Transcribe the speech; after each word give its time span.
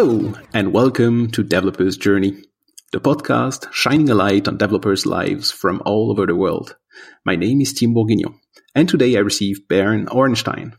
Hello, 0.00 0.32
and 0.54 0.72
welcome 0.72 1.28
to 1.32 1.42
Developer's 1.42 1.96
Journey, 1.96 2.44
the 2.92 3.00
podcast 3.00 3.66
shining 3.72 4.08
a 4.08 4.14
light 4.14 4.46
on 4.46 4.56
developers' 4.56 5.06
lives 5.06 5.50
from 5.50 5.82
all 5.84 6.12
over 6.12 6.24
the 6.24 6.36
world. 6.36 6.76
My 7.24 7.34
name 7.34 7.60
is 7.60 7.72
Tim 7.72 7.94
Bourguignon, 7.94 8.38
and 8.76 8.88
today 8.88 9.16
I 9.16 9.22
receive 9.22 9.66
Ben 9.66 10.06
Orenstein. 10.06 10.74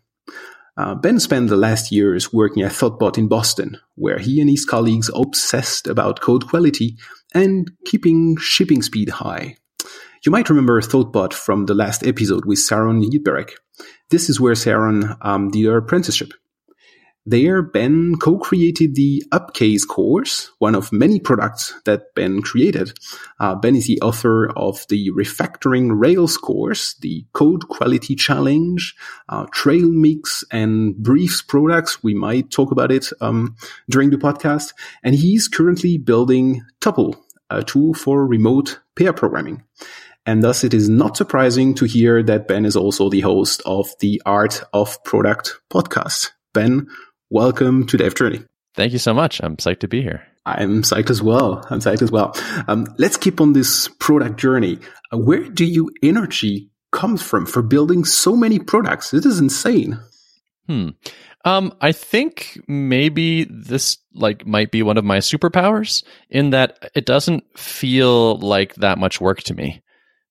Uh, 0.78 0.96
ben 0.96 1.20
spent 1.20 1.50
the 1.50 1.58
last 1.58 1.92
years 1.92 2.32
working 2.32 2.64
at 2.64 2.72
Thoughtbot 2.72 3.18
in 3.18 3.28
Boston, 3.28 3.76
where 3.96 4.20
he 4.20 4.40
and 4.40 4.50
his 4.50 4.64
colleagues 4.64 5.12
obsessed 5.14 5.88
about 5.88 6.22
code 6.22 6.48
quality 6.48 6.96
and 7.36 7.70
keeping 7.84 8.38
shipping 8.38 8.82
speed 8.82 9.10
high. 9.10 9.58
You 10.24 10.32
might 10.32 10.48
remember 10.48 10.80
Thoughtbot 10.80 11.34
from 11.34 11.66
the 11.66 11.76
last 11.76 12.08
episode 12.08 12.46
with 12.46 12.60
Saron 12.60 13.04
Yitbarek. 13.04 13.50
This 14.12 14.30
is 14.30 14.40
where 14.40 14.54
Saron 14.54 15.18
um, 15.20 15.52
did 15.52 15.66
her 15.66 15.76
apprenticeship. 15.76 16.32
There, 17.30 17.62
Ben 17.62 18.16
co-created 18.16 18.96
the 18.96 19.24
Upcase 19.32 19.88
course, 19.88 20.50
one 20.58 20.74
of 20.74 20.92
many 20.92 21.20
products 21.20 21.80
that 21.86 22.16
Ben 22.16 22.42
created. 22.42 22.98
Uh, 23.40 23.54
ben 23.54 23.76
is 23.76 23.86
the 23.86 24.02
author 24.02 24.50
of 24.58 24.84
the 24.90 25.12
Refactoring 25.12 25.92
Rails 25.92 26.38
course, 26.38 26.96
the 26.96 27.24
Code 27.34 27.68
Quality 27.68 28.16
Challenge, 28.16 28.96
uh, 29.30 29.46
Trail 29.52 29.92
Mix, 29.92 30.44
and 30.52 30.96
Briefs 30.96 31.44
products. 31.44 32.02
We 32.02 32.16
might 32.16 32.50
talk 32.50 32.72
about 32.72 32.92
it 32.92 33.12
um, 33.22 33.56
during 33.92 34.10
the 34.10 34.18
podcast. 34.18 34.74
And 35.04 35.14
he's 35.14 35.48
currently 35.48 36.00
building 36.00 36.66
Tuple, 36.82 37.16
a 37.52 37.62
tool 37.62 37.94
for 37.94 38.26
remote 38.26 38.80
pair 38.96 39.14
programming. 39.14 39.64
And 40.26 40.44
thus, 40.44 40.64
it 40.64 40.74
is 40.74 40.90
not 40.90 41.16
surprising 41.16 41.76
to 41.76 41.86
hear 41.86 42.24
that 42.24 42.48
Ben 42.48 42.66
is 42.66 42.76
also 42.76 43.08
the 43.08 43.22
host 43.22 43.62
of 43.68 43.94
the 44.00 44.20
Art 44.26 44.64
of 44.74 45.04
Product 45.04 45.62
podcast. 45.70 46.32
Ben, 46.54 46.88
welcome 47.30 47.86
to 47.88 47.98
Dev 47.98 48.16
Journey. 48.16 48.44
Thank 48.76 48.94
you 48.94 49.00
so 49.00 49.14
much. 49.14 49.42
I'm 49.44 49.58
psyched 49.58 49.80
to 49.80 49.88
be 49.88 50.02
here. 50.02 50.26
I'm 50.46 50.84
psyched 50.84 51.10
as 51.10 51.22
well. 51.22 51.66
I'm 51.70 51.80
psyched 51.80 52.02
as 52.02 52.12
well. 52.12 52.36
Um, 52.68 52.88
let's 52.98 53.18
keep 53.18 53.42
on 53.42 53.54
this 53.54 53.88
product 54.00 54.40
journey. 54.40 54.80
Uh, 55.12 55.18
where 55.18 55.44
do 55.44 55.66
you 55.66 55.92
energy 56.02 56.70
comes 56.92 57.22
from 57.22 57.46
for 57.46 57.62
building 57.62 58.06
so 58.06 58.36
many 58.36 58.60
products? 58.60 59.12
This 59.12 59.26
is 59.26 59.40
insane. 59.40 60.00
Hmm. 60.68 60.90
Um, 61.46 61.74
I 61.82 61.92
think 61.94 62.60
maybe 62.68 63.46
this 63.46 63.98
like 64.14 64.46
might 64.46 64.72
be 64.72 64.84
one 64.84 64.98
of 64.98 65.06
my 65.06 65.20
superpowers 65.20 66.04
in 66.30 66.50
that 66.50 66.92
it 66.96 67.06
doesn't 67.06 67.44
feel 67.58 68.38
like 68.40 68.76
that 68.76 68.98
much 68.98 69.22
work 69.22 69.42
to 69.44 69.54
me. 69.54 69.82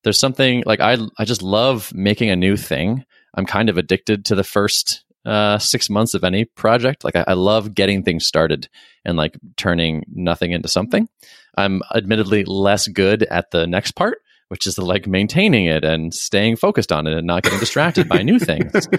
There's 0.04 0.18
something 0.18 0.62
like 0.66 0.80
I 0.80 0.98
I 1.18 1.24
just 1.24 1.42
love 1.42 1.92
making 1.94 2.30
a 2.30 2.36
new 2.36 2.56
thing. 2.56 3.04
I'm 3.34 3.46
kind 3.46 3.68
of 3.68 3.78
addicted 3.78 4.26
to 4.26 4.34
the 4.34 4.44
first 4.44 5.04
uh, 5.28 5.58
six 5.58 5.90
months 5.90 6.14
of 6.14 6.24
any 6.24 6.46
project. 6.46 7.04
Like 7.04 7.14
I, 7.14 7.24
I, 7.28 7.32
love 7.34 7.74
getting 7.74 8.02
things 8.02 8.26
started 8.26 8.66
and 9.04 9.18
like 9.18 9.36
turning 9.58 10.06
nothing 10.10 10.52
into 10.52 10.68
something. 10.68 11.06
I'm 11.54 11.82
admittedly 11.94 12.44
less 12.44 12.88
good 12.88 13.24
at 13.24 13.50
the 13.50 13.66
next 13.66 13.92
part, 13.92 14.22
which 14.48 14.66
is 14.66 14.76
the, 14.76 14.86
like 14.86 15.06
maintaining 15.06 15.66
it 15.66 15.84
and 15.84 16.14
staying 16.14 16.56
focused 16.56 16.92
on 16.92 17.06
it 17.06 17.12
and 17.12 17.26
not 17.26 17.42
getting 17.42 17.58
distracted 17.58 18.08
by 18.08 18.22
new 18.22 18.38
things. 18.38 18.88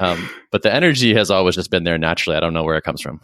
Um, 0.00 0.28
but 0.52 0.62
the 0.62 0.72
energy 0.72 1.14
has 1.14 1.28
always 1.28 1.56
just 1.56 1.72
been 1.72 1.82
there 1.82 1.98
naturally. 1.98 2.36
I 2.36 2.40
don't 2.40 2.52
know 2.52 2.62
where 2.62 2.76
it 2.76 2.84
comes 2.84 3.00
from. 3.00 3.20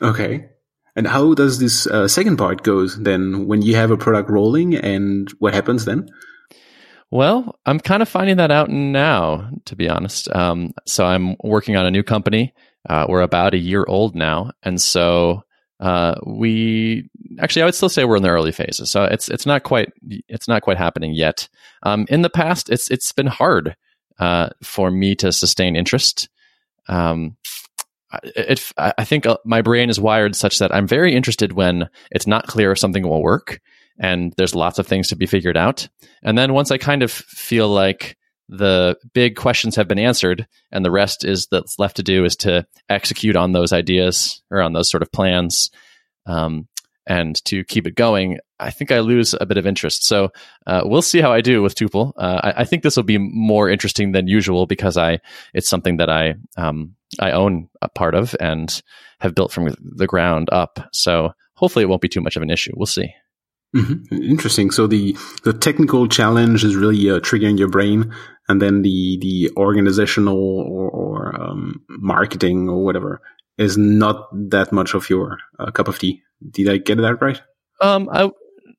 Okay. 0.00 0.48
And 0.96 1.06
how 1.06 1.34
does 1.34 1.60
this 1.60 1.86
uh, 1.86 2.08
second 2.08 2.38
part 2.38 2.62
goes 2.64 2.98
then 3.00 3.46
when 3.46 3.62
you 3.62 3.76
have 3.76 3.92
a 3.92 3.96
product 3.96 4.28
rolling 4.28 4.74
and 4.74 5.30
what 5.38 5.54
happens 5.54 5.84
then? 5.84 6.08
Well, 7.12 7.58
I'm 7.66 7.78
kind 7.78 8.00
of 8.00 8.08
finding 8.08 8.38
that 8.38 8.50
out 8.50 8.70
now, 8.70 9.50
to 9.66 9.76
be 9.76 9.86
honest. 9.86 10.34
Um, 10.34 10.72
so 10.86 11.04
I'm 11.04 11.36
working 11.44 11.76
on 11.76 11.84
a 11.84 11.90
new 11.90 12.02
company. 12.02 12.54
Uh, 12.88 13.04
we're 13.06 13.20
about 13.20 13.52
a 13.52 13.58
year 13.58 13.84
old 13.86 14.16
now, 14.16 14.52
and 14.62 14.80
so 14.80 15.44
uh, 15.78 16.14
we 16.24 17.10
actually 17.38 17.62
I 17.62 17.64
would 17.66 17.74
still 17.74 17.90
say 17.90 18.06
we're 18.06 18.16
in 18.16 18.22
the 18.22 18.30
early 18.30 18.50
phases. 18.50 18.90
So 18.90 19.04
it's 19.04 19.28
it's 19.28 19.44
not 19.44 19.62
quite 19.62 19.92
it's 20.26 20.48
not 20.48 20.62
quite 20.62 20.78
happening 20.78 21.12
yet. 21.12 21.50
Um, 21.82 22.06
in 22.08 22.22
the 22.22 22.30
past, 22.30 22.70
it's 22.70 22.90
it's 22.90 23.12
been 23.12 23.26
hard 23.26 23.76
uh, 24.18 24.48
for 24.62 24.90
me 24.90 25.14
to 25.16 25.32
sustain 25.32 25.76
interest. 25.76 26.30
Um, 26.88 27.36
it, 28.24 28.72
I 28.78 29.04
think 29.04 29.26
uh, 29.26 29.36
my 29.44 29.60
brain 29.60 29.90
is 29.90 30.00
wired 30.00 30.34
such 30.34 30.60
that 30.60 30.74
I'm 30.74 30.88
very 30.88 31.14
interested 31.14 31.52
when 31.52 31.90
it's 32.10 32.26
not 32.26 32.46
clear 32.46 32.72
if 32.72 32.78
something 32.78 33.06
will 33.06 33.22
work 33.22 33.60
and 34.02 34.34
there's 34.36 34.54
lots 34.54 34.80
of 34.80 34.86
things 34.86 35.08
to 35.08 35.16
be 35.16 35.26
figured 35.26 35.56
out. 35.56 35.88
And 36.22 36.36
then 36.36 36.52
once 36.52 36.70
I 36.70 36.76
kind 36.76 37.02
of 37.02 37.10
feel 37.10 37.68
like 37.68 38.18
the 38.48 38.98
big 39.14 39.36
questions 39.36 39.76
have 39.76 39.88
been 39.88 40.00
answered 40.00 40.46
and 40.72 40.84
the 40.84 40.90
rest 40.90 41.24
is 41.24 41.46
that's 41.50 41.78
left 41.78 41.96
to 41.96 42.02
do 42.02 42.24
is 42.24 42.36
to 42.36 42.66
execute 42.88 43.36
on 43.36 43.52
those 43.52 43.72
ideas 43.72 44.42
or 44.50 44.60
on 44.60 44.72
those 44.72 44.90
sort 44.90 45.02
of 45.02 45.12
plans 45.12 45.70
um, 46.26 46.68
and 47.06 47.42
to 47.44 47.64
keep 47.64 47.86
it 47.86 47.94
going 47.94 48.38
i 48.60 48.70
think 48.70 48.92
i 48.92 49.00
lose 49.00 49.34
a 49.40 49.46
bit 49.46 49.56
of 49.56 49.66
interest. 49.66 50.04
So 50.04 50.30
uh, 50.66 50.82
we'll 50.84 51.02
see 51.02 51.20
how 51.20 51.32
i 51.32 51.40
do 51.40 51.62
with 51.62 51.74
tuple. 51.74 52.12
Uh, 52.16 52.40
I, 52.42 52.60
I, 52.60 52.64
think 52.64 52.82
this 52.82 52.96
will 52.96 53.04
be 53.04 53.18
more 53.18 53.70
interesting 53.70 54.12
than 54.12 54.28
usual 54.28 54.66
because 54.66 54.96
i 54.96 55.20
it's 55.54 55.68
something 55.68 55.96
that 55.96 56.10
i 56.10 56.34
um, 56.56 56.94
i 57.20 57.30
own 57.30 57.68
a 57.80 57.88
part 57.88 58.14
of 58.14 58.36
and 58.38 58.82
have 59.20 59.34
built 59.34 59.52
from 59.52 59.74
the 59.80 60.06
ground 60.06 60.48
up. 60.52 60.80
So 60.92 61.32
hopefully 61.54 61.84
it 61.84 61.88
won't 61.88 62.02
be 62.02 62.08
too 62.08 62.20
much 62.20 62.36
of 62.36 62.42
an 62.42 62.50
issue. 62.50 62.72
We'll 62.76 62.86
see 62.86 63.14
Mm-hmm. 63.74 64.22
Interesting. 64.22 64.70
So 64.70 64.86
the 64.86 65.16
the 65.44 65.52
technical 65.52 66.06
challenge 66.06 66.62
is 66.62 66.76
really 66.76 67.10
uh, 67.10 67.20
triggering 67.20 67.58
your 67.58 67.68
brain, 67.68 68.12
and 68.48 68.60
then 68.60 68.82
the 68.82 69.18
the 69.20 69.50
organizational 69.56 70.36
or, 70.36 70.90
or 70.90 71.40
um, 71.40 71.82
marketing 71.88 72.68
or 72.68 72.84
whatever 72.84 73.22
is 73.56 73.78
not 73.78 74.28
that 74.50 74.72
much 74.72 74.94
of 74.94 75.08
your 75.08 75.38
uh, 75.58 75.70
cup 75.70 75.88
of 75.88 75.98
tea. 75.98 76.22
Did 76.50 76.68
I 76.68 76.76
get 76.78 76.96
that 76.98 77.22
right? 77.22 77.40
Um, 77.80 78.08
I 78.12 78.30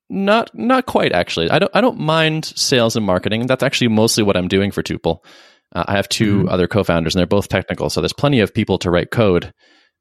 not 0.09 0.51
not 0.53 0.85
quite 0.85 1.11
actually. 1.11 1.49
I 1.49 1.59
don't 1.59 1.71
I 1.73 1.81
don't 1.81 1.99
mind 1.99 2.45
sales 2.45 2.95
and 2.95 3.05
marketing. 3.05 3.47
That's 3.47 3.63
actually 3.63 3.87
mostly 3.87 4.23
what 4.23 4.37
I'm 4.37 4.47
doing 4.47 4.71
for 4.71 4.83
Tuple. 4.83 5.19
Uh, 5.75 5.85
I 5.87 5.95
have 5.95 6.07
2 6.07 6.37
mm-hmm. 6.37 6.49
other 6.49 6.67
co-founders, 6.67 7.15
and 7.15 7.19
they're 7.19 7.25
both 7.25 7.47
technical, 7.47 7.89
so 7.89 7.99
there's 7.99 8.13
plenty 8.13 8.41
of 8.41 8.53
people 8.53 8.77
to 8.79 8.91
write 8.91 9.09
code. 9.09 9.51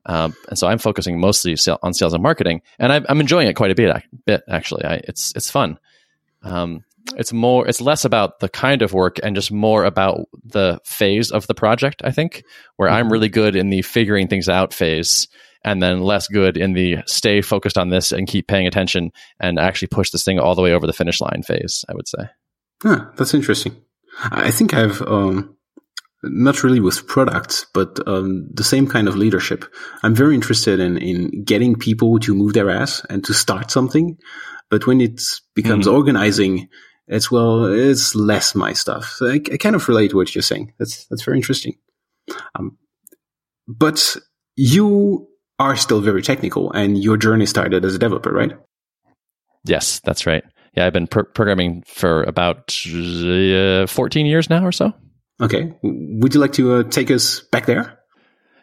Um, 0.06 0.34
and 0.48 0.58
so 0.58 0.66
I'm 0.66 0.78
focusing 0.78 1.20
mostly 1.20 1.56
on 1.82 1.94
sales 1.94 2.14
and 2.14 2.22
marketing, 2.22 2.62
and 2.78 2.92
I'm, 2.92 3.06
I'm 3.08 3.20
enjoying 3.20 3.48
it 3.48 3.54
quite 3.54 3.70
a 3.70 3.74
bit. 3.74 4.02
Bit 4.26 4.42
actually, 4.48 4.84
I, 4.84 4.94
it's 5.04 5.32
it's 5.36 5.50
fun. 5.50 5.78
Um, 6.42 6.84
it's 7.16 7.32
more, 7.32 7.66
it's 7.66 7.80
less 7.80 8.04
about 8.04 8.40
the 8.40 8.48
kind 8.48 8.82
of 8.82 8.92
work 8.92 9.18
and 9.22 9.34
just 9.34 9.50
more 9.50 9.84
about 9.84 10.28
the 10.44 10.80
phase 10.84 11.30
of 11.30 11.46
the 11.46 11.54
project. 11.54 12.02
I 12.04 12.10
think 12.10 12.44
where 12.76 12.88
mm-hmm. 12.88 12.96
I'm 12.96 13.12
really 13.12 13.28
good 13.28 13.56
in 13.56 13.70
the 13.70 13.82
figuring 13.82 14.28
things 14.28 14.48
out 14.48 14.72
phase, 14.72 15.28
and 15.64 15.82
then 15.82 16.00
less 16.00 16.28
good 16.28 16.56
in 16.56 16.72
the 16.72 16.98
stay 17.06 17.40
focused 17.40 17.78
on 17.78 17.90
this 17.90 18.12
and 18.12 18.26
keep 18.26 18.48
paying 18.48 18.66
attention 18.66 19.12
and 19.38 19.58
actually 19.58 19.88
push 19.88 20.10
this 20.10 20.24
thing 20.24 20.38
all 20.38 20.54
the 20.54 20.62
way 20.62 20.72
over 20.72 20.86
the 20.86 20.92
finish 20.92 21.20
line 21.20 21.42
phase. 21.44 21.84
I 21.88 21.94
would 21.94 22.08
say. 22.08 22.28
Huh, 22.82 23.06
that's 23.16 23.34
interesting. 23.34 23.76
I 24.20 24.50
think 24.50 24.74
I've 24.74 25.00
um, 25.02 25.56
not 26.22 26.62
really 26.62 26.80
with 26.80 27.06
products, 27.06 27.66
but 27.74 27.98
um, 28.06 28.46
the 28.52 28.64
same 28.64 28.86
kind 28.86 29.08
of 29.08 29.16
leadership. 29.16 29.64
I'm 30.02 30.14
very 30.14 30.34
interested 30.34 30.80
in 30.80 30.98
in 30.98 31.44
getting 31.44 31.74
people 31.74 32.18
to 32.20 32.34
move 32.34 32.52
their 32.52 32.70
ass 32.70 33.04
and 33.10 33.24
to 33.24 33.34
start 33.34 33.70
something. 33.70 34.18
But 34.70 34.86
when 34.86 35.00
it 35.00 35.20
becomes 35.54 35.86
mm. 35.86 35.92
organizing, 35.92 36.68
it's 37.06 37.30
well, 37.30 37.66
it's 37.66 38.14
less 38.14 38.54
my 38.54 38.72
stuff. 38.72 39.14
So 39.16 39.28
I, 39.28 39.40
I, 39.52 39.56
kind 39.56 39.76
of 39.76 39.86
relate 39.88 40.10
to 40.10 40.16
what 40.16 40.34
you're 40.34 40.42
saying. 40.42 40.72
That's 40.78 41.06
that's 41.06 41.24
very 41.24 41.38
interesting. 41.38 41.74
Um, 42.54 42.78
but 43.66 44.16
you 44.56 45.28
are 45.58 45.76
still 45.76 46.00
very 46.00 46.22
technical, 46.22 46.72
and 46.72 46.96
your 47.02 47.16
journey 47.16 47.46
started 47.46 47.84
as 47.84 47.94
a 47.94 47.98
developer, 47.98 48.32
right? 48.32 48.52
Yes, 49.64 50.00
that's 50.04 50.26
right. 50.26 50.44
Yeah, 50.74 50.86
I've 50.86 50.92
been 50.92 51.06
programming 51.06 51.82
for 51.86 52.22
about 52.22 52.74
uh, 52.86 53.86
14 53.86 54.26
years 54.26 54.48
now 54.48 54.64
or 54.64 54.72
so. 54.72 54.92
Okay. 55.42 55.75
Would 55.82 56.34
you 56.34 56.40
like 56.40 56.52
to 56.55 56.75
uh, 56.75 56.82
take 56.84 57.11
us 57.11 57.40
back 57.40 57.66
there? 57.66 57.99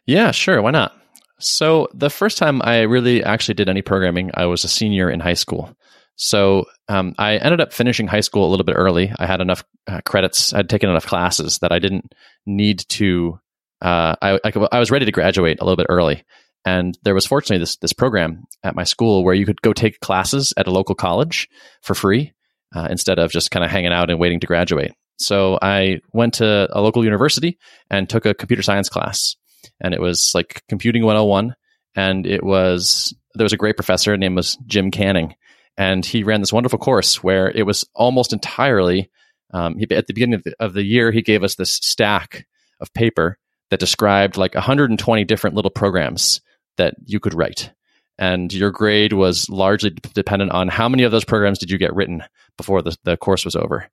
Yeah, 0.05 0.31
sure. 0.31 0.61
Why 0.61 0.71
not? 0.71 0.93
So, 1.39 1.87
the 1.93 2.09
first 2.09 2.37
time 2.37 2.61
I 2.63 2.81
really 2.81 3.23
actually 3.23 3.53
did 3.55 3.69
any 3.69 3.81
programming, 3.81 4.31
I 4.33 4.45
was 4.45 4.63
a 4.63 4.69
senior 4.69 5.09
in 5.09 5.19
high 5.19 5.35
school. 5.35 5.73
So, 6.15 6.65
um, 6.87 7.15
I 7.17 7.37
ended 7.37 7.61
up 7.61 7.71
finishing 7.71 8.07
high 8.07 8.19
school 8.21 8.47
a 8.47 8.49
little 8.49 8.65
bit 8.65 8.75
early. 8.75 9.11
I 9.17 9.25
had 9.25 9.39
enough 9.39 9.63
uh, 9.87 10.01
credits, 10.05 10.53
I'd 10.53 10.69
taken 10.69 10.89
enough 10.89 11.05
classes 11.05 11.59
that 11.59 11.71
I 11.71 11.79
didn't 11.79 12.13
need 12.45 12.79
to. 12.89 13.39
Uh, 13.81 14.15
I, 14.21 14.39
I, 14.43 14.51
I 14.71 14.79
was 14.79 14.91
ready 14.91 15.05
to 15.05 15.11
graduate 15.11 15.59
a 15.61 15.63
little 15.63 15.77
bit 15.77 15.87
early. 15.89 16.23
And 16.65 16.97
there 17.03 17.15
was 17.15 17.25
fortunately 17.25 17.59
this, 17.59 17.77
this 17.77 17.93
program 17.93 18.43
at 18.63 18.75
my 18.75 18.83
school 18.83 19.23
where 19.23 19.33
you 19.33 19.45
could 19.45 19.61
go 19.61 19.71
take 19.71 20.01
classes 20.01 20.53
at 20.57 20.67
a 20.67 20.71
local 20.71 20.95
college 20.95 21.47
for 21.81 21.95
free 21.95 22.33
uh, 22.75 22.87
instead 22.91 23.17
of 23.17 23.31
just 23.31 23.51
kind 23.51 23.63
of 23.63 23.71
hanging 23.71 23.93
out 23.93 24.09
and 24.09 24.19
waiting 24.19 24.41
to 24.41 24.47
graduate. 24.47 24.91
So 25.19 25.59
I 25.61 25.99
went 26.13 26.35
to 26.35 26.67
a 26.71 26.81
local 26.81 27.03
university 27.03 27.57
and 27.89 28.09
took 28.09 28.25
a 28.25 28.33
computer 28.33 28.63
science 28.63 28.89
class. 28.89 29.35
And 29.81 29.93
it 29.93 30.01
was 30.01 30.31
like 30.33 30.63
computing 30.69 31.03
101. 31.03 31.55
And 31.95 32.25
it 32.25 32.43
was, 32.43 33.13
there 33.35 33.45
was 33.45 33.53
a 33.53 33.57
great 33.57 33.75
professor, 33.75 34.15
name 34.17 34.35
was 34.35 34.57
Jim 34.65 34.91
Canning. 34.91 35.35
And 35.77 36.05
he 36.05 36.23
ran 36.23 36.41
this 36.41 36.53
wonderful 36.53 36.79
course 36.79 37.23
where 37.23 37.49
it 37.51 37.65
was 37.65 37.85
almost 37.93 38.33
entirely, 38.33 39.09
um, 39.53 39.77
he, 39.77 39.87
at 39.91 40.07
the 40.07 40.13
beginning 40.13 40.35
of 40.35 40.43
the, 40.43 40.53
of 40.59 40.73
the 40.73 40.83
year, 40.83 41.11
he 41.11 41.21
gave 41.21 41.43
us 41.43 41.55
this 41.55 41.73
stack 41.73 42.45
of 42.79 42.93
paper 42.93 43.37
that 43.69 43.79
described 43.79 44.37
like 44.37 44.55
120 44.55 45.23
different 45.25 45.55
little 45.55 45.71
programs 45.71 46.41
that 46.77 46.95
you 47.05 47.19
could 47.19 47.33
write. 47.33 47.71
and 48.19 48.51
your 48.51 48.69
grade 48.69 49.13
was 49.13 49.49
largely 49.49 49.91
dependent 50.13 50.51
on 50.51 50.67
how 50.67 50.89
many 50.89 51.03
of 51.03 51.11
those 51.11 51.23
programs 51.23 51.57
did 51.57 51.71
you 51.71 51.77
get 51.77 51.95
written 51.95 52.21
before 52.57 52.81
the, 52.81 52.95
the 53.05 53.15
course 53.15 53.45
was 53.45 53.55
over. 53.55 53.89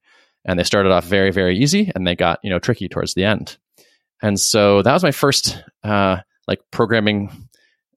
And 0.47 0.59
they 0.59 0.65
started 0.65 0.93
off 0.93 1.05
very, 1.05 1.33
very 1.33 1.59
easy, 1.59 1.91
and 1.95 2.07
they 2.07 2.15
got 2.15 2.39
you 2.43 2.51
know 2.51 2.59
tricky 2.59 2.89
towards 2.89 3.15
the 3.15 3.25
end. 3.25 3.57
And 4.23 4.41
so 4.41 4.83
that 4.83 4.93
was 4.93 5.03
my 5.03 5.11
first 5.11 5.63
uh, 5.85 6.19
like 6.49 6.61
programming 6.71 7.49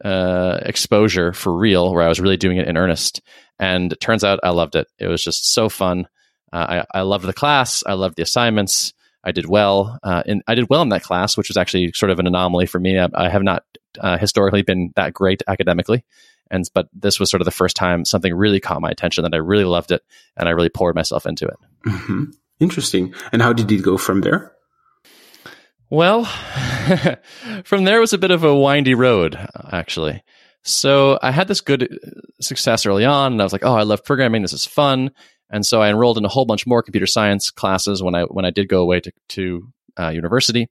uh, 0.04 0.60
exposure 0.64 1.34
for 1.34 1.56
real, 1.56 1.94
where 1.94 2.04
I 2.04 2.10
was 2.10 2.20
really 2.20 2.38
doing 2.38 2.58
it 2.58 2.68
in 2.68 2.78
earnest. 2.78 3.22
And 3.60 3.94
it 3.94 4.00
turns 4.00 4.24
out 4.24 4.40
I 4.44 4.50
loved 4.50 4.76
it. 4.76 4.88
It 4.98 5.08
was 5.08 5.24
just 5.24 5.54
so 5.54 5.70
fun. 5.70 6.08
Uh, 6.52 6.84
I, 6.94 7.00
I 7.00 7.02
loved 7.02 7.26
the 7.26 7.34
class. 7.34 7.84
I 7.86 7.94
loved 7.94 8.16
the 8.16 8.24
assignments. 8.24 8.94
I 9.24 9.32
did 9.32 9.48
well. 9.48 10.00
Uh, 10.02 10.24
I 10.48 10.56
did 10.56 10.70
well 10.70 10.82
in 10.82 10.90
that 10.90 11.04
class, 11.04 11.36
which 11.36 11.50
was 11.50 11.58
actually 11.58 11.92
sort 11.94 12.10
of 12.10 12.20
an 12.20 12.28
anomaly 12.28 12.66
for 12.66 12.80
me. 12.80 12.98
I, 12.98 13.10
I 13.14 13.30
have 13.30 13.44
not 13.44 13.64
uh, 14.00 14.18
historically 14.18 14.62
been 14.62 14.92
that 14.96 15.14
great 15.14 15.44
academically, 15.48 16.06
and 16.52 16.70
but 16.74 16.88
this 16.94 17.20
was 17.20 17.30
sort 17.30 17.42
of 17.42 17.46
the 17.46 17.52
first 17.52 17.76
time 17.76 18.06
something 18.06 18.34
really 18.34 18.60
caught 18.60 18.82
my 18.82 18.90
attention 18.90 19.24
that 19.24 19.34
I 19.34 19.38
really 19.38 19.66
loved 19.66 19.92
it, 19.92 20.02
and 20.38 20.48
I 20.48 20.52
really 20.52 20.70
poured 20.70 20.96
myself 20.96 21.26
into 21.26 21.46
it. 21.46 21.58
Mm-hmm. 21.86 22.24
Interesting. 22.60 23.14
And 23.32 23.42
how 23.42 23.54
did 23.54 23.72
it 23.72 23.84
go 23.84 23.98
from 23.98 24.22
there? 24.22 24.54
Well, 25.90 26.26
from 27.64 27.84
there 27.84 28.00
was 28.00 28.14
a 28.14 28.18
bit 28.18 28.32
of 28.32 28.44
a 28.44 28.56
windy 28.56 28.94
road, 28.94 29.40
actually. 29.72 30.24
So 30.64 31.18
I 31.22 31.32
had 31.32 31.48
this 31.48 31.62
good 31.62 31.98
success 32.42 32.86
early 32.86 33.06
on, 33.06 33.32
and 33.32 33.42
I 33.42 33.44
was 33.46 33.54
like, 33.54 33.66
"Oh, 33.66 33.76
I 33.76 33.84
love 33.84 34.04
programming. 34.04 34.42
This 34.42 34.54
is 34.54 34.66
fun." 34.66 35.12
And 35.50 35.66
so 35.66 35.82
I 35.82 35.90
enrolled 35.90 36.18
in 36.18 36.26
a 36.26 36.30
whole 36.30 36.46
bunch 36.46 36.68
more 36.68 36.84
computer 36.84 37.08
science 37.08 37.50
classes 37.50 38.04
when 38.04 38.14
I 38.14 38.24
when 38.24 38.46
I 38.46 38.52
did 38.52 38.70
go 38.70 38.82
away 38.82 39.00
to 39.00 39.12
to 39.30 39.74
uh, 39.98 40.10
university. 40.10 40.70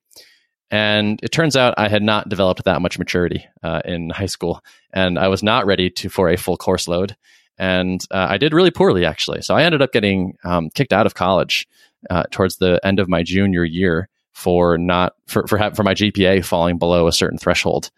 And 0.70 1.18
it 1.22 1.32
turns 1.32 1.56
out 1.56 1.74
I 1.78 1.88
had 1.88 2.02
not 2.02 2.28
developed 2.28 2.64
that 2.64 2.82
much 2.82 2.98
maturity 2.98 3.46
uh, 3.62 3.80
in 3.84 4.10
high 4.10 4.26
school, 4.26 4.62
and 4.92 5.18
I 5.18 5.28
was 5.28 5.42
not 5.42 5.66
ready 5.66 5.88
to 5.90 6.08
for 6.08 6.28
a 6.28 6.36
full 6.36 6.56
course 6.56 6.88
load. 6.88 7.16
And 7.56 8.00
uh, 8.10 8.26
I 8.30 8.38
did 8.38 8.52
really 8.52 8.70
poorly, 8.70 9.04
actually. 9.04 9.42
So 9.42 9.54
I 9.54 9.64
ended 9.64 9.82
up 9.82 9.92
getting 9.92 10.36
um, 10.44 10.70
kicked 10.70 10.92
out 10.92 11.06
of 11.06 11.14
college 11.14 11.66
uh, 12.08 12.24
towards 12.30 12.56
the 12.56 12.80
end 12.84 13.00
of 13.00 13.08
my 13.08 13.22
junior 13.22 13.64
year 13.64 14.08
for 14.32 14.78
not 14.78 15.14
for 15.26 15.46
for, 15.46 15.58
for 15.74 15.82
my 15.82 15.94
GPA 15.94 16.44
falling 16.44 16.78
below 16.78 17.08
a 17.08 17.12
certain 17.12 17.38
threshold, 17.38 17.90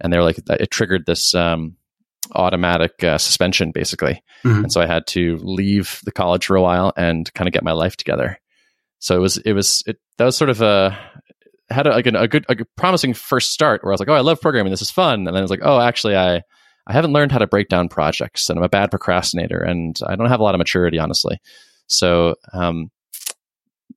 and 0.00 0.12
they 0.12 0.16
were 0.16 0.24
like 0.24 0.38
it 0.48 0.70
triggered 0.70 1.06
this 1.06 1.34
um, 1.34 1.76
automatic 2.32 3.04
uh, 3.04 3.18
suspension 3.18 3.70
basically, 3.70 4.22
mm-hmm. 4.44 4.64
and 4.64 4.72
so 4.72 4.80
I 4.80 4.86
had 4.86 5.06
to 5.08 5.36
leave 5.42 6.00
the 6.04 6.12
college 6.12 6.46
for 6.46 6.56
a 6.56 6.62
while 6.62 6.92
and 6.96 7.32
kind 7.34 7.46
of 7.46 7.52
get 7.52 7.62
my 7.62 7.72
life 7.72 7.96
together. 7.96 8.40
So 8.98 9.14
it 9.14 9.20
was 9.20 9.36
it 9.36 9.52
was 9.52 9.82
it 9.86 9.98
that 10.16 10.24
was 10.24 10.36
sort 10.36 10.50
of 10.50 10.62
a 10.62 10.98
had 11.70 11.86
a, 11.86 11.90
like 11.90 12.06
a, 12.06 12.10
a 12.10 12.28
good 12.28 12.44
a 12.48 12.56
promising 12.76 13.14
first 13.14 13.52
start 13.52 13.82
where 13.82 13.92
I 13.92 13.94
was 13.94 14.00
like 14.00 14.08
oh 14.08 14.14
I 14.14 14.20
love 14.20 14.40
programming 14.40 14.70
this 14.70 14.82
is 14.82 14.90
fun 14.90 15.20
and 15.20 15.26
then 15.26 15.36
I 15.36 15.40
was 15.40 15.50
like 15.50 15.62
oh 15.62 15.80
actually 15.80 16.16
I 16.16 16.42
I 16.86 16.92
haven't 16.92 17.12
learned 17.12 17.32
how 17.32 17.38
to 17.38 17.46
break 17.46 17.68
down 17.68 17.88
projects 17.88 18.50
and 18.50 18.58
I'm 18.58 18.64
a 18.64 18.68
bad 18.68 18.90
procrastinator 18.90 19.60
and 19.60 19.98
I 20.06 20.16
don't 20.16 20.28
have 20.28 20.40
a 20.40 20.42
lot 20.42 20.54
of 20.54 20.58
maturity 20.58 20.98
honestly. 20.98 21.38
So 21.86 22.34
um, 22.52 22.90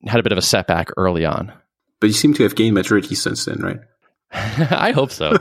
had 0.05 0.19
a 0.19 0.23
bit 0.23 0.31
of 0.31 0.37
a 0.37 0.43
setback 0.43 0.89
early 0.97 1.25
on. 1.25 1.51
But 1.99 2.07
you 2.07 2.13
seem 2.13 2.33
to 2.35 2.43
have 2.43 2.55
gained 2.55 2.75
maturity 2.75 3.15
since 3.15 3.45
then, 3.45 3.59
right? 3.59 3.79
I 4.31 4.91
hope 4.91 5.11
so. 5.11 5.33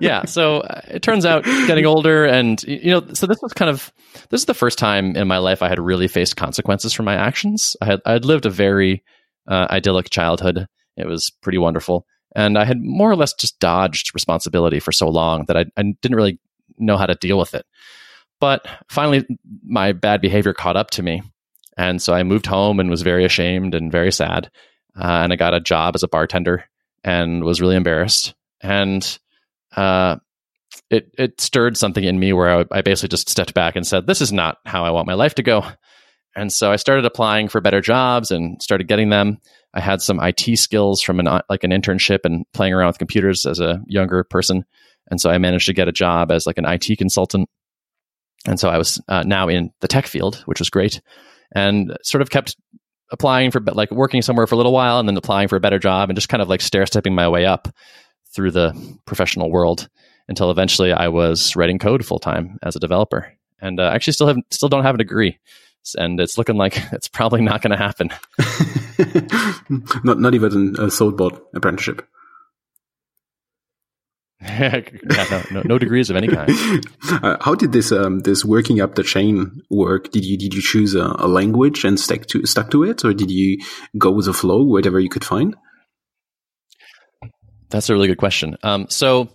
yeah. 0.00 0.26
So 0.26 0.58
uh, 0.58 0.80
it 0.88 1.02
turns 1.02 1.26
out 1.26 1.44
getting 1.44 1.86
older 1.86 2.24
and, 2.24 2.62
you 2.64 2.90
know, 2.90 3.06
so 3.14 3.26
this 3.26 3.38
was 3.42 3.52
kind 3.52 3.70
of, 3.70 3.92
this 4.30 4.42
is 4.42 4.44
the 4.44 4.54
first 4.54 4.78
time 4.78 5.16
in 5.16 5.26
my 5.26 5.38
life 5.38 5.62
I 5.62 5.68
had 5.68 5.80
really 5.80 6.08
faced 6.08 6.36
consequences 6.36 6.92
for 6.92 7.02
my 7.02 7.14
actions. 7.14 7.76
I 7.80 7.86
had, 7.86 8.00
I 8.04 8.12
had 8.12 8.24
lived 8.24 8.46
a 8.46 8.50
very 8.50 9.02
uh, 9.48 9.66
idyllic 9.70 10.10
childhood. 10.10 10.66
It 10.96 11.06
was 11.06 11.30
pretty 11.42 11.58
wonderful. 11.58 12.06
And 12.36 12.58
I 12.58 12.64
had 12.64 12.80
more 12.80 13.10
or 13.10 13.16
less 13.16 13.32
just 13.32 13.58
dodged 13.60 14.14
responsibility 14.14 14.80
for 14.80 14.92
so 14.92 15.08
long 15.08 15.44
that 15.46 15.56
I, 15.56 15.66
I 15.76 15.82
didn't 16.02 16.16
really 16.16 16.40
know 16.78 16.96
how 16.96 17.06
to 17.06 17.14
deal 17.14 17.38
with 17.38 17.54
it. 17.54 17.64
But 18.40 18.66
finally, 18.88 19.24
my 19.64 19.92
bad 19.92 20.20
behavior 20.20 20.52
caught 20.52 20.76
up 20.76 20.90
to 20.92 21.02
me. 21.02 21.22
And 21.76 22.02
so 22.02 22.12
I 22.12 22.22
moved 22.22 22.46
home 22.46 22.80
and 22.80 22.90
was 22.90 23.02
very 23.02 23.24
ashamed 23.24 23.74
and 23.74 23.92
very 23.92 24.12
sad 24.12 24.50
uh, 24.96 25.22
and 25.22 25.32
I 25.32 25.36
got 25.36 25.54
a 25.54 25.60
job 25.60 25.94
as 25.94 26.02
a 26.02 26.08
bartender 26.08 26.64
and 27.02 27.44
was 27.44 27.60
really 27.60 27.76
embarrassed. 27.76 28.34
And 28.60 29.18
uh, 29.76 30.16
it 30.90 31.10
it 31.18 31.40
stirred 31.40 31.76
something 31.76 32.04
in 32.04 32.18
me 32.18 32.32
where 32.32 32.60
I, 32.60 32.64
I, 32.70 32.82
basically 32.82 33.08
just 33.08 33.28
stepped 33.28 33.54
back 33.54 33.76
and 33.76 33.86
said, 33.86 34.06
"This 34.06 34.20
is 34.20 34.32
not 34.32 34.58
how 34.64 34.84
I 34.84 34.90
want 34.90 35.06
my 35.06 35.14
life 35.14 35.34
to 35.36 35.42
go." 35.42 35.64
And 36.36 36.52
so 36.52 36.72
I 36.72 36.76
started 36.76 37.04
applying 37.04 37.48
for 37.48 37.60
better 37.60 37.80
jobs 37.80 38.30
and 38.30 38.60
started 38.60 38.88
getting 38.88 39.10
them. 39.10 39.38
I 39.72 39.80
had 39.80 40.02
some 40.02 40.20
IT 40.20 40.58
skills 40.58 41.00
from 41.00 41.20
an 41.20 41.26
like 41.48 41.64
an 41.64 41.70
internship 41.70 42.20
and 42.24 42.44
playing 42.52 42.72
around 42.72 42.88
with 42.88 42.98
computers 42.98 43.46
as 43.46 43.60
a 43.60 43.80
younger 43.86 44.24
person, 44.24 44.64
and 45.10 45.20
so 45.20 45.30
I 45.30 45.38
managed 45.38 45.66
to 45.66 45.72
get 45.72 45.88
a 45.88 45.92
job 45.92 46.30
as 46.30 46.46
like 46.46 46.58
an 46.58 46.64
IT 46.64 46.96
consultant. 46.96 47.48
And 48.46 48.60
so 48.60 48.68
I 48.68 48.78
was 48.78 49.00
uh, 49.08 49.22
now 49.24 49.48
in 49.48 49.72
the 49.80 49.88
tech 49.88 50.06
field, 50.06 50.42
which 50.46 50.60
was 50.60 50.70
great, 50.70 51.00
and 51.52 51.96
sort 52.02 52.22
of 52.22 52.30
kept 52.30 52.56
applying 53.10 53.50
for 53.50 53.60
like 53.60 53.90
working 53.90 54.22
somewhere 54.22 54.46
for 54.46 54.54
a 54.54 54.58
little 54.58 54.72
while 54.72 54.98
and 54.98 55.08
then 55.08 55.16
applying 55.16 55.48
for 55.48 55.56
a 55.56 55.60
better 55.60 55.78
job 55.78 56.08
and 56.08 56.16
just 56.16 56.28
kind 56.28 56.42
of 56.42 56.48
like 56.48 56.60
stair 56.60 56.86
stepping 56.86 57.14
my 57.14 57.28
way 57.28 57.46
up 57.46 57.68
through 58.34 58.50
the 58.50 58.74
professional 59.06 59.50
world 59.50 59.88
until 60.28 60.50
eventually 60.50 60.92
I 60.92 61.08
was 61.08 61.54
writing 61.54 61.78
code 61.78 62.04
full 62.04 62.18
time 62.18 62.58
as 62.62 62.76
a 62.76 62.80
developer. 62.80 63.32
And 63.60 63.78
uh, 63.80 63.90
actually 63.94 64.14
still 64.14 64.26
have 64.26 64.36
still 64.50 64.68
don't 64.68 64.84
have 64.84 64.94
a 64.94 64.98
degree. 64.98 65.38
And 65.98 66.18
it's 66.20 66.38
looking 66.38 66.56
like 66.56 66.78
it's 66.92 67.08
probably 67.08 67.42
not 67.42 67.60
going 67.60 67.72
to 67.72 67.76
happen. 67.76 68.10
not 70.04 70.20
not 70.20 70.34
even 70.34 70.76
a 70.78 70.86
Thoughtbot 70.86 71.40
apprenticeship. 71.54 72.06
yeah, 74.40 74.82
no, 75.30 75.42
no, 75.50 75.62
no, 75.64 75.78
degrees 75.78 76.10
of 76.10 76.16
any 76.16 76.28
kind. 76.28 76.50
Uh, 77.10 77.36
how 77.40 77.54
did 77.54 77.72
this 77.72 77.90
um, 77.90 78.20
this 78.20 78.44
working 78.44 78.80
up 78.80 78.94
the 78.94 79.02
chain 79.02 79.62
work? 79.70 80.10
Did 80.10 80.24
you 80.24 80.36
did 80.36 80.52
you 80.52 80.60
choose 80.60 80.94
a, 80.94 81.16
a, 81.18 81.26
language 81.26 81.84
and 81.84 81.98
stick 81.98 82.26
to 82.26 82.44
stuck 82.44 82.70
to 82.72 82.84
it, 82.84 83.04
or 83.04 83.14
did 83.14 83.30
you 83.30 83.58
go 83.96 84.10
with 84.10 84.26
the 84.26 84.34
flow, 84.34 84.62
whatever 84.62 85.00
you 85.00 85.08
could 85.08 85.24
find? 85.24 85.56
That's 87.70 87.88
a 87.88 87.94
really 87.94 88.06
good 88.06 88.18
question. 88.18 88.56
Um, 88.62 88.86
so 88.90 89.28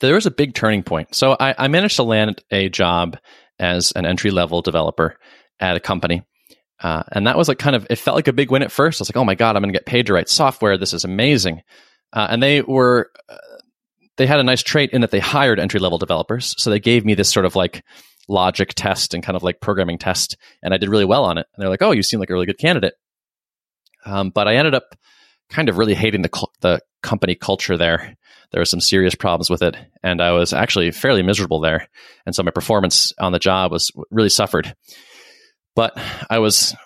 there 0.00 0.14
was 0.14 0.26
a 0.26 0.30
big 0.30 0.54
turning 0.54 0.82
point. 0.82 1.14
So 1.14 1.36
I, 1.40 1.54
I 1.56 1.68
managed 1.68 1.96
to 1.96 2.02
land 2.02 2.42
a 2.50 2.68
job 2.68 3.16
as 3.58 3.92
an 3.92 4.06
entry 4.06 4.30
level 4.30 4.62
developer 4.62 5.16
at 5.60 5.76
a 5.76 5.80
company. 5.80 6.22
Uh, 6.80 7.02
and 7.12 7.26
that 7.26 7.36
was 7.36 7.46
like 7.46 7.58
kind 7.58 7.76
of, 7.76 7.86
it 7.90 7.96
felt 7.96 8.16
like 8.16 8.28
a 8.28 8.32
big 8.32 8.50
win 8.50 8.62
at 8.62 8.72
first. 8.72 9.00
I 9.00 9.02
was 9.02 9.10
like, 9.10 9.16
oh 9.16 9.24
my 9.24 9.34
God, 9.34 9.54
I'm 9.54 9.62
going 9.62 9.72
to 9.72 9.78
get 9.78 9.86
paid 9.86 10.06
to 10.06 10.14
write 10.14 10.28
software. 10.28 10.78
This 10.78 10.94
is 10.94 11.04
amazing. 11.04 11.62
Uh, 12.12 12.28
and 12.30 12.42
they 12.42 12.62
were, 12.62 13.10
uh, 13.28 13.36
they 14.16 14.26
had 14.26 14.40
a 14.40 14.44
nice 14.44 14.62
trait 14.62 14.90
in 14.90 15.02
that 15.02 15.10
they 15.10 15.20
hired 15.20 15.60
entry 15.60 15.80
level 15.80 15.98
developers. 15.98 16.54
So 16.58 16.70
they 16.70 16.80
gave 16.80 17.04
me 17.04 17.14
this 17.14 17.32
sort 17.32 17.46
of 17.46 17.54
like 17.54 17.84
logic 18.28 18.74
test 18.74 19.12
and 19.12 19.22
kind 19.22 19.36
of 19.36 19.42
like 19.42 19.60
programming 19.60 19.98
test, 19.98 20.36
and 20.62 20.72
I 20.72 20.78
did 20.78 20.88
really 20.88 21.04
well 21.04 21.24
on 21.24 21.36
it. 21.36 21.46
And 21.54 21.62
they're 21.62 21.68
like, 21.68 21.82
"Oh, 21.82 21.90
you 21.90 22.02
seem 22.02 22.20
like 22.20 22.30
a 22.30 22.32
really 22.32 22.46
good 22.46 22.58
candidate." 22.58 22.94
Um, 24.06 24.30
but 24.30 24.48
I 24.48 24.56
ended 24.56 24.74
up 24.74 24.94
kind 25.50 25.68
of 25.68 25.78
really 25.78 25.94
hating 25.94 26.22
the 26.22 26.46
the 26.60 26.80
company 27.02 27.34
culture 27.34 27.76
there. 27.76 28.16
There 28.52 28.60
were 28.60 28.66
some 28.66 28.80
serious 28.80 29.14
problems 29.14 29.50
with 29.50 29.62
it, 29.62 29.76
and 30.02 30.20
I 30.20 30.32
was 30.32 30.52
actually 30.52 30.90
fairly 30.92 31.22
miserable 31.22 31.60
there. 31.60 31.88
And 32.26 32.34
so 32.34 32.42
my 32.42 32.50
performance 32.50 33.12
on 33.18 33.32
the 33.32 33.38
job 33.38 33.72
was 33.72 33.90
really 34.10 34.28
suffered. 34.28 34.74
But 35.80 35.96
I 36.28 36.40
was 36.40 36.76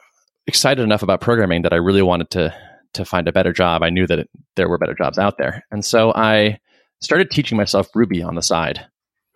excited 0.46 0.80
enough 0.80 1.02
about 1.02 1.20
programming 1.20 1.62
that 1.62 1.72
I 1.72 1.78
really 1.78 2.02
wanted 2.02 2.30
to 2.30 2.54
to 2.92 3.04
find 3.04 3.26
a 3.26 3.32
better 3.32 3.52
job. 3.52 3.82
I 3.82 3.90
knew 3.90 4.06
that 4.06 4.20
it, 4.20 4.30
there 4.54 4.68
were 4.68 4.78
better 4.78 4.94
jobs 4.94 5.18
out 5.18 5.36
there, 5.36 5.64
and 5.72 5.84
so 5.84 6.12
I 6.14 6.60
started 7.00 7.28
teaching 7.28 7.58
myself 7.58 7.88
Ruby 7.92 8.22
on 8.22 8.36
the 8.36 8.40
side. 8.40 8.86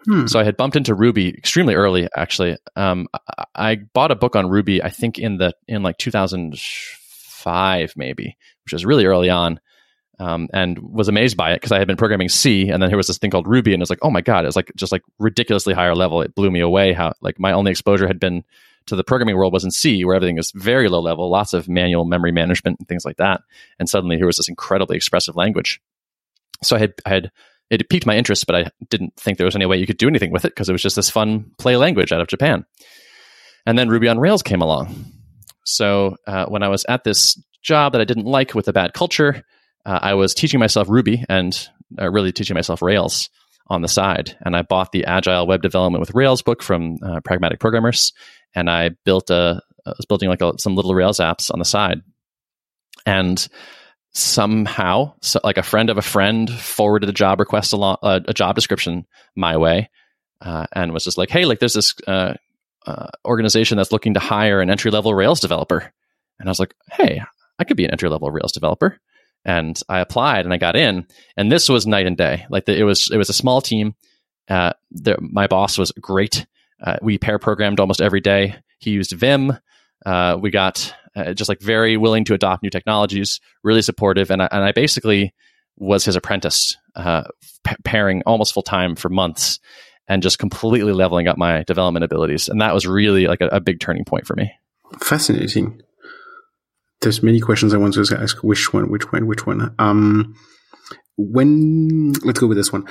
Hmm. 0.04 0.28
So 0.28 0.38
I 0.38 0.44
had 0.44 0.56
bumped 0.56 0.76
into 0.76 0.94
Ruby 0.94 1.30
extremely 1.30 1.74
early. 1.74 2.08
Actually, 2.16 2.56
um, 2.76 3.08
I, 3.12 3.46
I, 3.56 3.74
bought 3.94 4.12
a 4.12 4.14
book 4.14 4.36
on 4.36 4.48
Ruby. 4.48 4.80
I 4.80 4.90
think 4.90 5.18
in 5.18 5.38
the 5.38 5.52
in 5.66 5.82
like 5.82 5.98
2005, 5.98 7.94
maybe, 7.96 8.36
which 8.64 8.72
was 8.72 8.86
really 8.86 9.06
early 9.06 9.28
on, 9.28 9.58
um, 10.20 10.46
and 10.52 10.78
was 10.78 11.08
amazed 11.08 11.36
by 11.36 11.50
it 11.50 11.56
because 11.56 11.72
I 11.72 11.80
had 11.80 11.88
been 11.88 11.96
programming 11.96 12.28
C, 12.28 12.68
and 12.68 12.80
then 12.80 12.90
there 12.90 12.96
was 12.96 13.08
this 13.08 13.18
thing 13.18 13.32
called 13.32 13.48
Ruby, 13.48 13.74
and 13.74 13.80
it 13.80 13.82
was 13.82 13.90
like, 13.90 14.02
oh 14.02 14.10
my 14.10 14.20
god, 14.20 14.44
it 14.44 14.46
was 14.46 14.54
like 14.54 14.70
just 14.76 14.92
like 14.92 15.02
ridiculously 15.18 15.74
higher 15.74 15.96
level. 15.96 16.22
It 16.22 16.36
blew 16.36 16.52
me 16.52 16.60
away. 16.60 16.92
How 16.92 17.14
like 17.20 17.40
my 17.40 17.50
only 17.50 17.72
exposure 17.72 18.06
had 18.06 18.20
been 18.20 18.44
to 18.88 18.96
the 18.96 19.04
programming 19.04 19.36
world 19.36 19.52
was 19.52 19.64
in 19.64 19.70
C, 19.70 20.04
where 20.04 20.14
everything 20.14 20.36
was 20.36 20.52
very 20.54 20.88
low 20.88 21.00
level, 21.00 21.30
lots 21.30 21.52
of 21.52 21.68
manual 21.68 22.04
memory 22.04 22.32
management 22.32 22.78
and 22.78 22.88
things 22.88 23.04
like 23.04 23.16
that. 23.16 23.42
And 23.78 23.88
suddenly 23.88 24.16
here 24.16 24.26
was 24.26 24.36
this 24.36 24.48
incredibly 24.48 24.96
expressive 24.96 25.36
language. 25.36 25.80
So 26.62 26.76
I 26.76 26.80
had 26.80 26.94
I 27.06 27.10
had 27.10 27.30
it 27.70 27.88
piqued 27.88 28.06
my 28.06 28.16
interest, 28.16 28.46
but 28.46 28.56
I 28.56 28.70
didn't 28.88 29.14
think 29.16 29.38
there 29.38 29.44
was 29.44 29.56
any 29.56 29.66
way 29.66 29.76
you 29.76 29.86
could 29.86 29.98
do 29.98 30.08
anything 30.08 30.32
with 30.32 30.44
it 30.44 30.52
because 30.54 30.68
it 30.68 30.72
was 30.72 30.82
just 30.82 30.96
this 30.96 31.10
fun 31.10 31.50
play 31.58 31.76
language 31.76 32.12
out 32.12 32.20
of 32.20 32.28
Japan. 32.28 32.64
And 33.66 33.78
then 33.78 33.88
Ruby 33.88 34.08
on 34.08 34.18
Rails 34.18 34.42
came 34.42 34.62
along. 34.62 35.04
So 35.64 36.16
uh, 36.26 36.46
when 36.46 36.62
I 36.62 36.68
was 36.68 36.86
at 36.88 37.04
this 37.04 37.40
job 37.62 37.92
that 37.92 38.00
I 38.00 38.04
didn't 38.04 38.24
like 38.24 38.54
with 38.54 38.68
a 38.68 38.72
bad 38.72 38.94
culture, 38.94 39.44
uh, 39.84 39.98
I 40.00 40.14
was 40.14 40.34
teaching 40.34 40.60
myself 40.60 40.88
Ruby 40.88 41.24
and 41.28 41.68
uh, 42.00 42.10
really 42.10 42.32
teaching 42.32 42.54
myself 42.54 42.80
Rails 42.80 43.28
on 43.68 43.82
the 43.82 43.88
side. 43.88 44.36
And 44.40 44.56
I 44.56 44.62
bought 44.62 44.92
the 44.92 45.04
Agile 45.04 45.46
Web 45.46 45.60
Development 45.60 46.00
with 46.00 46.14
Rails 46.14 46.40
book 46.40 46.62
from 46.62 46.96
uh, 47.02 47.20
Pragmatic 47.20 47.60
Programmers, 47.60 48.14
and 48.54 48.70
I 48.70 48.90
built 49.04 49.30
a 49.30 49.62
I 49.86 49.94
was 49.96 50.06
building 50.06 50.28
like 50.28 50.42
a, 50.42 50.52
some 50.58 50.76
little 50.76 50.94
Rails 50.94 51.18
apps 51.18 51.50
on 51.52 51.58
the 51.58 51.64
side. 51.64 52.02
And 53.06 53.46
somehow, 54.12 55.14
so 55.22 55.40
like 55.44 55.58
a 55.58 55.62
friend 55.62 55.90
of 55.90 55.98
a 55.98 56.02
friend 56.02 56.50
forwarded 56.50 57.08
a 57.08 57.12
job 57.12 57.40
request 57.40 57.72
along 57.72 57.98
uh, 58.02 58.20
a 58.26 58.34
job 58.34 58.54
description 58.54 59.06
my 59.36 59.56
way, 59.56 59.90
uh, 60.40 60.66
and 60.72 60.92
was 60.92 61.04
just 61.04 61.18
like, 61.18 61.30
"Hey, 61.30 61.44
like 61.44 61.58
there's 61.58 61.74
this 61.74 61.94
uh, 62.06 62.34
uh, 62.86 63.06
organization 63.24 63.76
that's 63.76 63.92
looking 63.92 64.14
to 64.14 64.20
hire 64.20 64.60
an 64.60 64.70
entry 64.70 64.90
level 64.90 65.14
Rails 65.14 65.40
developer," 65.40 65.92
and 66.38 66.48
I 66.48 66.50
was 66.50 66.60
like, 66.60 66.74
"Hey, 66.92 67.22
I 67.58 67.64
could 67.64 67.76
be 67.76 67.84
an 67.84 67.90
entry 67.90 68.08
level 68.08 68.30
Rails 68.30 68.52
developer." 68.52 68.98
And 69.44 69.80
I 69.88 70.00
applied 70.00 70.44
and 70.44 70.52
I 70.52 70.58
got 70.58 70.76
in, 70.76 71.06
and 71.36 71.50
this 71.50 71.68
was 71.68 71.86
night 71.86 72.06
and 72.06 72.16
day. 72.16 72.44
Like 72.50 72.66
the, 72.66 72.76
it 72.76 72.82
was, 72.82 73.08
it 73.10 73.16
was 73.16 73.30
a 73.30 73.34
small 73.34 73.60
team. 73.62 73.94
Uh, 74.48 74.72
the, 74.90 75.16
my 75.20 75.46
boss 75.46 75.78
was 75.78 75.92
great. 75.92 76.44
Uh, 76.82 76.96
we 77.02 77.18
pair 77.18 77.38
programmed 77.38 77.80
almost 77.80 78.00
every 78.00 78.20
day. 78.20 78.56
He 78.78 78.90
used 78.90 79.12
Vim. 79.12 79.56
Uh, 80.06 80.38
we 80.40 80.50
got 80.50 80.94
uh, 81.16 81.32
just 81.32 81.48
like 81.48 81.60
very 81.60 81.96
willing 81.96 82.24
to 82.24 82.34
adopt 82.34 82.62
new 82.62 82.70
technologies, 82.70 83.40
really 83.64 83.82
supportive, 83.82 84.30
and 84.30 84.42
I, 84.42 84.48
and 84.50 84.64
I 84.64 84.72
basically 84.72 85.34
was 85.76 86.04
his 86.04 86.16
apprentice, 86.16 86.76
uh, 86.94 87.24
p- 87.64 87.76
pairing 87.84 88.22
almost 88.26 88.52
full 88.52 88.62
time 88.62 88.94
for 88.96 89.08
months, 89.08 89.58
and 90.08 90.22
just 90.22 90.38
completely 90.38 90.92
leveling 90.92 91.28
up 91.28 91.36
my 91.36 91.64
development 91.64 92.04
abilities. 92.04 92.48
And 92.48 92.60
that 92.60 92.74
was 92.74 92.86
really 92.86 93.26
like 93.26 93.40
a, 93.40 93.48
a 93.48 93.60
big 93.60 93.80
turning 93.80 94.04
point 94.04 94.26
for 94.26 94.34
me. 94.36 94.52
Fascinating. 95.00 95.82
There's 97.00 97.22
many 97.22 97.40
questions 97.40 97.74
I 97.74 97.78
want 97.78 97.94
to 97.94 98.18
ask. 98.18 98.38
Which 98.38 98.72
one? 98.72 98.90
Which 98.90 99.12
one? 99.12 99.26
Which 99.26 99.46
one? 99.46 99.74
Um, 99.78 100.34
when 101.16 102.12
let's 102.24 102.38
go 102.38 102.46
with 102.46 102.56
this 102.56 102.72
one. 102.72 102.86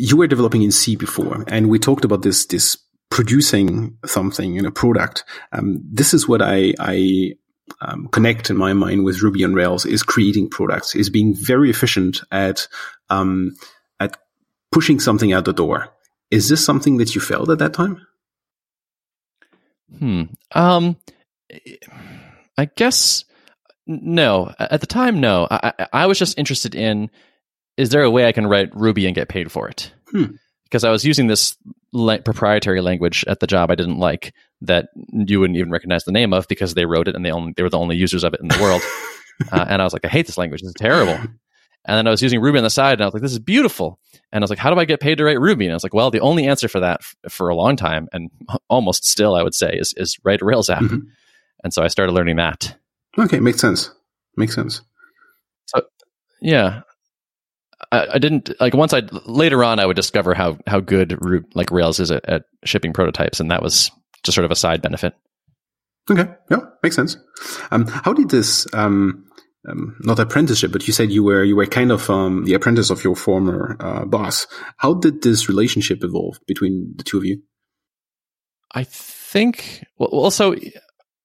You 0.00 0.16
were 0.16 0.28
developing 0.28 0.62
in 0.62 0.70
C 0.70 0.94
before, 0.94 1.44
and 1.48 1.68
we 1.68 1.80
talked 1.80 2.04
about 2.04 2.22
this 2.22 2.46
this 2.46 2.76
producing 3.10 3.96
something 4.04 4.56
in 4.56 4.66
a 4.66 4.70
product. 4.70 5.24
Um, 5.52 5.80
this 5.90 6.14
is 6.14 6.28
what 6.28 6.42
I, 6.42 6.74
I 6.78 7.34
um, 7.80 8.08
connect 8.08 8.50
in 8.50 8.56
my 8.56 8.72
mind 8.72 9.04
with 9.04 9.22
Ruby 9.22 9.44
on 9.44 9.54
Rails 9.54 9.86
is 9.86 10.02
creating 10.02 10.50
products, 10.50 10.94
is 10.94 11.10
being 11.10 11.34
very 11.34 11.70
efficient 11.70 12.20
at 12.30 12.68
um, 13.10 13.56
at 14.00 14.16
pushing 14.72 15.00
something 15.00 15.32
out 15.32 15.44
the 15.44 15.52
door. 15.52 15.88
Is 16.30 16.48
this 16.48 16.64
something 16.64 16.98
that 16.98 17.14
you 17.14 17.20
felt 17.20 17.48
at 17.50 17.58
that 17.58 17.72
time? 17.72 18.06
Hmm. 19.98 20.22
Um, 20.52 20.96
I 22.58 22.66
guess 22.76 23.24
no. 23.86 24.52
At 24.58 24.80
the 24.80 24.86
time, 24.86 25.20
no. 25.20 25.48
I, 25.50 25.72
I 25.92 26.06
was 26.06 26.18
just 26.18 26.38
interested 26.38 26.74
in 26.74 27.10
is 27.78 27.90
there 27.90 28.02
a 28.02 28.10
way 28.10 28.26
I 28.26 28.32
can 28.32 28.46
write 28.46 28.74
Ruby 28.74 29.06
and 29.06 29.14
get 29.14 29.28
paid 29.28 29.50
for 29.50 29.68
it? 29.68 29.92
Hmm 30.10 30.36
because 30.68 30.84
I 30.84 30.90
was 30.90 31.04
using 31.04 31.26
this 31.26 31.56
la- 31.92 32.18
proprietary 32.18 32.80
language 32.80 33.24
at 33.26 33.40
the 33.40 33.46
job 33.46 33.70
I 33.70 33.74
didn't 33.74 33.98
like 33.98 34.34
that 34.62 34.88
you 35.12 35.40
wouldn't 35.40 35.56
even 35.56 35.70
recognize 35.70 36.04
the 36.04 36.12
name 36.12 36.32
of 36.32 36.48
because 36.48 36.74
they 36.74 36.86
wrote 36.86 37.08
it 37.08 37.14
and 37.14 37.24
they 37.24 37.30
only 37.30 37.52
they 37.56 37.62
were 37.62 37.70
the 37.70 37.78
only 37.78 37.96
users 37.96 38.24
of 38.24 38.34
it 38.34 38.40
in 38.40 38.48
the 38.48 38.58
world. 38.60 38.82
uh, 39.52 39.66
and 39.68 39.80
I 39.80 39.84
was 39.84 39.92
like, 39.92 40.04
I 40.04 40.08
hate 40.08 40.26
this 40.26 40.38
language. 40.38 40.62
It's 40.62 40.72
terrible. 40.74 41.18
And 41.84 41.96
then 41.96 42.06
I 42.06 42.10
was 42.10 42.22
using 42.22 42.40
Ruby 42.40 42.58
on 42.58 42.64
the 42.64 42.70
side, 42.70 42.94
and 42.94 43.02
I 43.02 43.06
was 43.06 43.14
like, 43.14 43.22
this 43.22 43.32
is 43.32 43.38
beautiful. 43.38 43.98
And 44.30 44.42
I 44.42 44.44
was 44.44 44.50
like, 44.50 44.58
how 44.58 44.72
do 44.72 44.78
I 44.78 44.84
get 44.84 45.00
paid 45.00 45.16
to 45.18 45.24
write 45.24 45.40
Ruby? 45.40 45.64
And 45.64 45.72
I 45.72 45.76
was 45.76 45.82
like, 45.82 45.94
well, 45.94 46.10
the 46.10 46.20
only 46.20 46.46
answer 46.46 46.68
for 46.68 46.80
that 46.80 47.00
f- 47.00 47.32
for 47.32 47.48
a 47.48 47.56
long 47.56 47.76
time, 47.76 48.08
and 48.12 48.30
almost 48.68 49.06
still, 49.06 49.34
I 49.34 49.42
would 49.42 49.54
say, 49.54 49.72
is 49.72 49.94
is 49.96 50.18
write 50.22 50.42
a 50.42 50.44
Rails 50.44 50.68
app. 50.68 50.82
Mm-hmm. 50.82 51.08
And 51.64 51.72
so 51.72 51.82
I 51.82 51.88
started 51.88 52.12
learning 52.12 52.36
that. 52.36 52.76
Okay, 53.18 53.40
makes 53.40 53.60
sense. 53.60 53.90
Makes 54.36 54.54
sense. 54.54 54.82
So 55.66 55.82
yeah, 56.42 56.82
I, 57.90 58.06
I, 58.14 58.18
didn't 58.18 58.50
like 58.60 58.74
once 58.74 58.92
I 58.92 59.02
later 59.26 59.64
on 59.64 59.78
I 59.78 59.86
would 59.86 59.96
discover 59.96 60.34
how 60.34 60.58
how 60.66 60.80
good 60.80 61.18
root 61.24 61.46
like 61.54 61.70
Rails 61.70 62.00
is 62.00 62.10
at, 62.10 62.28
at, 62.28 62.44
shipping 62.64 62.92
prototypes, 62.92 63.40
and 63.40 63.50
that 63.50 63.62
was 63.62 63.90
just 64.24 64.34
sort 64.34 64.44
of 64.44 64.50
a 64.50 64.56
side 64.56 64.82
benefit. 64.82 65.14
Okay, 66.10 66.28
yeah, 66.50 66.60
makes 66.82 66.96
sense. 66.96 67.16
Um, 67.70 67.86
how 67.86 68.12
did 68.12 68.30
this 68.30 68.66
um, 68.72 69.28
um, 69.68 69.96
not 70.00 70.18
apprenticeship, 70.18 70.72
but 70.72 70.86
you 70.86 70.92
said 70.92 71.10
you 71.10 71.22
were 71.22 71.42
you 71.44 71.56
were 71.56 71.66
kind 71.66 71.90
of 71.90 72.08
um, 72.10 72.44
the 72.44 72.54
apprentice 72.54 72.90
of 72.90 73.04
your 73.04 73.16
former 73.16 73.76
uh, 73.80 74.04
boss. 74.04 74.46
How 74.76 74.94
did 74.94 75.22
this 75.22 75.48
relationship 75.48 76.02
evolve 76.02 76.38
between 76.46 76.94
the 76.96 77.04
two 77.04 77.18
of 77.18 77.24
you? 77.24 77.42
I 78.74 78.84
think 78.84 79.84
well, 79.98 80.08
also 80.10 80.54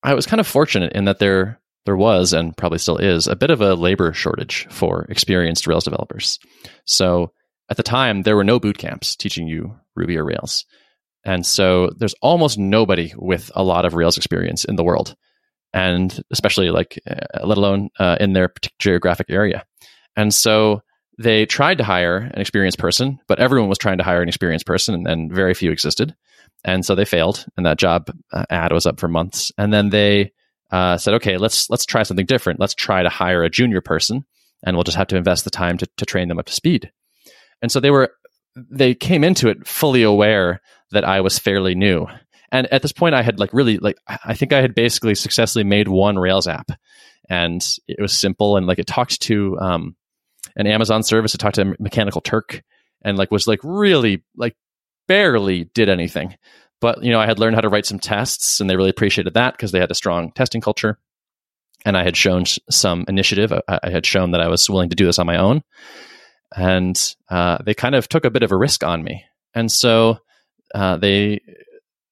I 0.01 0.13
was 0.13 0.25
kind 0.25 0.39
of 0.39 0.47
fortunate 0.47 0.93
in 0.93 1.05
that 1.05 1.19
there 1.19 1.59
there 1.85 1.97
was 1.97 2.33
and 2.33 2.55
probably 2.55 2.79
still 2.79 2.97
is 2.97 3.27
a 3.27 3.35
bit 3.35 3.51
of 3.51 3.61
a 3.61 3.75
labor 3.75 4.13
shortage 4.13 4.67
for 4.69 5.05
experienced 5.09 5.67
Rails 5.67 5.83
developers. 5.83 6.39
So 6.85 7.31
at 7.69 7.77
the 7.77 7.83
time, 7.83 8.23
there 8.23 8.35
were 8.35 8.43
no 8.43 8.59
boot 8.59 8.77
camps 8.77 9.15
teaching 9.15 9.47
you 9.47 9.75
Ruby 9.95 10.17
or 10.17 10.25
Rails. 10.25 10.65
And 11.25 11.45
so 11.45 11.89
there's 11.97 12.15
almost 12.21 12.57
nobody 12.57 13.13
with 13.15 13.51
a 13.55 13.63
lot 13.63 13.85
of 13.85 13.93
Rails 13.93 14.17
experience 14.17 14.65
in 14.65 14.75
the 14.75 14.83
world, 14.83 15.15
and 15.73 16.21
especially 16.31 16.69
like, 16.69 16.99
uh, 17.09 17.45
let 17.45 17.57
alone 17.57 17.89
uh, 17.97 18.17
in 18.19 18.33
their 18.33 18.51
geographic 18.79 19.27
area. 19.29 19.63
And 20.17 20.33
so 20.33 20.81
they 21.17 21.45
tried 21.45 21.77
to 21.77 21.83
hire 21.85 22.17
an 22.17 22.41
experienced 22.41 22.77
person, 22.77 23.19
but 23.27 23.39
everyone 23.39 23.69
was 23.69 23.77
trying 23.77 23.99
to 23.99 24.03
hire 24.03 24.21
an 24.21 24.27
experienced 24.27 24.65
person, 24.65 24.95
and, 24.95 25.07
and 25.07 25.33
very 25.33 25.53
few 25.53 25.71
existed. 25.71 26.13
And 26.65 26.85
so 26.85 26.93
they 26.93 27.05
failed, 27.05 27.45
and 27.55 27.65
that 27.65 27.79
job 27.79 28.11
uh, 28.33 28.45
ad 28.49 28.73
was 28.73 28.85
up 28.85 28.99
for 28.99 29.07
months. 29.07 29.51
And 29.57 29.71
then 29.71 29.89
they 29.89 30.32
uh, 30.73 30.97
said, 30.97 31.13
okay, 31.13 31.37
let's 31.37 31.69
let's 31.69 31.85
try 31.85 32.01
something 32.01 32.25
different. 32.25 32.59
Let's 32.59 32.73
try 32.73 33.03
to 33.03 33.09
hire 33.09 33.43
a 33.43 33.49
junior 33.49 33.79
person, 33.79 34.25
and 34.65 34.75
we'll 34.75 34.83
just 34.83 34.97
have 34.97 35.07
to 35.09 35.15
invest 35.17 35.43
the 35.43 35.51
time 35.51 35.77
to, 35.77 35.87
to 35.97 36.05
train 36.05 36.29
them 36.29 36.39
up 36.39 36.47
to 36.47 36.53
speed. 36.53 36.91
And 37.61 37.71
so 37.71 37.79
they 37.79 37.91
were 37.91 38.11
they 38.55 38.95
came 38.95 39.23
into 39.23 39.49
it 39.49 39.67
fully 39.67 40.01
aware 40.01 40.61
that 40.89 41.05
I 41.05 41.21
was 41.21 41.37
fairly 41.37 41.75
new. 41.75 42.07
And 42.51 42.71
at 42.73 42.81
this 42.81 42.91
point, 42.91 43.13
I 43.13 43.21
had 43.21 43.39
like 43.39 43.53
really 43.53 43.77
like 43.77 43.97
I 44.25 44.33
think 44.33 44.51
I 44.51 44.61
had 44.61 44.73
basically 44.73 45.13
successfully 45.13 45.63
made 45.63 45.87
one 45.87 46.17
Rails 46.17 46.47
app, 46.47 46.71
and 47.29 47.63
it 47.87 48.01
was 48.01 48.19
simple 48.19 48.57
and 48.57 48.65
like 48.65 48.79
it 48.79 48.87
talked 48.87 49.21
to 49.21 49.55
um, 49.59 49.95
an 50.55 50.65
Amazon 50.65 51.03
service. 51.03 51.35
It 51.35 51.37
talked 51.37 51.55
to 51.55 51.75
Mechanical 51.79 52.21
Turk, 52.21 52.63
and 53.03 53.15
like 53.15 53.29
was 53.29 53.47
like 53.47 53.59
really 53.61 54.23
like 54.35 54.55
barely 55.07 55.65
did 55.65 55.87
anything. 55.87 56.35
But 56.83 57.01
you 57.01 57.11
know, 57.11 57.19
I 57.21 57.25
had 57.25 57.39
learned 57.39 57.55
how 57.55 57.61
to 57.61 57.69
write 57.69 57.85
some 57.85 57.97
tests, 57.97 58.59
and 58.59 58.69
they 58.69 58.75
really 58.75 58.89
appreciated 58.89 59.35
that 59.35 59.53
because 59.53 59.71
they 59.71 59.79
had 59.79 59.89
a 59.89 59.95
strong 59.95 60.33
testing 60.33 60.59
culture. 60.59 60.99
And 61.85 61.95
I 61.95 62.03
had 62.03 62.17
shown 62.17 62.43
some 62.69 63.05
initiative. 63.07 63.53
I, 63.53 63.79
I 63.81 63.89
had 63.89 64.05
shown 64.05 64.31
that 64.31 64.41
I 64.41 64.49
was 64.49 64.69
willing 64.69 64.89
to 64.89 64.95
do 64.97 65.05
this 65.05 65.17
on 65.17 65.25
my 65.25 65.37
own, 65.37 65.63
and 66.53 67.15
uh, 67.29 67.59
they 67.63 67.73
kind 67.73 67.95
of 67.95 68.09
took 68.09 68.25
a 68.25 68.29
bit 68.29 68.43
of 68.43 68.51
a 68.51 68.57
risk 68.57 68.83
on 68.83 69.01
me. 69.01 69.23
And 69.55 69.71
so 69.71 70.17
uh, 70.75 70.97
they, 70.97 71.39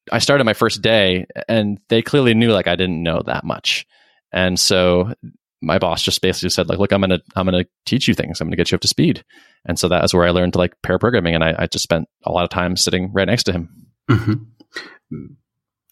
I 0.10 0.20
started 0.20 0.46
my 0.46 0.54
first 0.54 0.82
day, 0.82 1.26
and 1.50 1.78
they 1.90 2.02
clearly 2.02 2.34
knew 2.34 2.54
like 2.54 2.68
I 2.68 2.78
didn't 2.78 3.04
know 3.04 3.24
that 3.26 3.44
much. 3.44 3.86
And 4.32 4.58
so 4.58 5.14
my 5.62 5.80
boss 5.80 6.02
just 6.02 6.22
basically 6.22 6.50
said 6.50 6.68
like 6.70 6.80
look 6.80 6.92
i'm 6.92 7.02
gonna 7.02 7.20
i'm 7.36 7.46
gonna 7.46 7.66
teach 7.86 8.08
you 8.08 8.16
things 8.16 8.42
i'm 8.42 8.48
gonna 8.48 8.56
get 8.56 8.72
you 8.72 8.76
up 8.76 8.82
to 8.82 8.88
speed 8.88 9.24
and 9.64 9.78
so 9.78 9.88
that 9.88 10.04
is 10.04 10.12
where 10.12 10.26
i 10.26 10.32
learned 10.32 10.56
like 10.56 10.74
pair 10.82 10.98
programming 10.98 11.36
and 11.36 11.44
I, 11.44 11.54
I, 11.56 11.68
just 11.68 11.84
spent 11.84 12.08
a 12.24 12.32
lot 12.32 12.46
of 12.46 12.50
time 12.50 12.76
sitting 12.76 13.14
right 13.14 13.28
next 13.28 13.44
to 13.44 13.52
him 13.52 13.70
mm-hmm. 14.10 14.34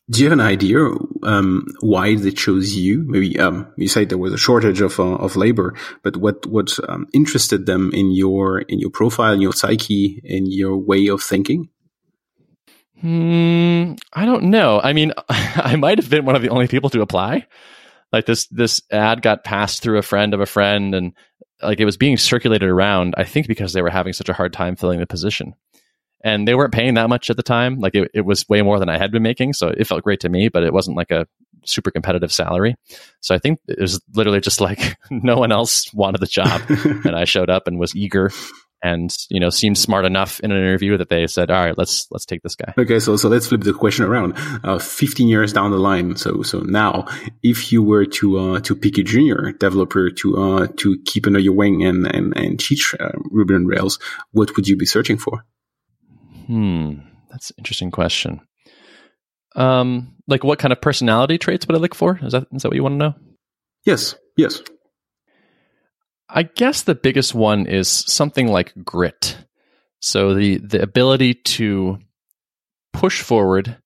Do 0.09 0.21
you 0.21 0.25
have 0.25 0.39
an 0.39 0.45
idea 0.45 0.79
um, 1.21 1.67
why 1.81 2.15
they 2.15 2.31
chose 2.31 2.75
you? 2.75 3.03
Maybe 3.05 3.39
um, 3.39 3.71
you 3.77 3.87
said 3.87 4.09
there 4.09 4.17
was 4.17 4.33
a 4.33 4.39
shortage 4.39 4.81
of 4.81 4.99
uh, 4.99 5.15
of 5.15 5.35
labor, 5.35 5.75
but 6.01 6.17
what 6.17 6.47
what 6.47 6.79
um, 6.89 7.05
interested 7.13 7.67
them 7.67 7.91
in 7.93 8.11
your 8.11 8.59
in 8.61 8.79
your 8.79 8.89
profile, 8.89 9.33
in 9.33 9.41
your 9.41 9.53
psyche, 9.53 10.19
in 10.23 10.45
your 10.47 10.77
way 10.77 11.07
of 11.07 11.21
thinking? 11.21 11.69
Hmm, 13.01 13.93
I 14.11 14.25
don't 14.25 14.45
know. 14.45 14.81
I 14.81 14.93
mean, 14.93 15.13
I 15.29 15.75
might 15.75 15.99
have 15.99 16.09
been 16.09 16.25
one 16.25 16.35
of 16.35 16.41
the 16.41 16.49
only 16.49 16.67
people 16.67 16.89
to 16.89 17.01
apply. 17.01 17.45
Like 18.11 18.25
this 18.25 18.47
this 18.47 18.81
ad 18.91 19.21
got 19.21 19.43
passed 19.43 19.83
through 19.83 19.99
a 19.99 20.03
friend 20.03 20.33
of 20.33 20.39
a 20.39 20.47
friend, 20.47 20.95
and 20.95 21.13
like 21.61 21.79
it 21.79 21.85
was 21.85 21.97
being 21.97 22.17
circulated 22.17 22.67
around. 22.67 23.13
I 23.15 23.25
think 23.25 23.47
because 23.47 23.73
they 23.73 23.83
were 23.83 23.91
having 23.91 24.13
such 24.13 24.29
a 24.29 24.33
hard 24.33 24.53
time 24.53 24.75
filling 24.75 24.99
the 24.99 25.05
position 25.05 25.53
and 26.21 26.47
they 26.47 26.55
weren't 26.55 26.73
paying 26.73 26.95
that 26.95 27.09
much 27.09 27.29
at 27.29 27.37
the 27.37 27.43
time. 27.43 27.79
Like 27.79 27.95
it, 27.95 28.11
it 28.13 28.21
was 28.21 28.47
way 28.49 28.61
more 28.61 28.79
than 28.79 28.89
I 28.89 28.97
had 28.97 29.11
been 29.11 29.23
making, 29.23 29.53
so 29.53 29.69
it 29.69 29.85
felt 29.85 30.03
great 30.03 30.21
to 30.21 30.29
me. 30.29 30.49
But 30.49 30.63
it 30.63 30.73
wasn't 30.73 30.97
like 30.97 31.11
a 31.11 31.27
super 31.65 31.91
competitive 31.91 32.31
salary. 32.31 32.75
So 33.21 33.35
I 33.35 33.39
think 33.39 33.59
it 33.67 33.79
was 33.79 34.01
literally 34.13 34.41
just 34.41 34.61
like 34.61 34.97
no 35.11 35.37
one 35.37 35.51
else 35.51 35.93
wanted 35.93 36.21
the 36.21 36.27
job, 36.27 36.61
and 36.69 37.15
I 37.15 37.25
showed 37.25 37.49
up 37.49 37.67
and 37.67 37.79
was 37.79 37.95
eager 37.95 38.31
and 38.81 39.15
you 39.29 39.39
know 39.39 39.49
seemed 39.49 39.77
smart 39.77 40.05
enough 40.05 40.39
in 40.39 40.51
an 40.51 40.57
interview 40.57 40.97
that 40.97 41.09
they 41.09 41.27
said 41.27 41.51
all 41.51 41.65
right 41.65 41.77
let's 41.77 42.07
let's 42.11 42.25
take 42.25 42.41
this 42.43 42.55
guy 42.55 42.73
okay 42.77 42.99
so 42.99 43.15
so 43.15 43.27
let's 43.27 43.47
flip 43.47 43.61
the 43.61 43.73
question 43.73 44.05
around 44.05 44.33
uh, 44.63 44.79
15 44.79 45.27
years 45.27 45.53
down 45.53 45.71
the 45.71 45.77
line 45.77 46.15
so 46.15 46.41
so 46.43 46.59
now 46.61 47.05
if 47.43 47.71
you 47.71 47.83
were 47.83 48.05
to 48.05 48.37
uh, 48.37 48.59
to 48.61 48.75
pick 48.75 48.97
a 48.97 49.03
junior 49.03 49.51
developer 49.53 50.09
to 50.09 50.37
uh, 50.37 50.67
to 50.77 50.97
keep 51.05 51.27
under 51.27 51.39
your 51.39 51.53
wing 51.53 51.83
and 51.83 52.07
and, 52.07 52.37
and 52.37 52.59
teach 52.59 52.95
uh, 52.99 53.11
ruby 53.29 53.53
on 53.53 53.65
rails 53.65 53.99
what 54.31 54.55
would 54.55 54.67
you 54.67 54.77
be 54.77 54.85
searching 54.85 55.17
for 55.17 55.43
Hmm, 56.49 56.93
that's 57.29 57.51
an 57.51 57.57
interesting 57.59 57.91
question. 57.91 58.41
Um, 59.55 60.15
like 60.27 60.43
what 60.43 60.57
kind 60.57 60.71
of 60.71 60.81
personality 60.81 61.37
traits 61.37 61.67
would 61.67 61.75
I 61.75 61.79
look 61.79 61.93
for? 61.93 62.19
Is 62.23 62.31
that 62.31 62.47
is 62.51 62.63
that 62.63 62.69
what 62.69 62.75
you 62.75 62.81
want 62.81 62.93
to 62.93 62.97
know? 62.97 63.13
Yes. 63.85 64.15
Yes. 64.35 64.59
I 66.27 66.43
guess 66.43 66.81
the 66.81 66.95
biggest 66.95 67.35
one 67.35 67.67
is 67.67 67.87
something 67.87 68.47
like 68.47 68.73
grit. 68.83 69.37
So 69.99 70.33
the 70.33 70.57
the 70.57 70.81
ability 70.81 71.35
to 71.35 71.99
push 72.93 73.21
forward 73.21 73.77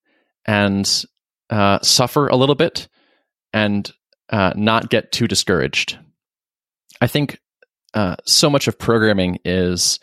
and 0.46 1.06
uh, 1.50 1.80
suffer 1.82 2.28
a 2.30 2.38
little 2.38 2.56
bit 2.56 2.88
and 3.52 3.92
uh, 4.30 4.54
not 4.56 4.90
get 4.90 5.12
too 5.12 5.28
discouraged. 5.28 5.98
I 7.02 7.08
think 7.08 7.40
uh, 7.94 8.16
so 8.26 8.50
much 8.50 8.70
of 8.70 8.80
programming 8.80 9.40
is 9.44 10.00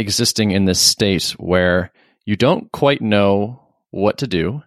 existing 0.00 0.50
in 0.50 0.64
this 0.64 0.80
state 0.80 1.30
where 1.38 1.92
you 2.24 2.34
don't 2.34 2.72
quite 2.72 3.02
know 3.02 3.62
what 3.90 4.18
to 4.18 4.26
do, 4.26 4.62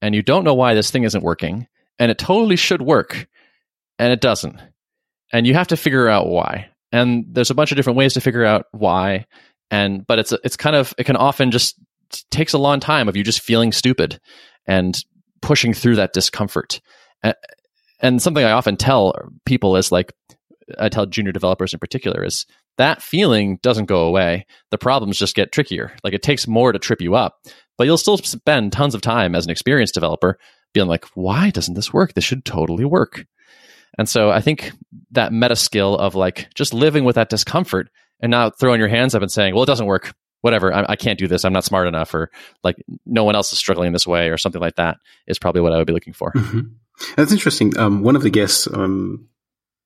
and 0.00 0.14
you 0.14 0.22
don't 0.22 0.44
know 0.44 0.54
why 0.54 0.74
this 0.74 0.90
thing 0.90 1.04
isn't 1.04 1.24
working, 1.24 1.66
and 1.98 2.10
it 2.10 2.18
totally 2.18 2.56
should 2.56 2.80
work, 2.80 3.28
and 3.98 4.12
it 4.12 4.20
doesn't. 4.20 4.58
And 5.32 5.46
you 5.46 5.54
have 5.54 5.68
to 5.68 5.76
figure 5.76 6.08
out 6.08 6.28
why. 6.28 6.68
And 6.92 7.26
there's 7.28 7.50
a 7.50 7.54
bunch 7.54 7.72
of 7.72 7.76
different 7.76 7.96
ways 7.96 8.14
to 8.14 8.20
figure 8.20 8.44
out 8.44 8.66
why. 8.70 9.26
And 9.70 10.06
but 10.06 10.18
it's 10.18 10.32
it's 10.44 10.56
kind 10.56 10.76
of 10.76 10.94
it 10.96 11.04
can 11.04 11.16
often 11.16 11.50
just 11.50 11.74
takes 12.30 12.52
a 12.52 12.58
long 12.58 12.78
time 12.78 13.08
of 13.08 13.16
you 13.16 13.24
just 13.24 13.40
feeling 13.40 13.72
stupid 13.72 14.20
and 14.66 14.96
pushing 15.42 15.74
through 15.74 15.96
that 15.96 16.12
discomfort. 16.12 16.80
And 18.00 18.22
something 18.22 18.44
I 18.44 18.52
often 18.52 18.76
tell 18.76 19.14
people 19.44 19.76
is 19.76 19.90
like 19.90 20.12
I 20.78 20.88
tell 20.88 21.06
junior 21.06 21.32
developers 21.32 21.72
in 21.72 21.80
particular 21.80 22.22
is 22.24 22.46
that 22.78 23.02
feeling 23.02 23.58
doesn't 23.62 23.86
go 23.86 24.06
away. 24.06 24.46
The 24.70 24.78
problems 24.78 25.18
just 25.18 25.34
get 25.34 25.52
trickier. 25.52 25.92
Like 26.04 26.12
it 26.12 26.22
takes 26.22 26.46
more 26.46 26.72
to 26.72 26.78
trip 26.78 27.00
you 27.00 27.14
up, 27.14 27.38
but 27.78 27.84
you'll 27.84 27.98
still 27.98 28.18
spend 28.18 28.72
tons 28.72 28.94
of 28.94 29.00
time 29.00 29.34
as 29.34 29.44
an 29.44 29.50
experienced 29.50 29.94
developer 29.94 30.38
being 30.74 30.86
like, 30.86 31.04
why 31.14 31.50
doesn't 31.50 31.74
this 31.74 31.92
work? 31.92 32.14
This 32.14 32.24
should 32.24 32.44
totally 32.44 32.84
work. 32.84 33.26
And 33.98 34.08
so 34.08 34.30
I 34.30 34.40
think 34.40 34.72
that 35.12 35.32
meta 35.32 35.56
skill 35.56 35.96
of 35.96 36.14
like 36.14 36.48
just 36.54 36.74
living 36.74 37.04
with 37.04 37.14
that 37.14 37.30
discomfort 37.30 37.88
and 38.20 38.30
not 38.30 38.58
throwing 38.58 38.80
your 38.80 38.88
hands 38.88 39.14
up 39.14 39.22
and 39.22 39.30
saying, 39.30 39.54
well, 39.54 39.62
it 39.62 39.66
doesn't 39.66 39.86
work. 39.86 40.14
Whatever. 40.42 40.72
I, 40.72 40.84
I 40.90 40.96
can't 40.96 41.18
do 41.18 41.26
this. 41.26 41.44
I'm 41.44 41.54
not 41.54 41.64
smart 41.64 41.88
enough 41.88 42.14
or 42.14 42.30
like 42.62 42.76
no 43.06 43.24
one 43.24 43.34
else 43.34 43.52
is 43.52 43.58
struggling 43.58 43.92
this 43.92 44.06
way 44.06 44.28
or 44.28 44.36
something 44.36 44.60
like 44.60 44.76
that 44.76 44.98
is 45.26 45.38
probably 45.38 45.62
what 45.62 45.72
I 45.72 45.78
would 45.78 45.86
be 45.86 45.94
looking 45.94 46.12
for. 46.12 46.32
Mm-hmm. 46.32 46.60
That's 47.16 47.32
interesting. 47.32 47.76
Um, 47.78 48.02
one 48.02 48.16
of 48.16 48.22
the 48.22 48.30
guests 48.30 48.68
um, 48.72 49.28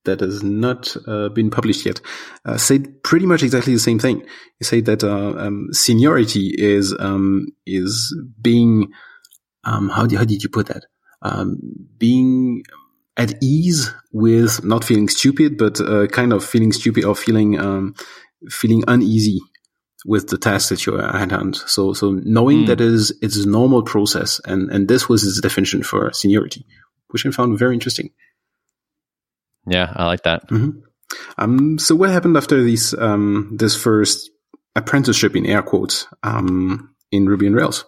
that 0.04 0.20
has 0.20 0.42
not 0.42 0.96
uh, 1.06 1.28
been 1.28 1.50
published 1.50 1.84
yet 1.86 2.00
uh, 2.44 2.56
said 2.56 3.02
pretty 3.02 3.26
much 3.26 3.42
exactly 3.42 3.72
the 3.72 3.78
same 3.78 3.98
thing. 3.98 4.24
He 4.58 4.64
said 4.64 4.86
that 4.86 5.04
uh, 5.04 5.34
um, 5.36 5.68
seniority 5.72 6.54
is 6.56 6.94
um, 6.98 7.48
is 7.66 8.14
being 8.40 8.92
um, 9.64 9.88
how, 9.88 10.02
how 10.02 10.24
did 10.24 10.42
you 10.42 10.48
put 10.48 10.66
that? 10.68 10.84
Um, 11.22 11.58
being 11.98 12.62
at 13.16 13.34
ease 13.42 13.92
with 14.12 14.64
not 14.64 14.84
feeling 14.84 15.08
stupid, 15.08 15.58
but 15.58 15.80
uh, 15.80 16.06
kind 16.06 16.32
of 16.32 16.44
feeling 16.44 16.72
stupid 16.72 17.04
or 17.04 17.14
feeling 17.14 17.58
um, 17.58 17.94
feeling 18.48 18.82
uneasy 18.88 19.40
with 20.06 20.28
the 20.28 20.38
task 20.38 20.70
that 20.70 20.86
you're 20.86 21.02
at 21.02 21.30
hand. 21.30 21.56
So 21.56 21.92
so 21.92 22.12
knowing 22.24 22.64
mm. 22.64 22.66
that 22.68 22.80
is 22.80 23.12
it's 23.20 23.36
a 23.36 23.48
normal 23.48 23.82
process, 23.82 24.40
and 24.46 24.70
and 24.70 24.88
this 24.88 25.08
was 25.08 25.22
his 25.22 25.40
definition 25.40 25.82
for 25.82 26.10
seniority, 26.12 26.64
which 27.10 27.26
I 27.26 27.30
found 27.30 27.58
very 27.58 27.74
interesting. 27.74 28.10
Yeah, 29.66 29.92
I 29.94 30.06
like 30.06 30.22
that. 30.22 30.48
Mm-hmm. 30.48 30.80
Um, 31.38 31.78
so 31.78 31.94
what 31.94 32.10
happened 32.10 32.36
after 32.36 32.62
this 32.62 32.94
um, 32.94 33.56
this 33.56 33.76
first 33.76 34.30
apprenticeship 34.76 35.34
in 35.34 35.46
air 35.46 35.62
quotes 35.62 36.06
um, 36.22 36.94
in 37.10 37.26
Ruby 37.26 37.46
and 37.46 37.56
Rails? 37.56 37.84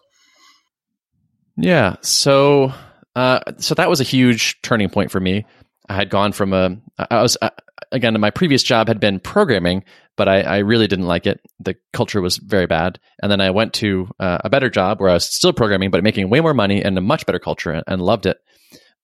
Yeah, 1.57 1.97
so 2.01 2.73
uh, 3.15 3.41
so 3.59 3.75
that 3.75 3.91
was 3.91 4.01
a 4.01 4.05
huge 4.05 4.61
turning 4.63 4.89
point 4.89 5.11
for 5.11 5.21
me. 5.21 5.45
I 5.89 5.95
had 5.95 6.11
gone 6.11 6.33
from 6.33 6.53
a, 6.53 6.77
I 7.11 7.21
was, 7.21 7.37
uh, 7.43 7.51
again, 7.91 8.19
my 8.21 8.31
previous 8.31 8.63
job 8.63 8.89
had 8.89 9.01
been 9.01 9.21
programming, 9.21 9.85
but 10.17 10.29
I, 10.29 10.41
I, 10.41 10.59
really 10.59 10.87
didn't 10.87 11.07
like 11.07 11.27
it. 11.27 11.41
The 11.59 11.75
culture 11.93 12.23
was 12.23 12.37
very 12.37 12.67
bad. 12.67 13.01
And 13.21 13.31
then 13.31 13.41
I 13.41 13.51
went 13.51 13.75
to 13.75 14.09
uh, 14.21 14.39
a 14.45 14.49
better 14.49 14.71
job 14.71 15.01
where 15.01 15.11
I 15.11 15.15
was 15.15 15.27
still 15.27 15.53
programming, 15.53 15.91
but 15.91 16.05
making 16.05 16.31
way 16.31 16.41
more 16.41 16.55
money 16.55 16.83
and 16.83 16.97
a 16.97 17.03
much 17.03 17.27
better 17.27 17.41
culture 17.41 17.73
and, 17.73 17.85
and 17.87 18.01
loved 18.01 18.27
it. 18.27 18.39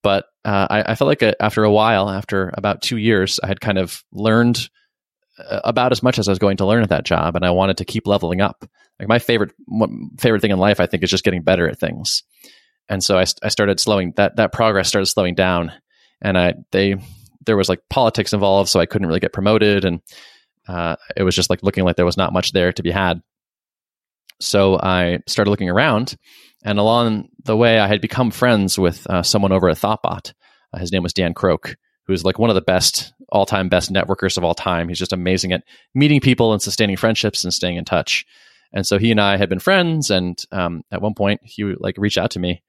But 0.02 0.26
uh, 0.44 0.66
I, 0.70 0.92
I, 0.92 0.94
felt 0.94 1.08
like 1.08 1.22
a, 1.22 1.30
uh, 1.30 1.46
after 1.46 1.64
a 1.64 1.72
while, 1.72 2.08
after 2.08 2.52
about 2.54 2.82
two 2.82 2.96
years, 2.96 3.40
I 3.42 3.48
had 3.48 3.60
kind 3.60 3.78
of 3.78 4.04
learned 4.12 4.68
uh, 5.38 5.60
about 5.64 5.90
as 5.90 6.02
much 6.02 6.18
as 6.18 6.28
I 6.28 6.32
was 6.32 6.38
going 6.38 6.58
to 6.58 6.66
learn 6.66 6.84
at 6.84 6.90
that 6.90 7.04
job, 7.04 7.34
and 7.34 7.44
I 7.44 7.50
wanted 7.50 7.78
to 7.78 7.84
keep 7.84 8.06
leveling 8.06 8.40
up. 8.40 8.64
Like 9.00 9.08
my 9.08 9.18
favorite 9.18 9.52
favorite 10.18 10.40
thing 10.40 10.52
in 10.52 10.58
life, 10.58 10.80
I 10.80 10.86
think, 10.86 11.02
is 11.02 11.10
just 11.10 11.24
getting 11.24 11.42
better 11.42 11.68
at 11.68 11.78
things 11.78 12.22
and 12.88 13.04
so 13.04 13.18
I, 13.18 13.24
I 13.42 13.48
started 13.48 13.78
slowing 13.80 14.12
that 14.16 14.36
that 14.36 14.52
progress 14.52 14.88
started 14.88 15.06
slowing 15.06 15.34
down 15.34 15.72
and 16.20 16.38
i 16.38 16.54
they 16.72 16.96
there 17.44 17.56
was 17.56 17.68
like 17.68 17.80
politics 17.90 18.32
involved 18.32 18.68
so 18.68 18.80
i 18.80 18.86
couldn't 18.86 19.06
really 19.06 19.20
get 19.20 19.32
promoted 19.32 19.84
and 19.84 20.00
uh, 20.66 20.96
it 21.16 21.22
was 21.22 21.34
just 21.34 21.48
like 21.48 21.62
looking 21.62 21.84
like 21.84 21.96
there 21.96 22.04
was 22.04 22.18
not 22.18 22.32
much 22.32 22.52
there 22.52 22.72
to 22.72 22.82
be 22.82 22.90
had 22.90 23.22
so 24.40 24.78
i 24.78 25.18
started 25.26 25.50
looking 25.50 25.70
around 25.70 26.16
and 26.68 26.78
along 26.78 27.28
the 27.44 27.56
way 27.56 27.78
i 27.78 27.86
had 27.86 28.00
become 28.00 28.30
friends 28.30 28.78
with 28.78 29.06
uh, 29.08 29.22
someone 29.22 29.52
over 29.52 29.68
at 29.68 29.76
thoughtbot 29.76 30.32
uh, 30.72 30.78
his 30.78 30.92
name 30.92 31.02
was 31.02 31.12
dan 31.12 31.34
croak 31.34 31.76
who's 32.06 32.24
like 32.24 32.38
one 32.38 32.50
of 32.50 32.54
the 32.54 32.60
best 32.60 33.12
all-time 33.30 33.68
best 33.68 33.92
networkers 33.92 34.36
of 34.36 34.44
all 34.44 34.54
time 34.54 34.88
he's 34.88 34.98
just 34.98 35.12
amazing 35.12 35.52
at 35.52 35.64
meeting 35.94 36.20
people 36.20 36.52
and 36.52 36.62
sustaining 36.62 36.96
friendships 36.96 37.44
and 37.44 37.52
staying 37.52 37.76
in 37.76 37.84
touch 37.84 38.24
and 38.72 38.86
so 38.86 38.98
he 38.98 39.10
and 39.10 39.20
i 39.20 39.36
had 39.36 39.48
been 39.48 39.58
friends 39.58 40.10
and 40.10 40.44
um, 40.52 40.82
at 40.90 41.02
one 41.02 41.14
point 41.14 41.40
he 41.42 41.64
like 41.64 41.96
reached 41.98 42.18
out 42.18 42.30
to 42.30 42.38
me 42.38 42.62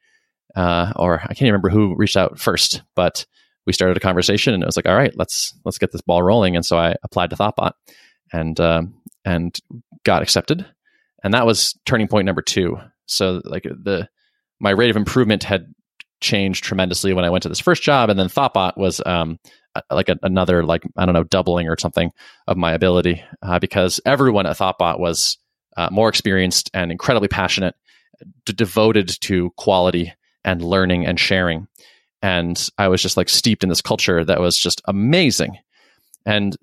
uh, 0.55 0.91
or 0.95 1.21
I 1.21 1.33
can't 1.33 1.49
remember 1.49 1.69
who 1.69 1.95
reached 1.95 2.17
out 2.17 2.39
first, 2.39 2.81
but 2.95 3.25
we 3.65 3.73
started 3.73 3.97
a 3.97 4.01
conversation 4.01 4.53
and 4.53 4.63
it 4.63 4.65
was 4.65 4.75
like, 4.75 4.87
all 4.87 4.95
right, 4.95 5.15
let's 5.15 5.53
let's 5.65 5.77
get 5.77 5.91
this 5.91 6.01
ball 6.01 6.23
rolling. 6.23 6.55
And 6.55 6.65
so 6.65 6.77
I 6.77 6.95
applied 7.03 7.29
to 7.29 7.35
Thoughtbot 7.35 7.73
and 8.33 8.59
um, 8.59 8.95
and 9.25 9.57
got 10.03 10.21
accepted, 10.21 10.65
and 11.23 11.33
that 11.33 11.45
was 11.45 11.77
turning 11.85 12.07
point 12.07 12.25
number 12.25 12.41
two. 12.41 12.77
So 13.09 13.41
like 13.45 13.63
the 13.63 14.07
my 14.59 14.71
rate 14.71 14.89
of 14.89 14.97
improvement 14.97 15.43
had 15.43 15.73
changed 16.21 16.63
tremendously 16.63 17.13
when 17.13 17.25
I 17.25 17.29
went 17.29 17.43
to 17.43 17.49
this 17.49 17.59
first 17.59 17.81
job, 17.81 18.09
and 18.09 18.19
then 18.19 18.27
Thoughtbot 18.27 18.77
was 18.77 19.01
um, 19.05 19.39
like 19.89 20.09
a, 20.09 20.17
another 20.23 20.63
like 20.63 20.83
I 20.97 21.05
don't 21.05 21.13
know 21.13 21.23
doubling 21.23 21.67
or 21.67 21.77
something 21.77 22.11
of 22.47 22.57
my 22.57 22.73
ability 22.73 23.23
uh, 23.41 23.59
because 23.59 23.99
everyone 24.05 24.45
at 24.45 24.57
Thoughtbot 24.57 24.99
was 24.99 25.37
uh, 25.77 25.89
more 25.91 26.09
experienced 26.09 26.69
and 26.73 26.91
incredibly 26.91 27.27
passionate, 27.27 27.75
d- 28.45 28.53
devoted 28.53 29.07
to 29.21 29.51
quality 29.57 30.13
and 30.43 30.61
learning 30.61 31.05
and 31.05 31.19
sharing. 31.19 31.67
And 32.21 32.69
I 32.77 32.89
was 32.89 33.01
just 33.01 33.17
like 33.17 33.29
steeped 33.29 33.63
in 33.63 33.69
this 33.69 33.81
culture 33.81 34.25
that 34.25 34.41
was 34.41 34.57
just 34.57 34.81
amazing. 34.85 35.57
And 36.25 36.55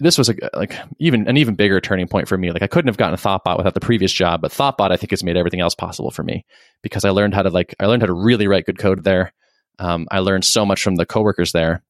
this 0.00 0.16
was 0.16 0.28
a, 0.28 0.34
like 0.54 0.76
even 0.98 1.26
an 1.26 1.36
even 1.36 1.54
bigger 1.54 1.80
turning 1.80 2.06
point 2.06 2.28
for 2.28 2.38
me. 2.38 2.50
Like 2.52 2.62
I 2.62 2.66
couldn't 2.66 2.88
have 2.88 2.96
gotten 2.96 3.14
a 3.14 3.16
Thoughtbot 3.16 3.56
without 3.56 3.74
the 3.74 3.80
previous 3.80 4.12
job, 4.12 4.40
but 4.40 4.52
Thoughtbot 4.52 4.90
I 4.90 4.96
think 4.96 5.10
has 5.10 5.24
made 5.24 5.36
everything 5.36 5.60
else 5.60 5.74
possible 5.74 6.10
for 6.10 6.22
me 6.22 6.44
because 6.82 7.04
I 7.04 7.10
learned 7.10 7.34
how 7.34 7.42
to 7.42 7.50
like 7.50 7.74
I 7.80 7.86
learned 7.86 8.02
how 8.02 8.06
to 8.06 8.12
really 8.12 8.46
write 8.46 8.66
good 8.66 8.78
code 8.78 9.04
there. 9.04 9.32
Um, 9.78 10.06
I 10.10 10.20
learned 10.20 10.44
so 10.44 10.64
much 10.64 10.82
from 10.82 10.96
the 10.96 11.06
coworkers 11.06 11.52
there, 11.52 11.82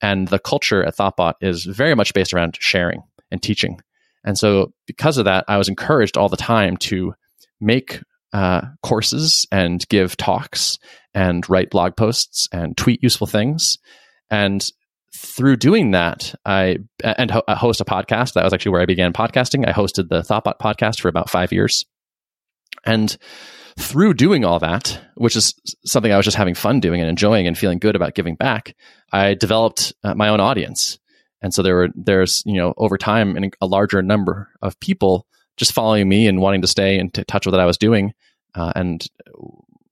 and 0.00 0.28
the 0.28 0.38
culture 0.38 0.84
at 0.84 0.96
Thoughtbot 0.96 1.34
is 1.40 1.64
very 1.64 1.94
much 1.94 2.14
based 2.14 2.32
around 2.32 2.56
sharing 2.60 3.02
and 3.30 3.42
teaching. 3.42 3.80
And 4.24 4.38
so 4.38 4.72
because 4.86 5.18
of 5.18 5.24
that, 5.24 5.44
I 5.48 5.56
was 5.56 5.68
encouraged 5.68 6.16
all 6.16 6.28
the 6.28 6.36
time 6.36 6.76
to 6.78 7.14
make 7.60 8.00
uh, 8.32 8.62
courses 8.82 9.46
and 9.50 9.86
give 9.88 10.16
talks 10.16 10.78
and 11.14 11.48
write 11.48 11.70
blog 11.70 11.96
posts 11.96 12.48
and 12.52 12.76
tweet 12.76 13.02
useful 13.02 13.26
things. 13.26 13.78
And 14.28 14.68
through 15.26 15.56
doing 15.56 15.90
that, 15.90 16.34
I 16.44 16.78
and 17.02 17.30
ho- 17.30 17.42
host 17.48 17.80
a 17.80 17.84
podcast. 17.84 18.34
That 18.34 18.44
was 18.44 18.52
actually 18.52 18.72
where 18.72 18.80
I 18.80 18.86
began 18.86 19.12
podcasting. 19.12 19.68
I 19.68 19.72
hosted 19.72 20.08
the 20.08 20.22
Thoughtbot 20.22 20.58
podcast 20.58 21.00
for 21.00 21.08
about 21.08 21.30
five 21.30 21.52
years, 21.52 21.84
and 22.84 23.16
through 23.78 24.14
doing 24.14 24.44
all 24.44 24.58
that, 24.60 25.00
which 25.16 25.36
is 25.36 25.54
something 25.84 26.12
I 26.12 26.16
was 26.16 26.24
just 26.24 26.36
having 26.36 26.54
fun 26.54 26.80
doing 26.80 27.00
and 27.00 27.10
enjoying 27.10 27.46
and 27.46 27.58
feeling 27.58 27.78
good 27.78 27.96
about 27.96 28.14
giving 28.14 28.34
back, 28.34 28.74
I 29.12 29.34
developed 29.34 29.92
uh, 30.02 30.14
my 30.14 30.28
own 30.28 30.40
audience. 30.40 30.98
And 31.42 31.52
so 31.52 31.62
there 31.62 31.74
were 31.74 31.88
there's 31.94 32.42
you 32.46 32.54
know 32.54 32.72
over 32.76 32.96
time 32.96 33.36
a 33.60 33.66
larger 33.66 34.02
number 34.02 34.48
of 34.62 34.78
people 34.80 35.26
just 35.56 35.72
following 35.72 36.08
me 36.08 36.26
and 36.26 36.40
wanting 36.40 36.62
to 36.62 36.68
stay 36.68 36.98
in 36.98 37.10
touch 37.10 37.46
with 37.46 37.54
what 37.54 37.60
I 37.60 37.66
was 37.66 37.78
doing 37.78 38.14
uh, 38.54 38.72
and 38.74 39.06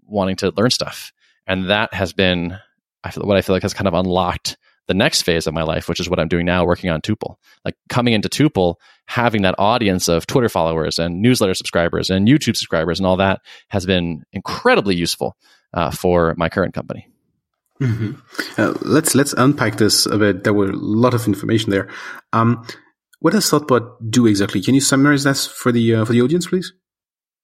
wanting 0.07 0.37
to 0.37 0.53
learn 0.57 0.71
stuff. 0.71 1.13
And 1.47 1.71
that 1.71 1.93
has 1.93 2.13
been 2.13 2.59
I 3.03 3.11
feel, 3.11 3.25
what 3.25 3.37
I 3.37 3.43
feel 3.43 3.55
like 3.55 3.63
has 3.63 3.75
kind 3.75 3.89
of 3.89 3.95
unlocked 3.95 4.57
the 4.87 4.95
next 4.95 5.23
phase 5.23 5.47
of 5.47 5.55
my 5.55 5.63
life, 5.63 5.89
which 5.89 6.01
is 6.01 6.09
what 6.09 6.21
I'm 6.21 6.29
doing 6.29 6.47
now, 6.47 6.65
working 6.65 6.91
on 6.91 7.01
Tuple. 7.01 7.37
Like 7.65 7.77
coming 7.89 8.13
into 8.13 8.29
Tuple, 8.29 8.77
having 9.07 9.43
that 9.43 9.55
audience 9.59 10.09
of 10.09 10.27
Twitter 10.27 10.49
followers 10.49 10.99
and 10.99 11.23
newsletter 11.23 11.55
subscribers 11.55 12.11
and 12.11 12.29
YouTube 12.29 12.57
subscribers 12.57 12.99
and 12.99 13.07
all 13.07 13.17
that 13.17 13.41
has 13.69 13.87
been 13.87 14.25
incredibly 14.33 14.95
useful 14.95 15.37
uh, 15.73 15.91
for 15.91 16.35
my 16.37 16.49
current 16.49 16.75
company. 16.75 17.09
Mm-hmm. 17.81 18.13
Uh, 18.61 18.75
let's 18.83 19.15
let's 19.15 19.33
unpack 19.33 19.79
this 19.79 20.07
a 20.07 20.17
bit. 20.17 20.45
There 20.45 20.53
were 20.53 20.71
a 20.71 20.77
lot 20.77 21.13
of 21.15 21.27
information 21.27 21.71
there. 21.71 21.89
Um, 22.33 22.65
what 23.19 23.33
does 23.33 23.51
Thoughtbot 23.51 24.11
do 24.11 24.27
exactly? 24.27 24.61
Can 24.61 24.75
you 24.75 24.81
summarize 24.81 25.25
that 25.25 25.37
for 25.37 25.73
the 25.73 25.95
uh, 25.95 26.05
for 26.05 26.13
the 26.13 26.23
audience, 26.23 26.47
please? 26.47 26.73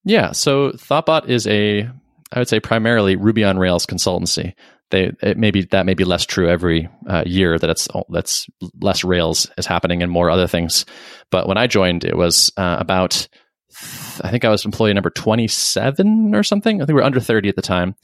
Yeah, 0.05 0.33
so 0.33 0.71
Thoughtbot 0.71 1.29
is 1.29 1.47
a 1.47 1.91
I 2.33 2.39
would 2.39 2.49
say 2.49 2.61
primarily 2.61 3.17
Ruby 3.17 3.45
on 3.45 3.59
Rails 3.59 3.87
consultancy. 3.87 4.55
They 4.91 5.13
it 5.23 5.39
may 5.39 5.51
be 5.51 5.65
that 5.67 5.87
may 5.87 5.95
be 5.95 6.05
less 6.05 6.27
true 6.27 6.49
every 6.49 6.89
uh, 7.07 7.23
year 7.27 7.59
that 7.59 7.71
it's 7.71 7.89
that's 8.09 8.47
less 8.81 9.05
Rails 9.05 9.49
is 9.57 9.67
happening 9.67 10.03
and 10.03 10.11
more 10.11 10.31
other 10.31 10.47
things. 10.47 10.85
But 11.31 11.47
when 11.47 11.59
I 11.59 11.67
joined, 11.67 12.05
it 12.05 12.17
was 12.17 12.53
uh, 12.57 12.77
about 12.79 13.29
I 14.23 14.31
think 14.31 14.45
I 14.45 14.49
was 14.49 14.65
employee 14.65 14.95
number 14.95 15.11
twenty 15.11 15.49
seven 15.49 16.35
or 16.35 16.43
something. 16.43 16.83
I 16.83 16.87
think 16.87 16.95
we 16.95 17.01
were 17.01 17.07
under 17.07 17.21
thirty 17.21 17.49
at 17.49 17.57
the 17.57 17.63
time, 17.63 17.95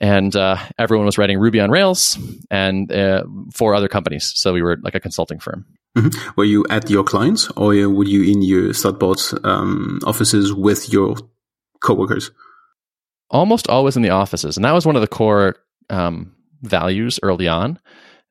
and 0.00 0.34
uh, 0.36 0.56
everyone 0.78 1.06
was 1.06 1.18
writing 1.18 1.38
Ruby 1.38 1.60
on 1.60 1.70
Rails 1.70 2.16
and 2.50 2.90
uh, 2.92 3.24
for 3.52 3.74
other 3.74 3.88
companies. 3.88 4.32
So 4.36 4.52
we 4.52 4.62
were 4.62 4.78
like 4.82 4.94
a 4.94 5.00
consulting 5.00 5.40
firm. 5.40 5.66
Mm-hmm. 5.96 6.30
Were 6.36 6.44
you 6.44 6.64
at 6.70 6.88
your 6.88 7.04
clients, 7.04 7.50
or 7.56 7.74
were 7.88 8.04
you 8.04 8.22
in 8.22 8.42
your 8.42 8.70
Thoughtbot 8.70 9.44
um, 9.44 9.98
offices 10.06 10.52
with 10.52 10.92
your 10.92 11.16
coworkers? 11.80 12.30
Almost 13.30 13.68
always 13.68 13.96
in 13.96 14.02
the 14.02 14.10
offices, 14.10 14.56
and 14.56 14.64
that 14.64 14.72
was 14.72 14.86
one 14.86 14.96
of 14.96 15.02
the 15.02 15.08
core 15.08 15.56
um, 15.92 16.34
values 16.62 17.20
early 17.22 17.46
on. 17.46 17.78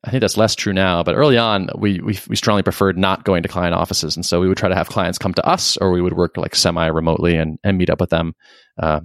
I 0.04 0.10
think 0.10 0.20
that's 0.20 0.36
less 0.36 0.56
true 0.56 0.72
now, 0.72 1.04
but 1.04 1.14
early 1.14 1.38
on, 1.38 1.68
we, 1.78 2.00
we, 2.00 2.18
we 2.28 2.34
strongly 2.34 2.64
preferred 2.64 2.98
not 2.98 3.24
going 3.24 3.44
to 3.44 3.48
client 3.48 3.74
offices, 3.74 4.16
and 4.16 4.26
so 4.26 4.40
we 4.40 4.48
would 4.48 4.58
try 4.58 4.68
to 4.68 4.74
have 4.74 4.88
clients 4.88 5.16
come 5.16 5.32
to 5.34 5.46
us, 5.46 5.76
or 5.76 5.92
we 5.92 6.02
would 6.02 6.14
work 6.14 6.36
like 6.36 6.56
semi 6.56 6.86
remotely 6.86 7.36
and, 7.36 7.58
and 7.62 7.78
meet 7.78 7.88
up 7.88 8.00
with 8.00 8.10
them 8.10 8.34
uh, 8.82 9.00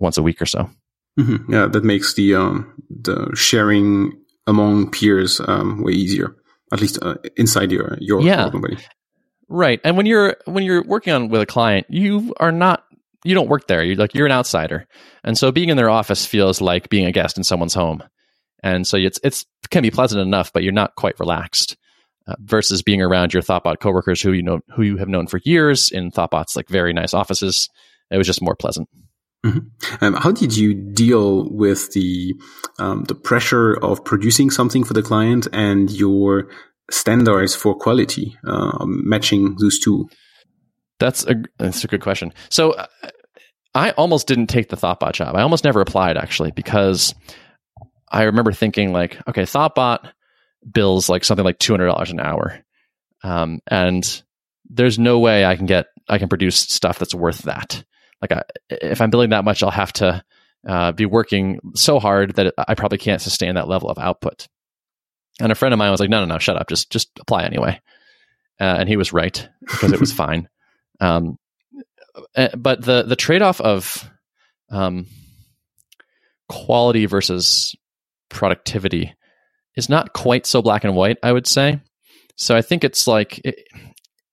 once 0.00 0.16
a 0.16 0.22
week 0.22 0.40
or 0.40 0.46
so. 0.46 0.70
Mm-hmm. 1.18 1.52
Yeah, 1.52 1.66
that 1.66 1.84
makes 1.84 2.14
the 2.14 2.34
um, 2.36 2.72
the 2.88 3.30
sharing 3.34 4.18
among 4.46 4.90
peers 4.90 5.42
um, 5.46 5.82
way 5.82 5.92
easier, 5.92 6.34
at 6.72 6.80
least 6.80 6.98
uh, 7.02 7.16
inside 7.36 7.70
your 7.70 7.98
your, 8.00 8.22
yeah. 8.22 8.44
your 8.44 8.52
company. 8.52 8.78
Right, 9.48 9.80
and 9.84 9.96
when 9.98 10.06
you're 10.06 10.36
when 10.46 10.64
you're 10.64 10.84
working 10.84 11.12
on 11.12 11.28
with 11.28 11.42
a 11.42 11.46
client, 11.46 11.86
you 11.90 12.32
are 12.38 12.52
not 12.52 12.84
you 13.24 13.34
don't 13.34 13.48
work 13.48 13.66
there. 13.66 13.82
You're 13.82 13.96
like 13.96 14.14
you're 14.14 14.26
an 14.26 14.32
outsider, 14.32 14.86
and 15.24 15.36
so 15.36 15.52
being 15.52 15.68
in 15.68 15.76
their 15.76 15.90
office 15.90 16.26
feels 16.26 16.60
like 16.60 16.88
being 16.88 17.06
a 17.06 17.12
guest 17.12 17.36
in 17.36 17.44
someone's 17.44 17.74
home, 17.74 18.02
and 18.62 18.86
so 18.86 18.96
it's 18.96 19.20
it's 19.22 19.46
can 19.70 19.82
be 19.82 19.90
pleasant 19.90 20.20
enough, 20.20 20.52
but 20.52 20.62
you're 20.62 20.72
not 20.72 20.94
quite 20.96 21.18
relaxed. 21.20 21.76
Uh, 22.26 22.34
versus 22.40 22.82
being 22.82 23.00
around 23.00 23.32
your 23.32 23.42
Thoughtbot 23.42 23.80
coworkers 23.80 24.20
who 24.20 24.32
you 24.32 24.42
know 24.42 24.60
who 24.76 24.82
you 24.82 24.98
have 24.98 25.08
known 25.08 25.26
for 25.26 25.40
years 25.42 25.90
in 25.90 26.10
Thoughtbot's 26.10 26.54
like 26.54 26.68
very 26.68 26.92
nice 26.92 27.14
offices, 27.14 27.70
it 28.10 28.18
was 28.18 28.26
just 28.26 28.42
more 28.42 28.54
pleasant. 28.54 28.88
Mm-hmm. 29.44 30.04
Um, 30.04 30.14
how 30.14 30.32
did 30.32 30.56
you 30.56 30.74
deal 30.74 31.48
with 31.48 31.92
the 31.92 32.34
um, 32.78 33.04
the 33.04 33.14
pressure 33.14 33.72
of 33.72 34.04
producing 34.04 34.50
something 34.50 34.84
for 34.84 34.92
the 34.92 35.02
client 35.02 35.48
and 35.52 35.90
your 35.90 36.50
standards 36.90 37.54
for 37.54 37.74
quality, 37.74 38.36
uh, 38.46 38.84
matching 38.84 39.56
those 39.58 39.78
two? 39.78 40.08
That's 41.00 41.26
a 41.26 41.42
that's 41.58 41.82
a 41.82 41.88
good 41.88 42.02
question. 42.02 42.32
So 42.50 42.72
uh, 42.72 42.86
I 43.74 43.90
almost 43.92 44.28
didn't 44.28 44.46
take 44.48 44.68
the 44.68 44.76
Thoughtbot 44.76 45.12
job. 45.12 45.34
I 45.34 45.42
almost 45.42 45.64
never 45.64 45.80
applied 45.80 46.16
actually 46.16 46.52
because 46.52 47.14
I 48.10 48.24
remember 48.24 48.52
thinking 48.52 48.92
like, 48.92 49.18
okay, 49.28 49.42
Thoughtbot 49.42 50.10
bills 50.70 51.08
like 51.08 51.24
something 51.24 51.44
like 51.44 51.58
two 51.58 51.72
hundred 51.72 51.86
dollars 51.86 52.10
an 52.10 52.20
hour, 52.20 52.60
um, 53.24 53.60
and 53.66 54.22
there's 54.68 54.98
no 54.98 55.18
way 55.18 55.44
I 55.44 55.56
can 55.56 55.66
get 55.66 55.86
I 56.08 56.18
can 56.18 56.28
produce 56.28 56.56
stuff 56.56 56.98
that's 56.98 57.14
worth 57.14 57.42
that. 57.42 57.82
Like, 58.20 58.32
I, 58.32 58.42
if 58.68 59.00
I'm 59.00 59.10
billing 59.10 59.30
that 59.30 59.44
much, 59.44 59.62
I'll 59.62 59.70
have 59.70 59.92
to 59.94 60.22
uh, 60.68 60.92
be 60.92 61.06
working 61.06 61.58
so 61.74 61.98
hard 61.98 62.34
that 62.34 62.52
I 62.68 62.74
probably 62.74 62.98
can't 62.98 63.22
sustain 63.22 63.54
that 63.54 63.68
level 63.68 63.88
of 63.88 63.98
output. 63.98 64.46
And 65.40 65.50
a 65.50 65.54
friend 65.54 65.72
of 65.72 65.78
mine 65.78 65.90
was 65.90 66.00
like, 66.00 66.10
"No, 66.10 66.20
no, 66.20 66.26
no, 66.26 66.38
shut 66.38 66.56
up. 66.56 66.68
Just 66.68 66.90
just 66.90 67.08
apply 67.18 67.44
anyway." 67.44 67.80
Uh, 68.60 68.76
and 68.78 68.88
he 68.90 68.98
was 68.98 69.14
right 69.14 69.48
because 69.60 69.92
it 69.92 70.00
was 70.00 70.12
fine. 70.26 70.49
Um, 71.00 71.38
eh, 72.34 72.50
but 72.56 72.82
the 72.82 73.02
the 73.02 73.16
trade 73.16 73.42
off 73.42 73.60
of 73.60 74.08
um, 74.70 75.06
quality 76.48 77.06
versus 77.06 77.74
productivity 78.28 79.14
is 79.76 79.88
not 79.88 80.12
quite 80.12 80.46
so 80.46 80.62
black 80.62 80.84
and 80.84 80.94
white. 80.94 81.18
I 81.22 81.32
would 81.32 81.46
say. 81.46 81.80
So 82.36 82.56
I 82.56 82.62
think 82.62 82.84
it's 82.84 83.06
like 83.06 83.40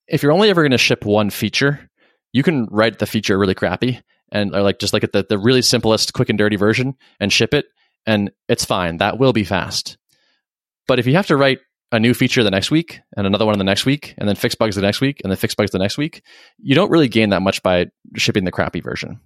if 0.08 0.24
you're 0.24 0.32
only 0.32 0.50
ever 0.50 0.62
going 0.62 0.72
to 0.72 0.78
ship 0.78 1.06
one 1.06 1.30
feature, 1.30 1.90
you 2.32 2.44
can 2.44 2.68
write 2.72 3.00
the 3.00 3.06
feature 3.06 3.38
really 3.38 3.56
crappy 3.56 4.02
and 4.32 4.56
or 4.56 4.62
like 4.62 4.80
just 4.80 4.94
like 4.94 5.04
at 5.04 5.12
the, 5.12 5.26
the 5.28 5.38
really 5.38 5.62
simplest 5.62 6.14
quick 6.14 6.30
and 6.30 6.38
dirty 6.38 6.56
version 6.56 6.96
and 7.20 7.32
ship 7.32 7.54
it 7.54 7.66
and 8.06 8.32
it's 8.48 8.66
fine 8.66 8.98
that 8.98 9.18
will 9.18 9.34
be 9.34 9.44
fast 9.44 9.98
but 10.88 11.00
if 11.00 11.08
you 11.08 11.16
have 11.16 11.28
to 11.28 11.38
write 11.38 11.60
a 11.92 12.00
new 12.00 12.14
feature 12.14 12.44
the 12.44 12.52
next 12.52 12.70
week 12.70 13.00
and 13.16 13.26
another 13.26 13.46
one 13.46 13.58
the 13.58 13.64
next 13.64 13.86
week 13.86 14.14
and 14.18 14.28
then 14.28 14.36
fix 14.36 14.56
bugs 14.56 14.76
the 14.76 14.82
next 14.82 15.00
week 15.00 15.22
and 15.24 15.32
then 15.32 15.38
fix 15.38 15.56
bugs 15.56 15.72
the 15.72 15.80
next 15.80 15.98
week 15.98 16.22
you 16.58 16.76
don't 16.76 16.92
really 16.92 17.08
gain 17.08 17.30
that 17.30 17.42
much 17.42 17.64
by 17.64 17.86
shipping 18.16 18.44
the 18.44 18.52
crappy 18.52 18.82
version. 18.82 19.20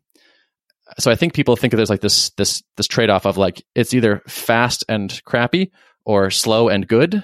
So 0.99 1.09
i 1.09 1.15
think 1.15 1.33
people 1.33 1.55
think 1.55 1.73
of 1.73 1.77
there's 1.77 1.89
like 1.89 2.01
this 2.01 2.29
this 2.31 2.63
this 2.77 2.87
trade-off 2.87 3.25
of 3.25 3.37
like 3.37 3.63
it's 3.75 3.93
either 3.93 4.21
fast 4.27 4.83
and 4.87 5.21
crappy 5.25 5.71
or 6.05 6.29
slow 6.29 6.69
and 6.69 6.87
good 6.87 7.23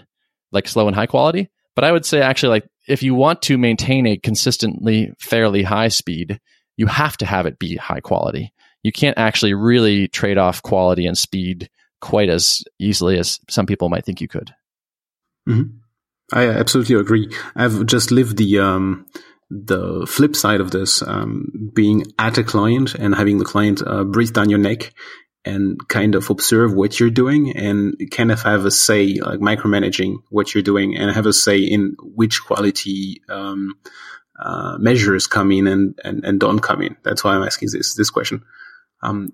like 0.52 0.68
slow 0.68 0.88
and 0.88 0.96
high 0.96 1.08
quality. 1.08 1.50
But 1.76 1.84
i 1.84 1.92
would 1.92 2.06
say 2.06 2.22
actually 2.22 2.50
like 2.50 2.68
if 2.88 3.04
you 3.04 3.14
want 3.14 3.42
to 3.44 3.58
maintain 3.58 4.08
a 4.08 4.18
consistently 4.18 5.12
fairly 5.20 5.64
high 5.64 5.90
speed 5.90 6.40
you 6.78 6.88
have 6.88 7.18
to 7.18 7.26
have 7.26 7.46
it 7.48 7.60
be 7.60 7.76
high 7.76 8.00
quality. 8.00 8.54
You 8.84 8.92
can't 8.92 9.18
actually 9.18 9.56
really 9.56 10.08
trade 10.08 10.38
off 10.38 10.62
quality 10.62 11.08
and 11.08 11.18
speed 11.18 11.70
quite 12.00 12.30
as 12.30 12.64
easily 12.80 13.18
as 13.18 13.40
some 13.50 13.66
people 13.66 13.90
might 13.90 14.06
think 14.06 14.22
you 14.22 14.28
could 14.28 14.54
Mm-hmm. 15.48 15.78
I 16.34 16.48
absolutely 16.50 16.96
agree. 16.96 17.34
I've 17.56 17.86
just 17.86 18.12
lived 18.12 18.38
the 18.38 18.60
um, 18.60 19.06
the 19.50 20.06
flip 20.08 20.36
side 20.36 20.60
of 20.60 20.72
this, 20.72 21.02
um, 21.02 21.72
being 21.74 22.04
at 22.20 22.38
a 22.38 22.44
client 22.44 22.96
and 22.96 23.16
having 23.16 23.38
the 23.38 23.46
client 23.46 23.82
uh, 23.86 24.04
breathe 24.04 24.34
down 24.34 24.50
your 24.50 24.60
neck 24.60 24.94
and 25.46 25.88
kind 25.88 26.16
of 26.16 26.30
observe 26.30 26.74
what 26.74 27.00
you're 27.00 27.10
doing 27.10 27.56
and 27.56 27.96
kind 28.12 28.32
of 28.32 28.42
have 28.42 28.66
a 28.66 28.72
say, 28.72 29.20
like 29.22 29.40
micromanaging 29.40 30.16
what 30.30 30.54
you're 30.54 30.62
doing 30.64 30.98
and 30.98 31.12
have 31.12 31.26
a 31.26 31.32
say 31.32 31.60
in 31.60 31.96
which 32.02 32.44
quality 32.44 33.22
um, 33.30 33.76
uh, 34.38 34.78
measures 34.78 35.28
come 35.28 35.52
in 35.54 35.68
and, 35.68 35.98
and, 36.04 36.26
and 36.26 36.40
don't 36.42 36.60
come 36.60 36.82
in. 36.82 36.98
That's 37.04 37.24
why 37.24 37.34
I'm 37.34 37.44
asking 37.44 37.70
this 37.72 37.96
this 37.96 38.10
question. 38.10 38.44
Um, 39.02 39.34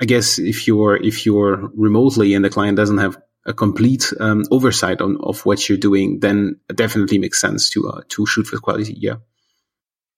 I 0.00 0.04
guess 0.04 0.38
if 0.38 0.66
you're 0.66 0.96
if 0.96 1.24
you're 1.24 1.70
remotely 1.74 2.34
and 2.34 2.44
the 2.44 2.50
client 2.50 2.76
doesn't 2.76 2.98
have 2.98 3.16
a 3.48 3.54
complete 3.54 4.12
um, 4.20 4.44
oversight 4.50 5.00
on 5.00 5.16
of 5.20 5.44
what 5.46 5.68
you're 5.68 5.78
doing, 5.78 6.20
then 6.20 6.60
it 6.68 6.76
definitely 6.76 7.18
makes 7.18 7.40
sense 7.40 7.70
to 7.70 7.88
uh, 7.88 8.02
to 8.08 8.26
shoot 8.26 8.46
for 8.46 8.58
quality. 8.58 8.94
Yeah. 8.96 9.16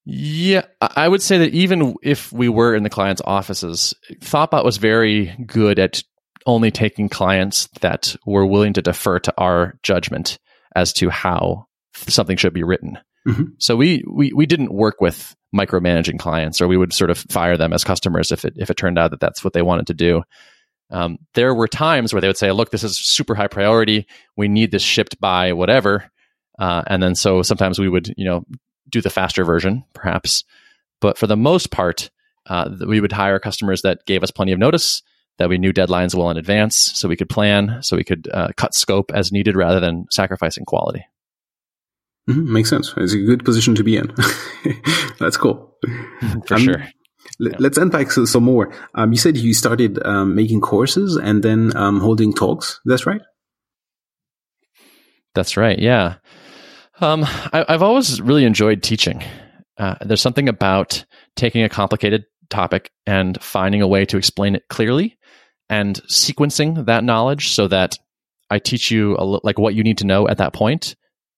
Yeah, 0.05 0.63
I 0.81 1.07
would 1.07 1.23
say 1.23 1.39
that 1.39 1.53
even 1.53 1.95
if 2.03 2.33
we 2.33 2.49
were 2.49 2.75
in 2.75 2.83
the 2.83 2.91
client's 2.91 3.23
offices, 3.25 3.95
Thoughtbot 4.21 4.65
was 4.65 4.79
very 4.79 5.27
good 5.47 5.79
at 5.79 6.03
only 6.47 6.71
taking 6.71 7.09
clients 7.09 7.69
that 7.81 8.17
were 8.27 8.47
willing 8.47 8.73
to 8.73 8.83
defer 8.83 9.19
to 9.21 9.35
our 9.37 9.79
judgment 9.83 10.39
as 10.75 10.95
to 10.95 11.11
how 11.11 11.67
something 11.93 12.39
should 12.39 12.55
be 12.55 12.63
written. 12.63 12.99
Mm-hmm. 13.29 13.45
So 13.59 13.77
we, 13.77 14.03
we 14.11 14.33
we 14.33 14.47
didn't 14.47 14.73
work 14.73 15.01
with 15.01 15.37
micromanaging 15.55 16.19
clients, 16.19 16.61
or 16.61 16.69
we 16.69 16.79
would 16.79 16.95
sort 16.95 17.11
of 17.11 17.19
fire 17.19 17.59
them 17.59 17.75
as 17.75 17.85
customers 17.85 18.33
if 18.33 18.45
it 18.45 18.55
if 18.57 18.71
it 18.71 18.79
turned 18.79 18.99
out 18.99 19.11
that 19.11 19.21
that's 19.21 19.45
what 19.45 19.53
they 19.53 19.63
wanted 19.63 19.89
to 19.89 19.95
do. 19.95 20.23
Um, 20.91 21.19
there 21.35 21.55
were 21.55 21.69
times 21.69 22.13
where 22.13 22.21
they 22.21 22.27
would 22.27 22.37
say, 22.37 22.51
"Look, 22.53 22.71
this 22.71 22.85
is 22.85 22.99
super 22.99 23.35
high 23.35 23.49
priority. 23.49 24.07
We 24.37 24.49
need 24.49 24.71
this 24.71 24.83
shipped 24.83 25.21
by 25.21 25.53
whatever," 25.53 26.11
uh, 26.59 26.83
and 26.87 27.03
then 27.03 27.15
so 27.15 27.43
sometimes 27.43 27.79
we 27.79 27.89
would, 27.89 28.13
you 28.17 28.25
know, 28.25 28.45
do 28.89 29.01
the 29.01 29.11
faster 29.11 29.45
version, 29.45 29.85
perhaps. 29.95 30.45
But 31.01 31.17
for 31.17 31.27
the 31.27 31.37
most 31.37 31.71
part, 31.71 32.11
uh, 32.47 32.71
we 32.87 33.01
would 33.01 33.13
hire 33.13 33.39
customers 33.39 33.83
that 33.83 34.05
gave 34.07 34.23
us 34.23 34.31
plenty 34.31 34.53
of 34.53 34.59
notice, 34.59 35.03
that 35.39 35.49
we 35.49 35.59
knew 35.59 35.73
deadlines 35.73 36.15
well 36.15 36.31
in 36.31 36.37
advance, 36.37 36.77
so 36.77 37.09
we 37.09 37.17
could 37.17 37.31
plan, 37.31 37.79
so 37.83 37.97
we 37.97 38.05
could 38.05 38.29
uh, 38.33 38.49
cut 38.57 38.75
scope 38.75 39.11
as 39.15 39.33
needed 39.33 39.57
rather 39.57 39.81
than 39.81 40.07
sacrificing 40.11 40.65
quality. 40.65 41.07
Mm-hmm, 42.29 42.53
makes 42.53 42.69
sense. 42.69 42.93
It's 42.97 43.15
a 43.15 43.19
good 43.19 43.45
position 43.45 43.75
to 43.77 43.83
be 43.83 43.97
in. 43.97 44.15
That's 45.19 45.37
cool. 45.37 45.75
For 46.47 46.59
sure. 46.59 46.87
Let's 47.41 47.79
unpack 47.79 48.11
some 48.11 48.45
more. 48.45 48.71
Um, 48.95 49.13
you 49.13 49.19
said 49.19 49.37
you 49.37 49.55
started 49.55 49.99
um, 50.05 50.35
making 50.35 50.61
courses 50.61 51.17
and 51.17 51.43
then 51.43 51.75
um, 51.77 52.01
holding 52.01 52.35
talks. 52.35 52.81
That's 52.85 53.07
right. 53.07 53.23
That's 55.35 55.57
right. 55.57 55.79
Yeah. 55.79 56.17
Um, 57.01 57.25
I, 57.25 57.65
have 57.69 57.83
always 57.83 58.21
really 58.21 58.45
enjoyed 58.45 58.83
teaching. 58.83 59.23
Uh, 59.79 59.95
there's 60.03 60.21
something 60.21 60.49
about 60.49 61.05
taking 61.37 61.63
a 61.63 61.69
complicated 61.69 62.25
topic 62.51 62.91
and 63.07 63.43
finding 63.43 63.81
a 63.81 63.89
way 63.89 64.05
to 64.05 64.19
explain 64.19 64.55
it 64.55 64.65
clearly 64.69 65.17
and 65.71 66.03
sequencing 66.11 66.87
that 66.87 67.05
knowledge 67.05 67.51
so 67.51 67.69
that 67.69 67.97
I 68.51 68.59
teach 68.59 68.91
you 68.91 69.17
a, 69.17 69.25
like 69.25 69.59
what 69.59 69.75
you 69.75 69.83
need 69.83 69.99
to 69.99 70.07
know 70.07 70.29
at 70.29 70.39
that 70.39 70.53
point, 70.53 70.97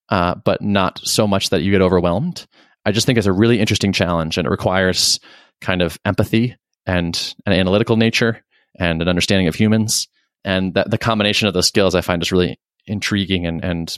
uh, 0.09 0.35
but 0.45 0.63
not 0.63 1.01
so 1.05 1.29
much 1.29 1.51
that 1.51 1.63
you 1.63 1.71
get 1.71 1.83
overwhelmed. 1.83 2.47
I 2.85 2.91
just 2.91 3.07
think 3.07 3.19
it's 3.19 3.29
a 3.29 3.33
really 3.33 3.61
interesting 3.61 3.93
challenge 3.93 4.39
and 4.39 4.47
it 4.47 4.51
requires 4.51 5.21
kind 5.63 5.81
of 5.81 5.99
empathy 6.05 6.57
and 6.85 7.35
an 7.47 7.53
analytical 7.53 7.97
nature 7.97 8.45
and 8.79 9.01
an 9.01 9.09
understanding 9.09 9.49
of 9.49 9.55
humans. 9.55 10.09
And 10.45 10.75
that 10.75 10.91
the 10.91 10.99
combination 10.99 11.49
of 11.49 11.55
those 11.55 11.69
skills 11.69 11.95
I 11.95 12.01
find 12.01 12.21
is 12.21 12.33
really 12.33 12.59
intriguing 12.87 13.47
and, 13.47 13.65
and 13.65 13.97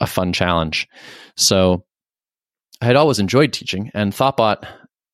a 0.00 0.06
fun 0.06 0.32
challenge. 0.32 0.86
So 1.36 1.84
I 2.80 2.86
had 2.86 2.96
always 2.96 3.18
enjoyed 3.18 3.52
teaching 3.52 3.90
and 3.94 4.12
Thoughtbot, 4.12 4.66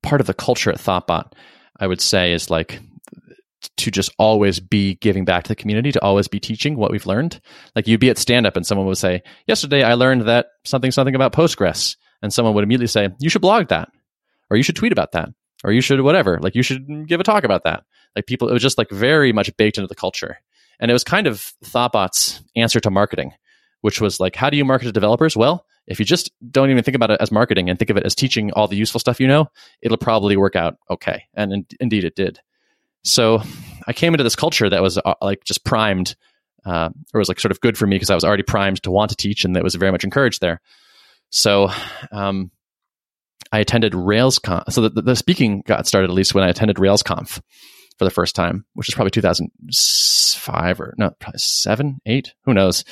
part 0.03 0.21
of 0.21 0.27
the 0.27 0.35
culture 0.35 0.71
at 0.71 0.79
Thoughtbot, 0.79 1.33
I 1.79 1.87
would 1.87 2.01
say 2.01 2.33
is 2.33 2.51
like 2.51 2.81
to 3.77 3.91
just 3.91 4.13
always 4.19 4.59
be 4.59 4.97
giving 4.97 5.25
back 5.25 5.45
to 5.45 5.49
the 5.49 5.57
community, 5.57 5.93
to 5.93 6.03
always 6.03 6.27
be 6.27 6.41
teaching 6.41 6.77
what 6.77 6.91
we've 6.91 7.07
learned. 7.07 7.41
Like 7.77 7.87
you'd 7.87 8.01
be 8.01 8.11
at 8.11 8.19
stand 8.19 8.47
up 8.47 8.57
and 8.57 8.67
someone 8.67 8.87
would 8.87 8.99
say, 8.99 9.23
Yesterday 9.47 9.85
I 9.85 9.95
learned 9.95 10.23
that 10.23 10.47
something, 10.65 10.91
something 10.91 11.15
about 11.15 11.33
Postgres. 11.33 11.97
And 12.23 12.33
someone 12.33 12.55
would 12.55 12.65
immediately 12.65 12.87
say, 12.87 13.11
You 13.21 13.31
should 13.31 13.43
blog 13.43 13.69
that, 13.69 13.89
or 14.51 14.57
you 14.57 14.63
should 14.63 14.77
tweet 14.77 14.93
about 14.93 15.13
that 15.13 15.29
or 15.65 15.73
you 15.73 15.81
should 15.81 16.01
whatever 16.01 16.39
like 16.41 16.55
you 16.55 16.63
should 16.63 17.07
give 17.07 17.21
a 17.21 17.25
talk 17.25 17.45
about 17.45 17.65
that 17.65 17.85
like 18.17 18.27
people 18.27 18.49
it 18.49 18.53
was 18.53 18.63
just 18.63 18.79
like 18.79 18.91
very 18.91 19.33
much 19.33 19.55
baked 19.57 19.79
into 19.79 19.89
the 19.89 19.95
culture 19.95 20.39
and 20.79 20.91
it 20.91 20.95
was 20.95 21.05
kind 21.05 21.27
of 21.27 21.53
thoughtbot's 21.65 22.43
answer 22.57 22.81
to 22.81 22.91
marketing 22.91 23.33
which 23.81 24.01
was 24.01 24.21
like 24.21 24.37
how 24.37 24.51
do 24.51 24.57
you 24.57 24.65
market 24.65 24.85
to 24.85 24.93
developers 24.93 25.37
well 25.37 25.67
if 25.91 25.99
you 25.99 26.05
just 26.05 26.31
don't 26.51 26.71
even 26.71 26.85
think 26.85 26.95
about 26.95 27.11
it 27.11 27.21
as 27.21 27.33
marketing 27.33 27.69
and 27.69 27.79
think 27.79 27.91
of 27.91 27.97
it 27.97 28.05
as 28.05 28.15
teaching 28.15 28.53
all 28.53 28.69
the 28.69 28.77
useful 28.77 29.01
stuff 29.01 29.21
you 29.21 29.27
know, 29.27 29.51
it'll 29.83 29.99
probably 29.99 30.37
work 30.37 30.55
out 30.55 30.79
okay. 30.89 31.25
And 31.35 31.53
in, 31.53 31.67
indeed, 31.81 32.05
it 32.05 32.15
did. 32.15 32.41
So 33.03 33.43
I 33.89 33.93
came 33.93 34.15
into 34.15 34.23
this 34.23 34.37
culture 34.37 34.71
that 34.71 34.83
was 34.83 34.99
uh, 34.99 35.15
like 35.21 35.43
just 35.43 35.65
primed, 35.65 36.15
uh, 36.65 36.91
or 37.13 37.19
was 37.19 37.29
like 37.29 37.41
sort 37.41 37.51
of 37.51 37.61
good 37.61 37.77
for 37.77 37.89
me 37.89 37.97
because 37.97 38.11
I 38.11 38.15
was 38.15 38.25
already 38.25 38.45
primed 38.45 38.83
to 38.85 38.91
want 38.93 39.11
to 39.11 39.17
teach, 39.17 39.45
and 39.45 39.57
that 39.57 39.65
was 39.65 39.75
very 39.75 39.91
much 39.91 40.05
encouraged 40.05 40.41
there. 40.41 40.61
So 41.31 41.71
um, 42.13 42.53
I 43.53 43.59
attended 43.59 43.93
RailsConf. 43.93 44.73
So 44.73 44.89
the, 44.89 45.03
the, 45.03 45.17
speaking 45.17 45.63
got 45.67 45.87
started 45.87 46.11
at 46.11 46.15
least 46.15 46.35
when 46.35 46.45
I 46.45 46.49
attended 46.49 46.77
RailsConf 46.77 47.41
for 47.99 48.05
the 48.05 48.11
first 48.11 48.35
time, 48.35 48.65
which 48.75 48.87
was 48.87 48.95
probably 48.95 49.11
2005 49.11 50.81
or 50.81 50.95
no, 50.99 51.11
probably 51.19 51.39
seven, 51.39 52.01
eight, 52.07 52.35
who 52.45 52.55
knows. 52.55 52.85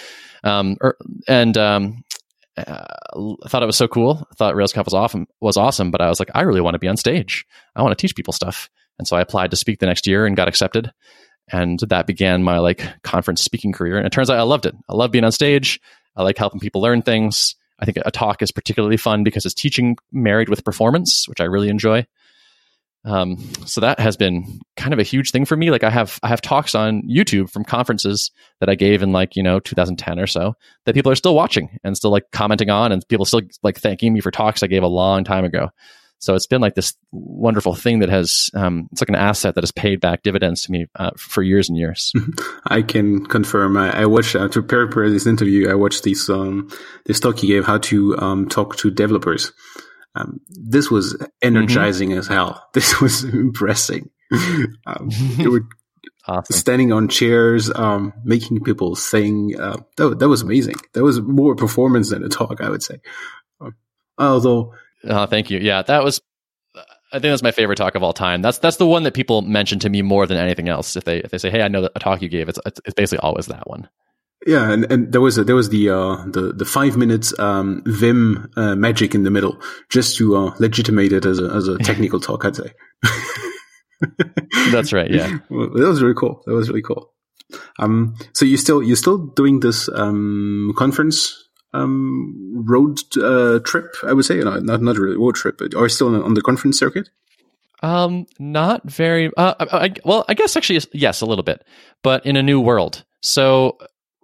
Um, 0.44 0.76
or, 0.80 0.90
er, 0.90 0.96
and 1.28 1.56
um, 1.56 2.04
uh, 2.56 2.84
I 3.44 3.48
thought 3.48 3.62
it 3.62 3.66
was 3.66 3.76
so 3.76 3.88
cool. 3.88 4.26
I 4.30 4.34
thought 4.34 4.54
RailsConf 4.54 4.84
was 4.84 4.94
awesome, 4.94 5.26
was 5.40 5.56
awesome, 5.56 5.90
but 5.90 6.00
I 6.00 6.08
was 6.08 6.18
like, 6.18 6.30
I 6.34 6.42
really 6.42 6.60
want 6.60 6.74
to 6.74 6.80
be 6.80 6.88
on 6.88 6.96
stage. 6.96 7.46
I 7.76 7.82
want 7.82 7.96
to 7.96 8.00
teach 8.00 8.16
people 8.16 8.32
stuff. 8.32 8.68
And 8.98 9.06
so 9.06 9.16
I 9.16 9.20
applied 9.20 9.52
to 9.52 9.56
speak 9.56 9.78
the 9.78 9.86
next 9.86 10.06
year 10.06 10.26
and 10.26 10.36
got 10.36 10.48
accepted. 10.48 10.92
And 11.50 11.78
that 11.88 12.06
began 12.06 12.42
my 12.42 12.58
like 12.58 12.84
conference 13.02 13.42
speaking 13.42 13.72
career. 13.72 13.96
And 13.96 14.06
it 14.06 14.12
turns 14.12 14.28
out 14.28 14.38
I 14.38 14.42
loved 14.42 14.66
it. 14.66 14.74
I 14.88 14.94
love 14.94 15.12
being 15.12 15.24
on 15.24 15.32
stage. 15.32 15.80
I 16.16 16.22
like 16.22 16.36
helping 16.36 16.60
people 16.60 16.82
learn 16.82 17.02
things. 17.02 17.54
I 17.78 17.84
think 17.84 17.98
a 18.04 18.10
talk 18.10 18.42
is 18.42 18.50
particularly 18.50 18.96
fun 18.96 19.24
because 19.24 19.44
it's 19.44 19.54
teaching 19.54 19.96
married 20.12 20.48
with 20.48 20.64
performance, 20.64 21.28
which 21.28 21.40
I 21.40 21.44
really 21.44 21.68
enjoy. 21.68 22.06
Um, 23.04 23.38
so 23.64 23.80
that 23.80 24.00
has 24.00 24.16
been 24.16 24.60
kind 24.76 24.92
of 24.92 24.98
a 24.98 25.04
huge 25.04 25.30
thing 25.30 25.44
for 25.44 25.56
me. 25.56 25.70
Like 25.70 25.84
I 25.84 25.90
have 25.90 26.18
I 26.22 26.28
have 26.28 26.40
talks 26.40 26.74
on 26.74 27.02
YouTube 27.02 27.48
from 27.50 27.64
conferences 27.64 28.30
that 28.60 28.68
I 28.68 28.74
gave 28.74 29.02
in 29.02 29.12
like 29.12 29.36
you 29.36 29.42
know 29.42 29.60
2010 29.60 30.18
or 30.18 30.26
so 30.26 30.54
that 30.84 30.94
people 30.94 31.10
are 31.12 31.16
still 31.16 31.34
watching 31.34 31.78
and 31.84 31.96
still 31.96 32.10
like 32.10 32.24
commenting 32.32 32.70
on, 32.70 32.92
and 32.92 33.06
people 33.08 33.24
still 33.24 33.42
like 33.62 33.78
thanking 33.78 34.12
me 34.12 34.20
for 34.20 34.30
talks 34.30 34.62
I 34.62 34.66
gave 34.66 34.82
a 34.82 34.88
long 34.88 35.24
time 35.24 35.44
ago. 35.44 35.70
So 36.20 36.34
it's 36.34 36.46
been 36.46 36.60
like 36.60 36.74
this 36.74 36.94
wonderful 37.12 37.74
thing 37.74 38.00
that 38.00 38.08
has, 38.08 38.50
um, 38.54 38.88
it's 38.90 39.00
like 39.00 39.08
an 39.08 39.14
asset 39.14 39.54
that 39.54 39.62
has 39.62 39.70
paid 39.70 40.00
back 40.00 40.22
dividends 40.22 40.62
to 40.62 40.72
me 40.72 40.86
uh, 40.96 41.10
for 41.16 41.42
years 41.42 41.68
and 41.68 41.78
years. 41.78 42.12
I 42.66 42.82
can 42.82 43.24
confirm. 43.24 43.76
I, 43.76 44.02
I 44.02 44.06
watched 44.06 44.34
uh, 44.34 44.48
to 44.48 44.62
prepare 44.62 44.90
for 44.90 45.08
this 45.08 45.26
interview. 45.26 45.70
I 45.70 45.74
watched 45.74 46.02
this 46.02 46.28
um, 46.28 46.70
this 47.06 47.20
talk 47.20 47.42
you 47.42 47.48
gave 47.48 47.66
how 47.66 47.78
to 47.78 48.18
um, 48.18 48.48
talk 48.48 48.76
to 48.78 48.90
developers. 48.90 49.52
Um, 50.16 50.40
this 50.48 50.90
was 50.90 51.16
energizing 51.40 52.10
mm-hmm. 52.10 52.18
as 52.18 52.26
hell. 52.26 52.64
This 52.72 53.00
was 53.00 53.22
impressing. 53.24 54.10
um, 54.86 55.10
you 55.36 55.52
were 55.52 55.68
awesome. 56.26 56.56
standing 56.56 56.92
on 56.92 57.08
chairs, 57.08 57.70
um, 57.72 58.12
making 58.24 58.64
people 58.64 58.96
sing. 58.96 59.54
Uh, 59.58 59.76
that, 59.96 60.18
that 60.18 60.28
was 60.28 60.42
amazing. 60.42 60.76
That 60.94 61.04
was 61.04 61.20
more 61.20 61.54
performance 61.54 62.10
than 62.10 62.24
a 62.24 62.28
talk, 62.28 62.60
I 62.60 62.70
would 62.70 62.82
say. 62.82 63.00
Uh, 63.60 63.70
although 64.18 64.74
Oh, 65.04 65.26
thank 65.26 65.50
you. 65.50 65.58
Yeah, 65.58 65.82
that 65.82 66.02
was. 66.02 66.20
I 67.10 67.18
think 67.20 67.32
that's 67.32 67.42
my 67.42 67.52
favorite 67.52 67.76
talk 67.76 67.94
of 67.94 68.02
all 68.02 68.12
time. 68.12 68.42
That's 68.42 68.58
that's 68.58 68.76
the 68.76 68.86
one 68.86 69.02
that 69.04 69.14
people 69.14 69.42
mention 69.42 69.78
to 69.80 69.88
me 69.88 70.02
more 70.02 70.26
than 70.26 70.36
anything 70.36 70.68
else. 70.68 70.96
If 70.96 71.04
they 71.04 71.18
if 71.18 71.30
they 71.30 71.38
say, 71.38 71.50
"Hey, 71.50 71.62
I 71.62 71.68
know 71.68 71.88
a 71.94 71.98
talk 71.98 72.20
you 72.20 72.28
gave," 72.28 72.48
it's 72.48 72.58
it's 72.66 72.94
basically 72.94 73.20
always 73.20 73.46
that 73.46 73.68
one. 73.68 73.88
Yeah, 74.46 74.70
and, 74.70 74.90
and 74.90 75.12
there 75.12 75.20
was 75.20 75.36
a, 75.36 75.44
there 75.44 75.56
was 75.56 75.70
the 75.70 75.90
uh, 75.90 76.24
the 76.26 76.52
the 76.54 76.64
five 76.64 76.96
minutes 76.96 77.36
um, 77.38 77.82
Vim 77.86 78.50
uh, 78.56 78.76
magic 78.76 79.14
in 79.14 79.24
the 79.24 79.30
middle, 79.30 79.60
just 79.90 80.16
to 80.18 80.36
uh, 80.36 80.54
legitimate 80.58 81.12
it 81.12 81.24
as 81.24 81.40
a 81.40 81.44
as 81.50 81.66
a 81.66 81.78
technical 81.84 82.20
talk. 82.20 82.44
I'd 82.44 82.56
say. 82.56 82.72
That's 84.70 84.92
right. 84.92 85.10
Yeah, 85.10 85.38
well, 85.50 85.70
that 85.70 85.88
was 85.88 86.02
really 86.02 86.14
cool. 86.14 86.42
That 86.46 86.52
was 86.52 86.68
really 86.68 86.82
cool. 86.82 87.12
Um, 87.78 88.16
so 88.32 88.44
you 88.44 88.56
still 88.56 88.82
you're 88.82 88.96
still 88.96 89.18
doing 89.18 89.60
this 89.60 89.88
um, 89.92 90.72
conference 90.76 91.47
um, 91.72 92.64
road 92.66 92.98
uh, 93.22 93.60
trip, 93.60 93.94
I 94.02 94.12
would 94.12 94.24
say. 94.24 94.38
No, 94.38 94.58
not 94.58 94.82
not 94.82 94.96
really 94.96 95.16
road 95.16 95.34
trip, 95.34 95.58
but 95.58 95.74
are 95.74 95.88
still 95.88 96.22
on 96.22 96.34
the 96.34 96.42
conference 96.42 96.78
circuit? 96.78 97.08
Um, 97.82 98.26
not 98.38 98.88
very. 98.90 99.30
Uh, 99.36 99.54
I, 99.60 99.94
well, 100.04 100.24
I 100.28 100.34
guess 100.34 100.56
actually 100.56 100.80
yes, 100.92 101.20
a 101.20 101.26
little 101.26 101.44
bit, 101.44 101.64
but 102.02 102.24
in 102.26 102.36
a 102.36 102.42
new 102.42 102.60
world. 102.60 103.04
So 103.22 103.78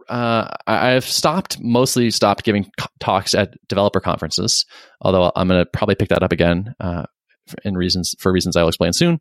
uh, 0.08 0.48
I've 0.66 1.04
stopped 1.04 1.60
mostly 1.60 2.10
stopped 2.10 2.44
giving 2.44 2.70
talks 3.00 3.34
at 3.34 3.54
developer 3.68 4.00
conferences. 4.00 4.64
Although 5.00 5.32
I'm 5.36 5.48
going 5.48 5.60
to 5.60 5.70
probably 5.70 5.94
pick 5.94 6.08
that 6.08 6.22
up 6.22 6.32
again 6.32 6.74
uh, 6.80 7.04
in 7.64 7.76
reasons 7.76 8.14
for 8.18 8.32
reasons 8.32 8.56
I'll 8.56 8.68
explain 8.68 8.92
soon. 8.92 9.20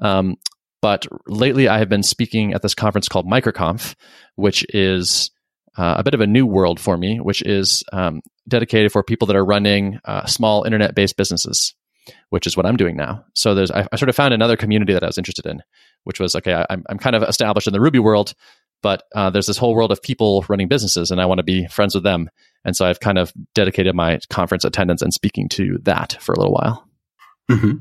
Um, 0.00 0.36
but 0.80 1.06
lately, 1.26 1.68
I 1.68 1.78
have 1.78 1.88
been 1.88 2.02
speaking 2.02 2.52
at 2.52 2.62
this 2.62 2.74
conference 2.74 3.08
called 3.08 3.26
MicroConf, 3.26 3.94
which 4.34 4.66
is 4.74 5.30
uh, 5.76 5.94
a 5.98 6.02
bit 6.02 6.14
of 6.14 6.20
a 6.20 6.26
new 6.26 6.46
world 6.46 6.78
for 6.78 6.96
me, 6.96 7.18
which 7.18 7.42
is 7.42 7.84
um, 7.92 8.20
dedicated 8.46 8.92
for 8.92 9.02
people 9.02 9.26
that 9.26 9.36
are 9.36 9.44
running 9.44 9.98
uh, 10.04 10.26
small 10.26 10.64
internet 10.64 10.94
based 10.94 11.16
businesses, 11.16 11.74
which 12.30 12.46
is 12.46 12.56
what 12.56 12.66
I'm 12.66 12.76
doing 12.76 12.96
now. 12.96 13.24
So 13.34 13.54
there's, 13.54 13.70
I, 13.70 13.86
I, 13.90 13.96
sort 13.96 14.08
of 14.08 14.16
found 14.16 14.34
another 14.34 14.56
community 14.56 14.92
that 14.92 15.02
I 15.02 15.06
was 15.06 15.18
interested 15.18 15.46
in, 15.46 15.62
which 16.04 16.20
was 16.20 16.36
okay, 16.36 16.54
I, 16.54 16.66
am 16.70 16.84
I'm 16.88 16.98
kind 16.98 17.16
of 17.16 17.22
established 17.22 17.66
in 17.66 17.72
the 17.72 17.80
Ruby 17.80 17.98
world, 17.98 18.34
but 18.82 19.04
uh, 19.14 19.30
there's 19.30 19.46
this 19.46 19.56
whole 19.56 19.74
world 19.74 19.90
of 19.90 20.02
people 20.02 20.44
running 20.48 20.68
businesses 20.68 21.10
and 21.10 21.20
I 21.20 21.26
want 21.26 21.38
to 21.38 21.44
be 21.44 21.66
friends 21.68 21.94
with 21.94 22.04
them. 22.04 22.30
And 22.64 22.76
so 22.76 22.86
I've 22.86 23.00
kind 23.00 23.18
of 23.18 23.32
dedicated 23.54 23.94
my 23.94 24.20
conference 24.30 24.64
attendance 24.64 25.02
and 25.02 25.12
speaking 25.12 25.48
to 25.50 25.78
that 25.82 26.18
for 26.20 26.32
a 26.32 26.38
little 26.38 26.52
while. 26.52 26.88
Mm-hmm. 27.50 27.78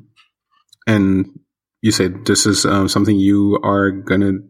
And 0.88 1.40
you 1.82 1.92
said 1.92 2.26
this 2.26 2.46
is 2.46 2.66
uh, 2.66 2.88
something 2.88 3.18
you 3.18 3.60
are 3.64 3.92
going 3.92 4.22
to 4.22 4.44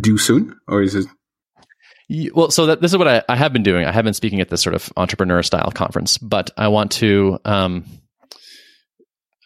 do 0.00 0.18
soon, 0.18 0.58
or 0.68 0.82
is 0.82 0.94
it 0.94 1.06
well, 2.34 2.50
so 2.50 2.66
that, 2.66 2.80
this 2.80 2.92
is 2.92 2.98
what 2.98 3.08
I, 3.08 3.22
I 3.28 3.36
have 3.36 3.52
been 3.52 3.62
doing. 3.62 3.84
I 3.84 3.92
have 3.92 4.04
been 4.04 4.14
speaking 4.14 4.40
at 4.40 4.48
this 4.48 4.62
sort 4.62 4.74
of 4.74 4.92
entrepreneur 4.96 5.42
style 5.42 5.70
conference, 5.72 6.18
but 6.18 6.50
I 6.56 6.68
want 6.68 6.92
to, 6.92 7.38
um, 7.44 7.84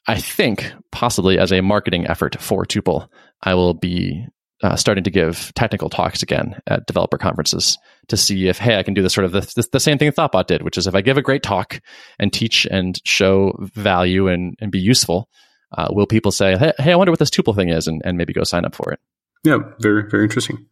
I 0.06 0.20
think 0.20 0.72
possibly 0.92 1.38
as 1.38 1.52
a 1.52 1.60
marketing 1.60 2.06
effort 2.06 2.40
for 2.40 2.64
Tuple, 2.64 3.08
I 3.42 3.54
will 3.54 3.74
be 3.74 4.26
uh, 4.62 4.76
starting 4.76 5.04
to 5.04 5.10
give 5.10 5.52
technical 5.54 5.88
talks 5.88 6.22
again 6.22 6.60
at 6.66 6.86
developer 6.86 7.16
conferences 7.16 7.78
to 8.08 8.16
see 8.16 8.48
if, 8.48 8.58
hey, 8.58 8.76
I 8.76 8.82
can 8.82 8.92
do 8.92 9.02
this 9.02 9.14
sort 9.14 9.24
of 9.24 9.32
the, 9.32 9.68
the 9.72 9.80
same 9.80 9.96
thing 9.96 10.12
Thoughtbot 10.12 10.46
did, 10.46 10.62
which 10.62 10.76
is 10.76 10.86
if 10.86 10.94
I 10.94 11.00
give 11.00 11.16
a 11.16 11.22
great 11.22 11.42
talk 11.42 11.80
and 12.18 12.32
teach 12.32 12.66
and 12.70 13.00
show 13.04 13.56
value 13.74 14.28
and, 14.28 14.56
and 14.60 14.70
be 14.70 14.80
useful, 14.80 15.28
uh, 15.76 15.88
will 15.90 16.06
people 16.06 16.32
say, 16.32 16.56
hey, 16.58 16.72
hey, 16.78 16.92
I 16.92 16.96
wonder 16.96 17.12
what 17.12 17.20
this 17.20 17.30
Tuple 17.30 17.54
thing 17.54 17.70
is, 17.70 17.86
and, 17.86 18.02
and 18.04 18.18
maybe 18.18 18.32
go 18.32 18.44
sign 18.44 18.64
up 18.64 18.74
for 18.74 18.92
it? 18.92 19.00
Yeah, 19.44 19.58
very, 19.78 20.10
very 20.10 20.24
interesting. 20.24 20.66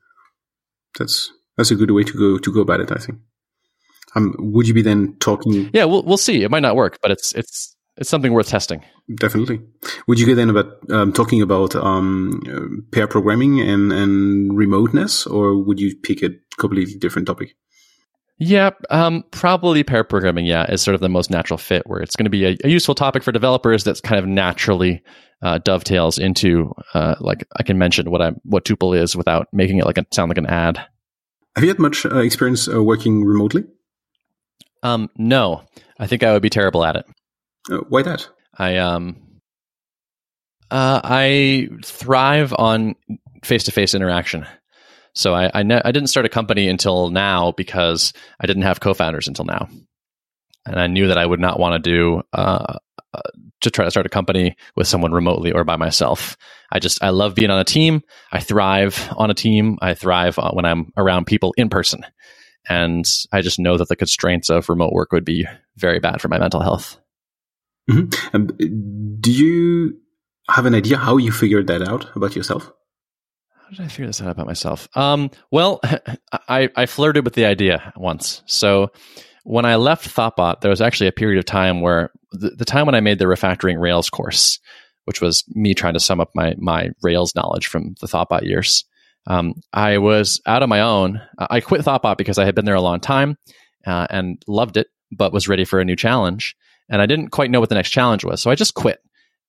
That's 0.99 1.33
that's 1.59 1.71
a 1.71 1.77
good 1.77 1.91
way 1.91 2.05
to 2.05 2.13
go 2.15 2.39
to 2.39 2.53
go 2.53 2.63
about 2.63 2.81
it. 2.81 2.91
I 2.91 2.97
think. 2.97 3.19
Um, 4.17 4.35
would 4.39 4.67
you 4.67 4.73
be 4.73 4.81
then 4.81 5.17
talking? 5.21 5.69
Yeah, 5.75 5.85
we'll 5.85 6.03
we'll 6.05 6.17
see. 6.17 6.43
It 6.43 6.51
might 6.51 6.61
not 6.61 6.77
work, 6.77 6.99
but 7.03 7.11
it's 7.11 7.35
it's 7.35 7.77
it's 7.99 8.09
something 8.09 8.33
worth 8.33 8.49
testing. 8.49 8.83
Definitely. 9.15 9.61
Would 10.07 10.19
you 10.19 10.27
get 10.27 10.37
then 10.37 10.49
about 10.49 10.91
um, 10.91 11.13
talking 11.13 11.43
about 11.43 11.77
um, 11.77 12.87
pair 12.93 13.07
programming 13.07 13.61
and 13.61 13.93
and 13.93 14.57
remoteness, 14.57 15.27
or 15.27 15.63
would 15.63 15.79
you 15.79 15.95
pick 15.97 16.23
a 16.23 16.31
completely 16.57 16.95
different 16.95 17.27
topic? 17.27 17.55
Yeah, 18.41 18.71
um, 18.91 19.25
probably 19.33 19.83
pair 19.83 20.05
programming. 20.05 20.47
Yeah, 20.47 20.71
is 20.71 20.81
sort 20.81 20.95
of 20.95 21.01
the 21.01 21.09
most 21.09 21.31
natural 21.31 21.59
fit, 21.59 21.87
where 21.87 22.01
it's 22.01 22.17
going 22.17 22.25
to 22.25 22.31
be 22.31 22.47
a, 22.47 22.57
a 22.65 22.69
useful 22.69 22.95
topic 22.95 23.25
for 23.25 23.33
developers 23.33 23.83
that's 23.83 24.01
kind 24.01 24.19
of 24.19 24.27
naturally 24.27 25.03
uh, 25.43 25.59
dovetails 25.59 26.19
into 26.19 26.73
uh, 26.95 27.17
like 27.21 27.47
I 27.57 27.63
can 27.63 27.79
mention 27.79 28.11
what 28.11 28.23
I 28.23 28.31
what 28.45 28.65
tuple 28.65 28.97
is 28.97 29.17
without 29.17 29.49
making 29.53 29.79
it 29.79 29.87
like 29.87 29.99
a, 29.99 30.07
sound 30.13 30.31
like 30.31 30.39
an 30.39 30.47
ad. 30.47 30.85
Have 31.59 31.65
you 31.65 31.71
had 31.71 31.81
much 31.81 32.07
uh, 32.07 32.19
experience 32.19 32.69
uh, 32.73 32.81
working 32.81 33.25
remotely? 33.25 33.65
Um, 34.85 35.11
no, 35.17 35.65
I 35.99 36.07
think 36.07 36.23
I 36.23 36.33
would 36.33 36.41
be 36.41 36.51
terrible 36.51 36.85
at 36.85 36.95
it. 36.95 37.05
Uh, 37.69 37.79
why 37.89 38.03
that? 38.03 38.29
I 38.57 38.77
um, 38.77 39.41
uh, 40.71 41.01
I 41.03 41.69
thrive 41.85 42.55
on 42.57 42.95
face-to-face 43.43 43.97
interaction. 43.97 44.47
So 45.17 45.35
I 45.35 45.51
I, 45.53 45.65
ne- 45.65 45.83
I 45.85 45.91
didn't 45.91 46.11
start 46.11 46.27
a 46.27 46.29
company 46.29 46.69
until 46.69 47.11
now 47.11 47.51
because 47.51 48.13
I 48.39 48.47
didn't 48.47 48.63
have 48.63 48.79
co-founders 48.79 49.27
until 49.27 49.45
now, 49.45 49.69
and 50.65 50.79
I 50.79 50.87
knew 50.87 51.09
that 51.09 51.19
I 51.19 51.27
would 51.27 51.41
not 51.41 51.59
want 51.59 51.83
to 51.83 51.91
do 51.91 52.23
uh, 52.33 52.79
uh, 53.13 53.21
to 53.61 53.71
try 53.71 53.85
to 53.85 53.91
start 53.91 54.07
a 54.07 54.11
company 54.11 54.57
with 54.77 54.87
someone 54.87 55.13
remotely 55.13 55.53
or 55.53 55.65
by 55.65 55.77
myself. 55.77 56.37
I 56.71 56.79
just 56.79 57.03
I 57.03 57.11
love 57.11 57.35
being 57.35 57.51
on 57.51 57.59
a 57.59 57.65
team. 57.65 58.03
I 58.33 58.41
thrive 58.41 59.13
on 59.17 59.31
a 59.31 59.35
team. 59.35 59.79
I 59.81 59.95
thrive 59.95 60.39
when 60.53 60.65
I'm 60.65 60.93
around 60.97 61.27
people 61.27 61.55
in 61.57 61.69
person. 61.69 62.05
And 62.69 63.07
I 63.33 63.41
just 63.41 63.59
know 63.59 63.79
that 63.79 63.89
the 63.89 63.97
constraints 63.97 64.51
of 64.51 64.69
remote 64.69 64.93
work 64.93 65.13
would 65.13 65.25
be 65.25 65.47
very 65.77 66.01
bad 66.01 66.21
for 66.21 66.29
my 66.29 66.39
mental 66.39 66.61
health. 66.61 66.99
Mm-hmm. 67.91 68.37
Um, 68.37 69.19
do 69.21 69.33
you 69.33 69.99
have 70.51 70.67
an 70.67 70.75
idea 70.75 70.99
how 70.99 71.17
you 71.17 71.33
figured 71.33 71.67
that 71.69 71.87
out 71.87 72.15
about 72.15 72.37
yourself? 72.37 72.71
How 73.57 73.71
did 73.71 73.81
I 73.81 73.89
figure 73.89 74.07
this 74.07 74.21
out 74.21 74.31
about 74.31 74.47
myself? 74.47 74.89
Um, 74.95 75.31
well, 75.51 75.81
I, 76.49 76.69
I 76.77 76.87
flirted 76.87 77.25
with 77.25 77.35
the 77.35 77.47
idea 77.47 77.93
once. 77.97 78.43
So 78.47 78.91
when 79.45 79.65
I 79.65 79.77
left 79.77 80.15
Thoughtbot, 80.15 80.61
there 80.61 80.71
was 80.71 80.83
actually 80.83 81.09
a 81.09 81.13
period 81.13 81.39
of 81.39 81.47
time 81.47 81.81
where 81.81 82.11
the, 82.33 82.51
the, 82.51 82.65
time 82.65 82.87
when 82.87 82.95
I 82.95 83.01
made 83.01 83.19
the 83.19 83.25
refactoring 83.25 83.81
Rails 83.81 84.11
course, 84.11 84.59
which 85.05 85.21
was 85.21 85.45
me 85.49 85.75
trying 85.75 85.95
to 85.95 86.01
sum 86.01 86.21
up 86.21 86.31
my 86.35 86.55
my 86.59 86.91
Rails 87.03 87.35
knowledge 87.35 87.67
from 87.67 87.95
the 88.01 88.07
Thoughtbot 88.07 88.43
years. 88.43 88.85
Um, 89.27 89.55
I 89.73 89.99
was 89.99 90.41
out 90.47 90.63
on 90.63 90.69
my 90.69 90.81
own. 90.81 91.21
I 91.39 91.61
quit 91.61 91.83
Thoughtbot 91.83 92.17
because 92.17 92.39
I 92.39 92.45
had 92.45 92.55
been 92.55 92.65
there 92.65 92.75
a 92.75 92.81
long 92.81 93.01
time 93.01 93.37
uh, 93.87 94.07
and 94.11 94.43
loved 94.47 94.77
it, 94.77 94.89
but 95.13 95.33
was 95.33 95.49
ready 95.49 95.65
for 95.65 95.81
a 95.81 95.85
new 95.85 95.97
challenge. 95.97 96.57
And 96.89 97.03
I 97.03 97.07
didn't 97.07 97.29
quite 97.29 97.51
know 97.51 97.61
what 97.61 97.69
the 97.69 97.75
next 97.75 97.91
challenge 97.91 98.25
was. 98.25 98.41
So 98.41 98.51
I 98.51 98.55
just 98.55 98.75
quit. 98.75 99.01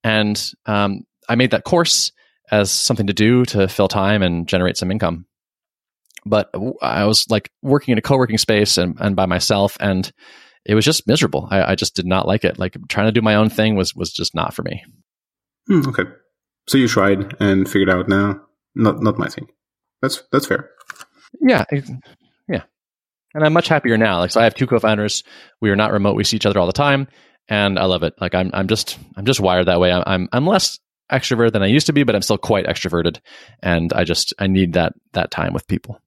And 0.03 0.51
um, 0.65 1.05
I 1.29 1.35
made 1.35 1.51
that 1.51 1.63
course 1.63 2.11
as 2.51 2.71
something 2.71 3.07
to 3.07 3.13
do 3.13 3.45
to 3.45 3.67
fill 3.67 3.87
time 3.87 4.21
and 4.21 4.47
generate 4.47 4.75
some 4.75 4.91
income. 4.91 5.25
But 6.25 6.53
I 6.81 7.05
was 7.05 7.25
like 7.29 7.49
working 7.61 7.93
in 7.93 7.97
a 7.97 8.01
co 8.01 8.17
working 8.17 8.37
space 8.37 8.77
and, 8.77 8.97
and 8.99 9.15
by 9.15 9.25
myself. 9.25 9.77
And 9.79 10.11
it 10.65 10.75
was 10.75 10.85
just 10.85 11.07
miserable. 11.07 11.47
I, 11.49 11.71
I, 11.71 11.75
just 11.75 11.95
did 11.95 12.05
not 12.05 12.27
like 12.27 12.43
it. 12.43 12.59
Like 12.59 12.75
trying 12.89 13.07
to 13.07 13.11
do 13.11 13.21
my 13.21 13.35
own 13.35 13.49
thing 13.49 13.75
was 13.75 13.95
was 13.95 14.11
just 14.11 14.35
not 14.35 14.53
for 14.53 14.63
me. 14.63 14.83
Hmm, 15.67 15.87
okay, 15.89 16.03
so 16.67 16.77
you 16.77 16.87
tried 16.87 17.35
and 17.39 17.69
figured 17.69 17.89
out 17.89 18.07
now, 18.07 18.41
not 18.75 19.01
not 19.01 19.17
my 19.17 19.27
thing. 19.27 19.47
That's 20.01 20.23
that's 20.31 20.47
fair. 20.47 20.69
Yeah, 21.41 21.65
yeah, 22.47 22.63
and 23.33 23.43
I'm 23.43 23.53
much 23.53 23.67
happier 23.67 23.97
now. 23.97 24.19
Like 24.19 24.31
so, 24.31 24.41
I 24.41 24.43
have 24.43 24.55
two 24.55 24.67
co-founders. 24.67 25.23
We 25.61 25.69
are 25.69 25.75
not 25.75 25.91
remote. 25.91 26.15
We 26.15 26.23
see 26.23 26.37
each 26.37 26.45
other 26.45 26.59
all 26.59 26.67
the 26.67 26.73
time, 26.73 27.07
and 27.47 27.77
I 27.77 27.85
love 27.85 28.03
it. 28.03 28.13
Like 28.19 28.35
I'm 28.35 28.51
I'm 28.53 28.67
just 28.67 28.97
I'm 29.15 29.25
just 29.25 29.39
wired 29.39 29.67
that 29.67 29.79
way. 29.79 29.91
I'm 29.91 30.03
I'm, 30.05 30.29
I'm 30.31 30.47
less 30.47 30.79
extrovert 31.11 31.53
than 31.53 31.63
I 31.63 31.67
used 31.67 31.87
to 31.87 31.93
be, 31.93 32.03
but 32.03 32.15
I'm 32.15 32.21
still 32.21 32.37
quite 32.37 32.65
extroverted, 32.65 33.19
and 33.61 33.91
I 33.93 34.03
just 34.03 34.33
I 34.39 34.47
need 34.47 34.73
that 34.73 34.93
that 35.13 35.31
time 35.31 35.53
with 35.53 35.67
people. 35.67 36.01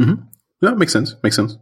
Mm-hmm. 0.00 0.22
Yeah, 0.62 0.74
makes 0.74 0.92
sense. 0.92 1.14
Makes 1.22 1.36
sense. 1.36 1.56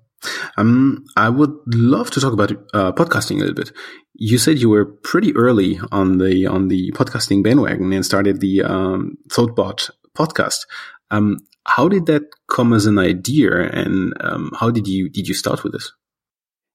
Um, 0.57 1.05
I 1.17 1.29
would 1.29 1.55
love 1.67 2.11
to 2.13 2.21
talk 2.21 2.33
about 2.33 2.53
uh, 2.73 2.93
podcasting 2.93 3.37
a 3.37 3.41
little 3.41 3.55
bit. 3.55 3.73
You 4.15 4.39
said 4.39 4.59
you 4.59 4.71
were 4.71 4.87
pretty 4.87 5.35
early 5.37 5.79
on 5.93 6.19
the 6.19 6.47
on 6.47 6.69
the 6.69 6.93
podcasting 6.93 7.43
bandwagon 7.43 7.93
and 7.93 8.07
started 8.07 8.41
the 8.41 8.63
um, 8.63 9.19
Thoughtbot 9.29 9.91
podcast. 10.17 10.67
Um, 11.11 11.39
how 11.67 11.89
did 11.89 12.07
that 12.07 12.23
come 12.49 12.73
as 12.73 12.87
an 12.87 12.99
idea, 12.99 13.51
and 13.71 14.13
um, 14.21 14.53
how 14.59 14.71
did 14.71 14.87
you 14.87 15.09
did 15.09 15.29
you 15.29 15.35
start 15.35 15.65
with 15.65 15.73
this? 15.73 15.93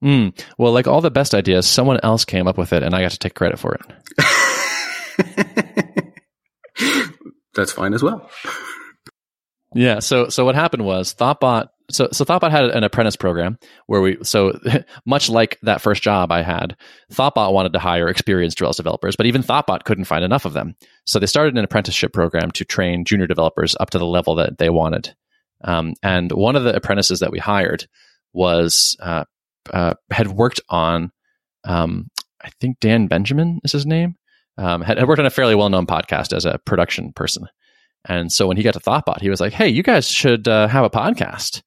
Mm, 0.04 0.39
well, 0.58 0.71
like 0.71 0.88
all 0.88 1.02
the 1.02 1.12
best 1.12 1.36
ideas, 1.36 1.67
someone 1.67 1.99
else 2.04 2.25
came 2.25 2.47
up 2.47 2.58
with 2.58 2.73
it, 2.73 2.84
and 2.84 2.95
I 2.95 3.02
got 3.02 3.12
to 3.12 3.19
take 3.19 3.36
credit 3.36 3.60
for 3.60 3.75
it. 3.75 3.82
That's 7.54 7.71
fine 7.71 7.93
as 7.93 8.02
well. 8.02 8.30
Yeah. 9.74 10.00
So 10.00 10.30
so 10.30 10.46
what 10.46 10.56
happened 10.56 10.86
was 10.86 11.14
Thoughtbot 11.14 11.68
so 11.92 12.10
so 12.12 12.26
Thoughtbot 12.26 12.52
had 12.52 12.66
an 12.66 12.84
apprentice 12.84 13.16
program 13.16 13.58
where 13.88 14.02
we 14.02 14.18
so 14.24 14.60
much 15.06 15.30
like 15.30 15.60
that 15.64 15.82
first 15.82 16.02
job 16.02 16.32
I 16.32 16.42
had, 16.42 16.76
Thoughtbot 17.12 17.54
wanted 17.54 17.74
to 17.74 17.80
hire 17.80 18.08
experienced 18.08 18.62
Rails 18.62 18.78
developers, 18.78 19.16
but 19.16 19.26
even 19.26 19.44
Thoughtbot 19.44 19.84
couldn't 19.84 20.06
find 20.06 20.24
enough 20.24 20.46
of 20.46 20.54
them. 20.54 20.76
So 21.06 21.20
they 21.20 21.26
started 21.26 21.58
an 21.58 21.64
apprenticeship 21.64 22.14
program 22.14 22.52
to 22.52 22.66
train 22.66 23.06
junior 23.06 23.28
developers 23.28 23.76
up 23.80 23.90
to 23.92 24.00
the 24.00 24.06
level 24.06 24.36
that 24.36 24.58
they 24.58 24.70
wanted. 24.70 25.16
Um, 25.64 25.94
and 26.02 26.32
one 26.32 26.56
of 26.56 26.64
the 26.64 26.76
apprentices 26.76 27.20
that 27.20 27.32
we 27.32 27.40
hired 27.40 27.86
was 28.34 28.96
uh, 29.02 29.26
uh, 29.72 29.96
had 30.12 30.28
worked 30.28 30.62
on, 30.70 31.12
um, 31.66 32.10
I 32.42 32.50
think 32.62 32.80
Dan 32.80 33.08
Benjamin 33.08 33.60
is 33.64 33.72
his 33.72 33.86
name. 33.86 34.16
Um, 34.58 34.82
had, 34.82 34.98
had 34.98 35.08
worked 35.08 35.20
on 35.20 35.26
a 35.26 35.32
fairly 35.32 35.56
well 35.56 35.70
known 35.70 35.86
podcast 35.86 36.34
as 36.34 36.46
a 36.46 36.60
production 36.66 37.14
person. 37.14 37.48
And 38.06 38.32
so 38.32 38.48
when 38.48 38.58
he 38.58 38.64
got 38.64 38.74
to 38.74 38.80
Thoughtbot, 38.80 39.22
he 39.22 39.30
was 39.30 39.42
like, 39.42 39.54
"Hey, 39.54 39.70
you 39.70 39.84
guys 39.84 40.08
should 40.08 40.48
uh, 40.48 40.68
have 40.68 40.86
a 40.86 40.90
podcast." 40.90 41.62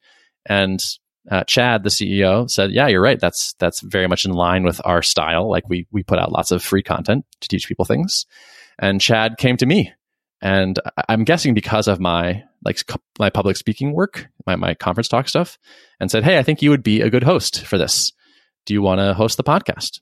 And 0.46 0.82
uh, 1.30 1.44
Chad, 1.44 1.84
the 1.84 1.90
CEO, 1.90 2.50
said, 2.50 2.72
"Yeah, 2.72 2.88
you're 2.88 3.02
right. 3.02 3.20
That's 3.20 3.54
that's 3.54 3.80
very 3.80 4.08
much 4.08 4.24
in 4.24 4.32
line 4.32 4.64
with 4.64 4.80
our 4.84 5.02
style. 5.02 5.50
Like 5.50 5.68
we 5.68 5.86
we 5.92 6.02
put 6.02 6.18
out 6.18 6.32
lots 6.32 6.50
of 6.50 6.62
free 6.62 6.82
content 6.82 7.24
to 7.40 7.48
teach 7.48 7.68
people 7.68 7.84
things." 7.84 8.26
And 8.78 9.00
Chad 9.00 9.36
came 9.36 9.56
to 9.58 9.66
me, 9.66 9.92
and 10.40 10.78
I'm 11.08 11.24
guessing 11.24 11.54
because 11.54 11.86
of 11.86 12.00
my 12.00 12.42
like 12.64 12.82
my 13.18 13.30
public 13.30 13.56
speaking 13.56 13.92
work, 13.92 14.28
my 14.46 14.56
my 14.56 14.74
conference 14.74 15.08
talk 15.08 15.28
stuff, 15.28 15.58
and 16.00 16.10
said, 16.10 16.24
"Hey, 16.24 16.38
I 16.38 16.42
think 16.42 16.62
you 16.62 16.70
would 16.70 16.82
be 16.82 17.02
a 17.02 17.10
good 17.10 17.24
host 17.24 17.64
for 17.66 17.76
this. 17.76 18.12
Do 18.64 18.74
you 18.74 18.82
want 18.82 19.00
to 19.00 19.14
host 19.14 19.36
the 19.36 19.44
podcast?" 19.44 20.00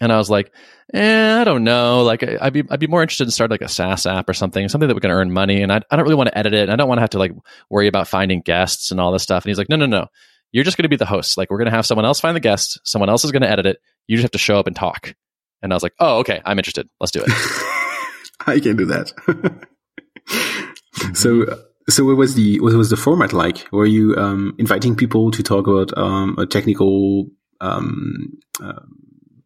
And 0.00 0.10
I 0.12 0.16
was 0.16 0.30
like, 0.30 0.50
eh, 0.94 1.40
I 1.40 1.44
don't 1.44 1.62
know. 1.62 2.02
Like, 2.02 2.22
I'd 2.22 2.52
be, 2.52 2.64
I'd 2.70 2.80
be 2.80 2.86
more 2.86 3.02
interested 3.02 3.26
in 3.26 3.30
starting 3.30 3.52
like 3.52 3.60
a 3.60 3.68
SaaS 3.68 4.06
app 4.06 4.28
or 4.28 4.32
something, 4.32 4.68
something 4.68 4.88
that 4.88 4.94
we 4.94 5.00
can 5.00 5.10
earn 5.10 5.30
money. 5.30 5.62
And 5.62 5.70
I, 5.70 5.82
I 5.90 5.96
don't 5.96 6.04
really 6.04 6.14
want 6.14 6.28
to 6.28 6.38
edit 6.38 6.54
it. 6.54 6.62
And 6.62 6.72
I 6.72 6.76
don't 6.76 6.88
want 6.88 6.98
to 6.98 7.02
have 7.02 7.10
to 7.10 7.18
like 7.18 7.32
worry 7.68 7.86
about 7.86 8.08
finding 8.08 8.40
guests 8.40 8.90
and 8.90 9.00
all 9.00 9.12
this 9.12 9.22
stuff. 9.22 9.44
And 9.44 9.50
he's 9.50 9.58
like, 9.58 9.68
no, 9.68 9.76
no, 9.76 9.86
no. 9.86 10.06
You're 10.52 10.64
just 10.64 10.76
going 10.76 10.84
to 10.84 10.88
be 10.88 10.96
the 10.96 11.06
host. 11.06 11.36
Like, 11.36 11.50
we're 11.50 11.58
going 11.58 11.70
to 11.70 11.76
have 11.76 11.86
someone 11.86 12.06
else 12.06 12.18
find 12.18 12.34
the 12.34 12.40
guests. 12.40 12.78
Someone 12.84 13.08
else 13.10 13.24
is 13.24 13.30
going 13.30 13.42
to 13.42 13.50
edit 13.50 13.66
it. 13.66 13.78
You 14.08 14.16
just 14.16 14.24
have 14.24 14.32
to 14.32 14.38
show 14.38 14.58
up 14.58 14.66
and 14.66 14.74
talk. 14.74 15.14
And 15.62 15.72
I 15.72 15.76
was 15.76 15.82
like, 15.82 15.94
oh, 16.00 16.18
okay. 16.20 16.40
I'm 16.44 16.58
interested. 16.58 16.88
Let's 16.98 17.12
do 17.12 17.22
it. 17.24 17.30
I 18.46 18.58
can 18.58 18.76
do 18.76 18.86
that. 18.86 19.12
so, 21.14 21.44
so 21.88 22.04
what 22.04 22.16
was 22.16 22.34
the 22.34 22.58
what 22.60 22.72
was 22.72 22.90
the 22.90 22.96
format 22.96 23.32
like? 23.32 23.70
Were 23.70 23.86
you 23.86 24.16
um, 24.16 24.54
inviting 24.58 24.96
people 24.96 25.30
to 25.30 25.42
talk 25.42 25.66
about 25.66 25.96
um, 25.98 26.36
a 26.38 26.46
technical 26.46 27.26
um, 27.60 28.38
uh, 28.62 28.80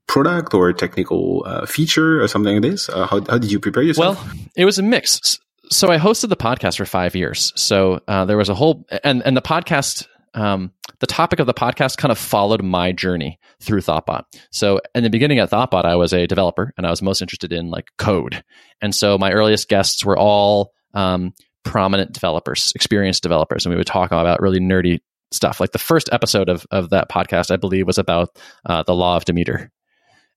product 0.07 0.55
or 0.55 0.69
a 0.69 0.75
technical 0.75 1.43
uh, 1.47 1.67
feature 1.67 2.23
or 2.23 2.29
something 2.29 2.55
like 2.55 2.63
this? 2.63 2.89
Uh, 2.89 3.07
how, 3.07 3.21
how 3.25 3.39
did 3.39 3.51
you 3.51 3.59
prepare 3.59 3.83
yourself? 3.83 4.25
Well, 4.25 4.35
it 4.57 4.65
was 4.65 4.79
a 4.79 4.83
mix. 4.83 5.39
So 5.71 5.89
I 5.91 5.99
hosted 5.99 6.29
the 6.29 6.37
podcast 6.37 6.77
for 6.77 6.85
five 6.85 7.17
years. 7.17 7.53
So 7.57 8.01
uh, 8.07 8.25
there 8.27 8.37
was 8.37 8.49
a 8.49 8.55
whole, 8.55 8.85
and, 9.03 9.23
and 9.25 9.37
the 9.37 9.43
podcast, 9.43 10.07
um, 10.35 10.73
the 11.01 11.07
topic 11.07 11.41
of 11.41 11.47
the 11.47 11.55
podcast 11.55 11.97
kind 11.97 12.13
of 12.13 12.19
followed 12.19 12.63
my 12.63 12.93
journey 12.93 13.39
through 13.61 13.81
Thoughtbot. 13.81 14.25
So 14.53 14.81
in 14.95 15.05
the 15.05 15.11
beginning 15.11 15.39
at 15.39 15.51
Thoughtbot, 15.51 15.85
I 15.85 15.97
was 15.97 16.13
a 16.13 16.27
developer 16.27 16.73
and 16.77 16.87
I 16.87 16.91
was 16.91 17.03
most 17.03 17.23
interested 17.23 17.53
in 17.53 17.71
like 17.71 17.89
code. 17.99 18.45
And 18.83 18.95
so 18.95 19.17
my 19.17 19.33
earliest 19.33 19.69
guests 19.69 20.05
were 20.05 20.19
all 20.19 20.73
um, 20.93 21.33
prominent 21.65 22.13
developers, 22.13 22.73
experienced 22.75 23.23
developers, 23.23 23.65
and 23.65 23.73
we 23.73 23.79
would 23.79 23.87
talk 23.87 24.13
about 24.13 24.43
really 24.43 24.61
nerdy 24.61 25.01
stuff. 25.31 25.61
Like 25.61 25.73
the 25.73 25.79
first 25.79 26.09
episode 26.13 26.49
of, 26.49 26.67
of 26.71 26.91
that 26.91 27.11
podcast, 27.11 27.51
I 27.51 27.57
believe, 27.57 27.87
was 27.87 27.99
about 27.99 28.29
uh, 28.67 28.83
the 28.83 28.95
law 28.95 29.17
of 29.17 29.25
Demeter. 29.25 29.71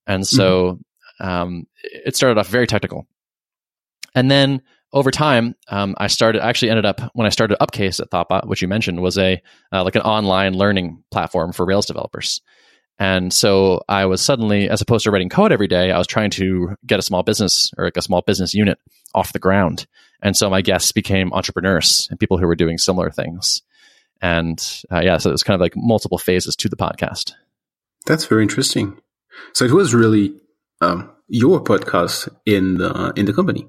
And 0.07 0.25
so 0.25 0.79
mm-hmm. 1.21 1.27
um, 1.27 1.67
it 1.83 2.15
started 2.15 2.39
off 2.39 2.47
very 2.47 2.65
technical. 2.65 3.05
And 4.15 4.31
then 4.31 4.61
over 4.93 5.11
time, 5.11 5.55
um, 5.67 5.95
I 5.97 6.07
started 6.07 6.41
actually 6.41 6.69
ended 6.69 6.85
up 6.85 7.01
when 7.13 7.27
I 7.27 7.29
started 7.29 7.57
Upcase 7.59 7.99
at 7.99 8.09
Thoughtbot, 8.09 8.47
which 8.47 8.61
you 8.61 8.67
mentioned 8.67 9.01
was 9.01 9.17
a 9.17 9.41
uh, 9.73 9.83
like 9.83 9.95
an 9.95 10.01
online 10.01 10.53
learning 10.53 11.03
platform 11.11 11.51
for 11.51 11.65
Rails 11.65 11.85
developers. 11.85 12.41
And 12.99 13.31
so 13.31 13.81
I 13.87 14.05
was 14.05 14.21
suddenly, 14.21 14.69
as 14.69 14.81
opposed 14.81 15.03
to 15.03 15.11
writing 15.11 15.29
code 15.29 15.51
every 15.51 15.67
day, 15.67 15.91
I 15.91 15.99
was 15.99 16.07
trying 16.07 16.31
to 16.31 16.75
get 16.85 16.97
a 16.97 17.03
small 17.03 17.21
business 17.21 17.71
or 17.77 17.85
like 17.85 17.97
a 17.97 18.01
small 18.01 18.23
business 18.23 18.55
unit 18.55 18.79
off 19.13 19.33
the 19.33 19.39
ground. 19.39 19.85
And 20.23 20.35
so 20.35 20.49
my 20.49 20.61
guests 20.61 20.91
became 20.91 21.31
entrepreneurs 21.31 22.07
and 22.09 22.19
people 22.19 22.39
who 22.39 22.47
were 22.47 22.55
doing 22.55 22.79
similar 22.79 23.11
things. 23.11 23.61
And 24.19 24.59
uh, 24.91 25.01
yeah, 25.01 25.17
so 25.17 25.29
it 25.29 25.33
was 25.33 25.43
kind 25.43 25.53
of 25.53 25.61
like 25.61 25.73
multiple 25.75 26.17
phases 26.17 26.55
to 26.55 26.69
the 26.69 26.75
podcast. 26.75 27.33
That's 28.07 28.25
very 28.25 28.41
interesting. 28.41 28.99
So 29.53 29.65
it 29.65 29.71
was 29.71 29.93
really 29.93 30.35
um, 30.81 31.11
your 31.27 31.63
podcast 31.63 32.29
in 32.45 32.77
the 32.77 33.13
in 33.15 33.25
the 33.25 33.33
company. 33.33 33.67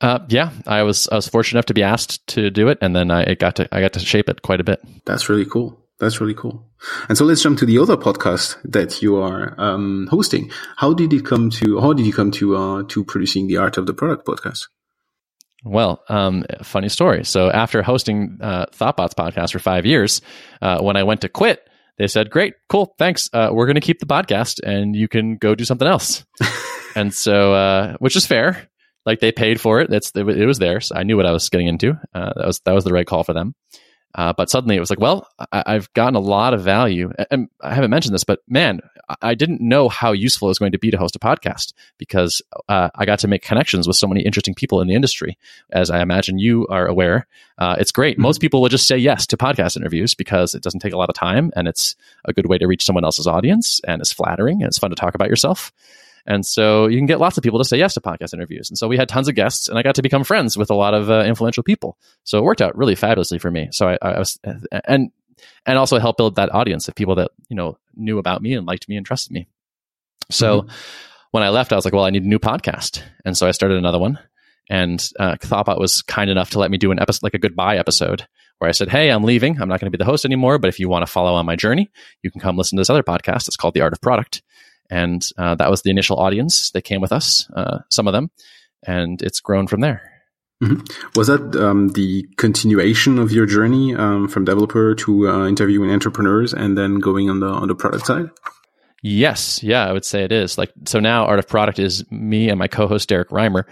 Uh, 0.00 0.18
yeah, 0.28 0.50
I 0.66 0.82
was 0.82 1.08
I 1.08 1.16
was 1.16 1.28
fortunate 1.28 1.58
enough 1.58 1.66
to 1.66 1.74
be 1.74 1.82
asked 1.82 2.26
to 2.28 2.50
do 2.50 2.68
it, 2.68 2.78
and 2.80 2.94
then 2.94 3.10
I 3.10 3.34
got 3.34 3.56
to 3.56 3.68
I 3.72 3.80
got 3.80 3.92
to 3.94 4.00
shape 4.00 4.28
it 4.28 4.42
quite 4.42 4.60
a 4.60 4.64
bit. 4.64 4.80
That's 5.04 5.28
really 5.28 5.46
cool. 5.46 5.80
That's 6.00 6.20
really 6.20 6.34
cool. 6.34 6.66
And 7.08 7.16
so 7.16 7.24
let's 7.24 7.42
jump 7.42 7.58
to 7.60 7.66
the 7.66 7.78
other 7.78 7.96
podcast 7.96 8.56
that 8.64 9.00
you 9.00 9.16
are 9.16 9.54
um, 9.58 10.08
hosting. 10.10 10.50
How 10.76 10.92
did 10.92 11.12
it 11.12 11.24
come 11.24 11.50
to? 11.50 11.80
How 11.80 11.92
did 11.92 12.04
you 12.04 12.12
come 12.12 12.32
to 12.32 12.56
uh, 12.56 12.82
to 12.88 13.04
producing 13.04 13.46
the 13.46 13.58
Art 13.58 13.78
of 13.78 13.86
the 13.86 13.94
Product 13.94 14.26
podcast? 14.26 14.66
Well, 15.64 16.02
um, 16.10 16.44
funny 16.62 16.90
story. 16.90 17.24
So 17.24 17.50
after 17.50 17.82
hosting 17.82 18.38
uh, 18.42 18.66
Thoughtbots 18.66 19.14
podcast 19.14 19.52
for 19.52 19.58
five 19.60 19.86
years, 19.86 20.20
uh, 20.60 20.82
when 20.82 20.96
I 20.96 21.04
went 21.04 21.22
to 21.22 21.28
quit, 21.30 21.66
they 21.98 22.06
said, 22.06 22.30
"Great, 22.30 22.54
cool, 22.68 22.94
thanks. 22.98 23.28
Uh, 23.32 23.50
we're 23.52 23.66
going 23.66 23.74
to 23.76 23.80
keep 23.80 24.00
the 24.00 24.06
podcast, 24.06 24.60
and 24.62 24.94
you 24.96 25.08
can 25.08 25.36
go 25.36 25.54
do 25.54 25.64
something 25.64 25.88
else." 25.88 26.24
and 26.94 27.12
so, 27.14 27.54
uh, 27.54 27.96
which 27.98 28.16
is 28.16 28.26
fair. 28.26 28.68
Like 29.06 29.20
they 29.20 29.32
paid 29.32 29.60
for 29.60 29.80
it. 29.80 29.90
That's 29.90 30.10
it 30.14 30.46
was 30.46 30.58
theirs. 30.58 30.90
I 30.94 31.02
knew 31.02 31.16
what 31.16 31.26
I 31.26 31.32
was 31.32 31.48
getting 31.50 31.66
into. 31.66 31.98
Uh, 32.14 32.32
that 32.36 32.46
was 32.46 32.60
that 32.64 32.74
was 32.74 32.84
the 32.84 32.92
right 32.92 33.06
call 33.06 33.22
for 33.22 33.34
them. 33.34 33.54
Uh, 34.14 34.32
but 34.32 34.48
suddenly 34.48 34.76
it 34.76 34.80
was 34.80 34.90
like, 34.90 35.00
well, 35.00 35.28
I, 35.50 35.72
have 35.72 35.92
gotten 35.94 36.14
a 36.14 36.20
lot 36.20 36.54
of 36.54 36.62
value. 36.62 37.12
And 37.30 37.48
I 37.60 37.74
haven't 37.74 37.90
mentioned 37.90 38.14
this, 38.14 38.24
but 38.24 38.40
man, 38.48 38.80
I 39.22 39.34
didn't 39.34 39.60
know 39.60 39.88
how 39.88 40.12
useful 40.12 40.48
it 40.48 40.50
was 40.50 40.58
going 40.58 40.72
to 40.72 40.78
be 40.78 40.90
to 40.90 40.96
host 40.96 41.16
a 41.16 41.18
podcast 41.18 41.72
because 41.98 42.40
uh, 42.68 42.90
I 42.94 43.04
got 43.06 43.18
to 43.20 43.28
make 43.28 43.42
connections 43.42 43.88
with 43.88 43.96
so 43.96 44.06
many 44.06 44.22
interesting 44.22 44.54
people 44.54 44.80
in 44.80 44.88
the 44.88 44.94
industry. 44.94 45.36
As 45.70 45.90
I 45.90 46.00
imagine 46.00 46.38
you 46.38 46.66
are 46.68 46.86
aware, 46.86 47.26
uh, 47.58 47.76
it's 47.78 47.92
great. 47.92 48.14
Mm-hmm. 48.14 48.22
Most 48.22 48.40
people 48.40 48.62
will 48.62 48.68
just 48.68 48.86
say 48.86 48.96
yes 48.96 49.26
to 49.28 49.36
podcast 49.36 49.76
interviews 49.76 50.14
because 50.14 50.54
it 50.54 50.62
doesn't 50.62 50.80
take 50.80 50.92
a 50.92 50.98
lot 50.98 51.10
of 51.10 51.16
time 51.16 51.50
and 51.56 51.66
it's 51.66 51.96
a 52.24 52.32
good 52.32 52.46
way 52.46 52.58
to 52.58 52.66
reach 52.66 52.84
someone 52.84 53.04
else's 53.04 53.26
audience 53.26 53.80
and 53.86 54.00
it's 54.00 54.12
flattering 54.12 54.62
and 54.62 54.68
it's 54.68 54.78
fun 54.78 54.90
to 54.90 54.96
talk 54.96 55.14
about 55.14 55.28
yourself. 55.28 55.72
And 56.26 56.44
so 56.44 56.86
you 56.86 56.98
can 56.98 57.06
get 57.06 57.20
lots 57.20 57.36
of 57.36 57.44
people 57.44 57.58
to 57.58 57.64
say 57.64 57.76
yes 57.76 57.94
to 57.94 58.00
podcast 58.00 58.32
interviews. 58.32 58.70
And 58.70 58.78
so 58.78 58.88
we 58.88 58.96
had 58.96 59.08
tons 59.08 59.28
of 59.28 59.34
guests, 59.34 59.68
and 59.68 59.78
I 59.78 59.82
got 59.82 59.96
to 59.96 60.02
become 60.02 60.24
friends 60.24 60.56
with 60.56 60.70
a 60.70 60.74
lot 60.74 60.94
of 60.94 61.10
uh, 61.10 61.24
influential 61.26 61.62
people. 61.62 61.98
So 62.24 62.38
it 62.38 62.44
worked 62.44 62.62
out 62.62 62.76
really 62.76 62.94
fabulously 62.94 63.38
for 63.38 63.50
me. 63.50 63.68
So 63.72 63.88
I, 63.88 63.98
I 64.00 64.18
was, 64.18 64.38
and 64.44 65.10
and 65.66 65.78
also 65.78 65.98
help 65.98 66.16
build 66.16 66.36
that 66.36 66.54
audience 66.54 66.88
of 66.88 66.94
people 66.94 67.16
that 67.16 67.30
you 67.48 67.56
know 67.56 67.76
knew 67.94 68.18
about 68.18 68.42
me 68.42 68.54
and 68.54 68.66
liked 68.66 68.88
me 68.88 68.96
and 68.96 69.04
trusted 69.04 69.32
me. 69.32 69.46
So 70.30 70.62
mm-hmm. 70.62 70.70
when 71.32 71.42
I 71.42 71.50
left, 71.50 71.72
I 71.72 71.76
was 71.76 71.84
like, 71.84 71.94
well, 71.94 72.04
I 72.04 72.10
need 72.10 72.24
a 72.24 72.28
new 72.28 72.38
podcast, 72.38 73.02
and 73.24 73.36
so 73.36 73.46
I 73.46 73.50
started 73.50 73.76
another 73.76 73.98
one. 73.98 74.18
And 74.70 75.06
uh, 75.18 75.36
Thoughtbot 75.36 75.78
was 75.78 76.00
kind 76.00 76.30
enough 76.30 76.50
to 76.50 76.58
let 76.58 76.70
me 76.70 76.78
do 76.78 76.90
an 76.90 76.98
episode, 76.98 77.22
like 77.22 77.34
a 77.34 77.38
goodbye 77.38 77.76
episode, 77.76 78.26
where 78.58 78.68
I 78.68 78.72
said, 78.72 78.88
Hey, 78.88 79.10
I'm 79.10 79.24
leaving. 79.24 79.60
I'm 79.60 79.68
not 79.68 79.80
going 79.80 79.92
to 79.92 79.96
be 79.96 80.02
the 80.02 80.10
host 80.10 80.24
anymore. 80.24 80.58
But 80.58 80.68
if 80.68 80.80
you 80.80 80.88
want 80.88 81.04
to 81.04 81.12
follow 81.12 81.34
on 81.34 81.44
my 81.44 81.56
journey, 81.56 81.90
you 82.22 82.30
can 82.30 82.40
come 82.40 82.56
listen 82.56 82.76
to 82.76 82.80
this 82.80 82.88
other 82.88 83.02
podcast. 83.02 83.46
It's 83.46 83.56
called 83.56 83.74
The 83.74 83.82
Art 83.82 83.92
of 83.92 84.00
Product. 84.00 84.42
And 84.90 85.26
uh, 85.38 85.54
that 85.56 85.70
was 85.70 85.82
the 85.82 85.90
initial 85.90 86.18
audience. 86.18 86.70
that 86.72 86.82
came 86.82 87.00
with 87.00 87.12
us, 87.12 87.48
uh, 87.54 87.78
some 87.90 88.06
of 88.06 88.12
them, 88.12 88.30
and 88.86 89.20
it's 89.22 89.40
grown 89.40 89.66
from 89.66 89.80
there. 89.80 90.10
Mm-hmm. 90.62 90.82
Was 91.16 91.26
that 91.26 91.56
um, 91.56 91.88
the 91.88 92.26
continuation 92.36 93.18
of 93.18 93.32
your 93.32 93.44
journey 93.44 93.94
um, 93.94 94.28
from 94.28 94.44
developer 94.44 94.94
to 94.94 95.28
uh, 95.28 95.48
interviewing 95.48 95.90
entrepreneurs 95.90 96.54
and 96.54 96.78
then 96.78 97.00
going 97.00 97.28
on 97.28 97.40
the 97.40 97.48
on 97.48 97.68
the 97.68 97.74
product 97.74 98.06
side? 98.06 98.30
Yes, 99.02 99.62
yeah, 99.62 99.84
I 99.86 99.92
would 99.92 100.04
say 100.04 100.24
it 100.24 100.32
is. 100.32 100.56
Like 100.56 100.72
so 100.86 101.00
now, 101.00 101.26
Art 101.26 101.38
of 101.38 101.48
Product 101.48 101.78
is 101.78 102.10
me 102.10 102.48
and 102.48 102.58
my 102.58 102.68
co-host 102.68 103.08
Derrick 103.08 103.28
Reimer, 103.28 103.64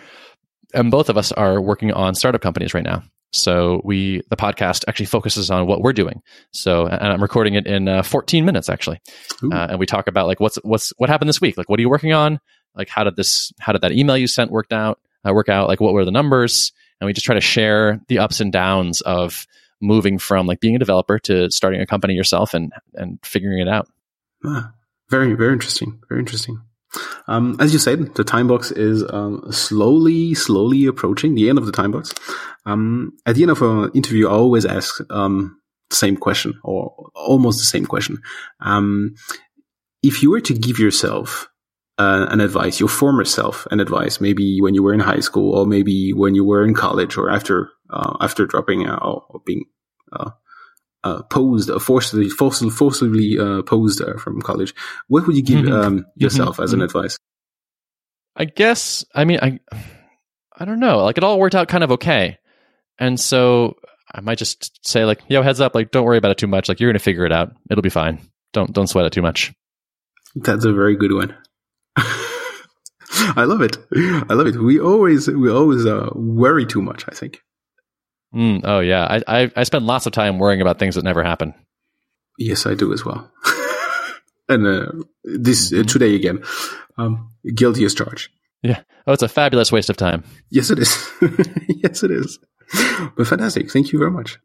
and 0.74 0.90
both 0.90 1.08
of 1.08 1.16
us 1.16 1.32
are 1.32 1.60
working 1.60 1.92
on 1.92 2.14
startup 2.14 2.42
companies 2.42 2.74
right 2.74 2.84
now. 2.84 3.02
So 3.33 3.80
we 3.85 4.22
the 4.30 4.37
podcast 4.37 4.85
actually 4.89 5.07
focuses 5.07 5.51
on 5.51 5.66
what 5.66 5.80
we're 5.80 5.93
doing. 5.93 6.22
So 6.53 6.87
and 6.87 7.12
I'm 7.12 7.22
recording 7.22 7.55
it 7.55 7.66
in 7.66 7.89
uh, 7.89 8.03
14 8.03 8.45
minutes 8.45 8.68
actually, 8.68 9.01
uh, 9.43 9.68
and 9.70 9.78
we 9.78 9.87
talk 9.87 10.07
about 10.07 10.26
like 10.26 10.41
what's 10.41 10.57
what's 10.62 10.91
what 10.99 11.09
happened 11.09 11.28
this 11.28 11.41
week. 11.41 11.57
Like 11.57 11.68
what 11.68 11.78
are 11.78 11.83
you 11.83 11.91
working 11.91 12.12
on? 12.12 12.41
Like 12.74 12.89
how 12.89 13.05
did 13.05 13.16
this 13.16 13.53
how 13.59 13.72
did 13.72 13.83
that 13.83 13.93
email 13.93 14.16
you 14.16 14.26
sent 14.26 14.51
worked 14.51 14.72
out? 14.72 14.99
uh, 15.26 15.33
work 15.33 15.49
out 15.49 15.68
like 15.68 15.80
what 15.80 15.93
were 15.93 16.05
the 16.05 16.11
numbers, 16.11 16.72
and 17.01 17.07
we 17.07 17.12
just 17.12 17.26
try 17.26 17.35
to 17.35 17.41
share 17.41 18.01
the 18.09 18.18
ups 18.18 18.41
and 18.41 18.53
downs 18.53 19.01
of 19.03 19.47
moving 19.80 20.18
from 20.18 20.47
like 20.47 20.61
being 20.61 20.76
a 20.76 20.78
developer 20.78 21.18
to 21.18 21.51
starting 21.51 21.80
a 21.80 21.87
company 21.87 22.14
yourself 22.14 22.55
and 22.55 22.72
and 22.95 23.18
figuring 23.24 23.61
it 23.61 23.68
out. 23.68 23.89
Ah, 24.45 24.72
very 25.09 25.35
very 25.35 25.53
interesting. 25.53 26.01
Very 26.09 26.20
interesting. 26.20 26.61
Um, 27.26 27.57
as 27.61 27.72
you 27.72 27.78
said, 27.78 28.14
the 28.14 28.24
time 28.24 28.49
box 28.49 28.70
is 28.70 29.05
um, 29.11 29.45
slowly, 29.51 30.34
slowly 30.34 30.86
approaching 30.86 31.34
the 31.34 31.49
end 31.49 31.59
of 31.59 31.66
the 31.66 31.72
time 31.72 31.93
box. 31.93 32.12
Um, 32.66 33.12
at 33.26 33.34
the 33.36 33.43
end 33.43 33.51
of 33.51 33.62
an 33.62 33.90
interview, 33.95 34.28
I 34.28 34.32
always 34.32 34.64
ask 34.64 35.01
um, 35.11 35.61
the 35.90 35.97
same 35.97 36.16
question 36.16 36.55
or 36.62 37.11
almost 37.14 37.59
the 37.59 37.64
same 37.64 37.86
question. 37.86 38.18
Um, 38.61 39.14
if 40.03 40.22
you 40.22 40.30
were 40.30 40.40
to 40.40 40.55
give 40.55 40.78
yourself 40.78 41.49
uh, 41.99 42.26
an 42.30 42.40
advice, 42.40 42.80
your 42.80 42.88
former 42.88 43.24
self 43.24 43.66
an 43.70 43.80
advice, 43.80 44.20
maybe 44.20 44.61
when 44.61 44.74
you 44.74 44.82
were 44.82 44.95
in 44.95 45.01
high 45.01 45.20
school 45.20 45.55
or 45.57 45.66
maybe 45.66 46.12
when 46.12 46.34
you 46.34 46.45
were 46.45 46.64
in 46.64 46.74
college 46.74 47.16
or 47.16 47.30
after 47.30 47.70
uh, 47.90 48.16
after 48.20 48.47
dropping 48.47 48.86
out 48.86 49.26
or 49.28 49.40
being 49.45 49.64
uh, 50.12 50.30
uh 51.05 51.22
posed, 51.24 51.70
uh, 51.70 51.78
forcibly 51.78 52.28
forcibly, 52.28 52.70
forcibly 52.70 53.38
uh, 53.38 53.62
posed 53.62 54.03
from 54.18 54.40
college, 54.40 54.74
what 55.09 55.26
would 55.26 55.36
you 55.36 55.42
give 55.42 55.64
mm-hmm. 55.64 55.72
um, 55.72 56.07
yourself 56.16 56.57
mm-hmm. 56.57 56.64
as 56.64 56.72
an 56.72 56.78
mm-hmm. 56.78 56.84
advice? 56.84 57.18
I 58.36 58.44
guess 58.46 59.05
I 59.14 59.24
mean 59.24 59.38
I 59.42 59.61
I 60.57 60.64
don't 60.64 60.80
know. 60.80 60.98
Like 60.98 61.18
it 61.18 61.24
all 61.24 61.38
worked 61.38 61.55
out 61.55 61.68
kind 61.68 61.84
of 61.84 61.92
okay, 61.92 62.38
and 62.98 63.18
so 63.18 63.76
I 64.14 64.20
might 64.20 64.38
just 64.38 64.86
say 64.86 65.05
like, 65.05 65.20
"Yo, 65.28 65.42
heads 65.42 65.61
up! 65.61 65.74
Like, 65.74 65.90
don't 65.90 66.05
worry 66.05 66.18
about 66.18 66.32
it 66.32 66.38
too 66.38 66.46
much. 66.46 66.68
Like, 66.68 66.78
you're 66.78 66.90
gonna 66.90 66.98
figure 66.98 67.24
it 67.24 67.32
out. 67.32 67.53
It'll 67.70 67.82
be 67.82 67.88
fine. 67.90 68.20
Don't 68.53 68.72
don't 68.72 68.86
sweat 68.86 69.07
it 69.07 69.12
too 69.12 69.22
much." 69.22 69.53
That's 70.34 70.64
a 70.64 70.72
very 70.72 70.96
good 70.96 71.12
one. 71.12 71.34
I 71.96 73.44
love 73.44 73.61
it. 73.61 73.76
I 73.94 74.34
love 74.34 74.46
it. 74.46 74.57
We 74.57 74.80
always 74.80 75.28
we 75.28 75.50
always 75.50 75.86
uh, 75.86 76.11
worry 76.14 76.66
too 76.66 76.82
much. 76.82 77.05
I 77.09 77.14
think. 77.14 77.40
Mm, 78.35 78.61
oh 78.64 78.80
yeah, 78.80 79.20
I, 79.26 79.43
I, 79.43 79.53
I 79.57 79.62
spend 79.64 79.87
lots 79.87 80.07
of 80.07 80.12
time 80.12 80.39
worrying 80.39 80.62
about 80.62 80.78
things 80.78 80.95
that 80.95 81.05
never 81.05 81.22
happen. 81.22 81.55
Yes, 82.39 82.66
I 82.66 82.74
do 82.74 82.93
as 82.93 83.05
well. 83.05 83.30
and 84.49 84.66
uh, 84.66 84.93
this 85.24 85.72
uh, 85.72 85.83
today 85.83 86.14
again, 86.14 86.43
um, 86.97 87.30
guilty 87.55 87.85
as 87.85 87.95
charged. 87.95 88.30
Yeah. 88.62 88.80
Oh, 89.07 89.12
it's 89.12 89.22
a 89.22 89.28
fabulous 89.28 89.72
waste 89.72 89.91
of 89.91 89.97
time. 89.97 90.24
Yes, 90.51 90.70
it 90.70 90.78
is. 90.78 91.11
yes, 91.68 92.03
it 92.03 92.11
is. 92.11 92.39
But 93.16 93.26
fantastic. 93.26 93.70
Thank 93.70 93.93
you 93.93 93.99
very 93.99 94.11
much. 94.11 94.39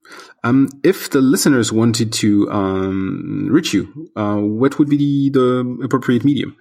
Um, 0.43 0.69
if 0.83 1.09
the 1.11 1.21
listeners 1.21 1.71
wanted 1.71 2.11
to 2.13 2.49
um, 2.51 3.47
reach 3.49 3.73
you, 3.73 4.09
uh, 4.15 4.37
what 4.37 4.79
would 4.79 4.89
be 4.89 5.29
the, 5.29 5.77
the 5.79 5.85
appropriate 5.85 6.25
medium? 6.25 6.57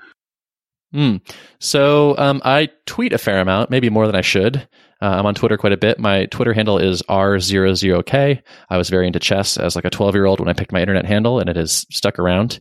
Mm. 0.95 1.20
So 1.59 2.16
um, 2.18 2.41
I 2.45 2.68
tweet 2.85 3.12
a 3.12 3.18
fair 3.18 3.41
amount, 3.41 3.70
maybe 3.70 3.91
more 3.91 4.07
than 4.07 4.14
I 4.14 4.20
should. 4.20 4.68
Uh, 5.03 5.16
I'm 5.18 5.26
on 5.26 5.34
Twitter 5.34 5.57
quite 5.57 5.72
a 5.72 5.76
bit. 5.76 5.99
My 5.99 6.26
Twitter 6.26 6.53
handle 6.53 6.78
is 6.78 7.03
R00K. 7.03 8.42
I 8.70 8.76
was 8.76 8.88
very 8.88 9.07
into 9.07 9.18
chess 9.18 9.57
as 9.59 9.76
like 9.76 9.84
a 9.84 9.90
12 9.90 10.14
year 10.14 10.24
old 10.24 10.40
when 10.40 10.49
I 10.49 10.55
picked 10.55 10.72
my 10.72 10.80
internet 10.80 11.05
handle, 11.05 11.38
and 11.38 11.51
it 11.51 11.57
has 11.57 11.86
stuck 11.90 12.18
around. 12.18 12.61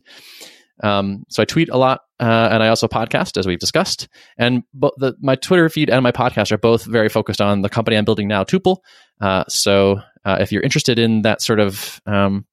Um, 0.82 1.24
so 1.28 1.42
I 1.42 1.46
tweet 1.46 1.70
a 1.70 1.78
lot, 1.78 2.02
uh, 2.20 2.48
and 2.52 2.62
I 2.62 2.68
also 2.68 2.86
podcast, 2.88 3.38
as 3.38 3.46
we've 3.46 3.58
discussed. 3.58 4.08
And 4.36 4.62
bo- 4.74 4.92
the, 4.98 5.14
my 5.20 5.36
Twitter 5.36 5.68
feed 5.68 5.88
and 5.88 6.02
my 6.02 6.12
podcast 6.12 6.52
are 6.52 6.58
both 6.58 6.84
very 6.84 7.08
focused 7.08 7.40
on 7.40 7.62
the 7.62 7.70
company 7.70 7.96
I'm 7.96 8.04
building 8.04 8.28
now, 8.28 8.44
Tuple. 8.44 8.78
Uh, 9.20 9.44
so 9.48 10.00
uh, 10.24 10.36
if 10.40 10.52
you're 10.52 10.62
interested 10.62 10.98
in 10.98 11.22
that 11.22 11.40
sort 11.40 11.60
of 11.60 12.00
um, 12.04 12.44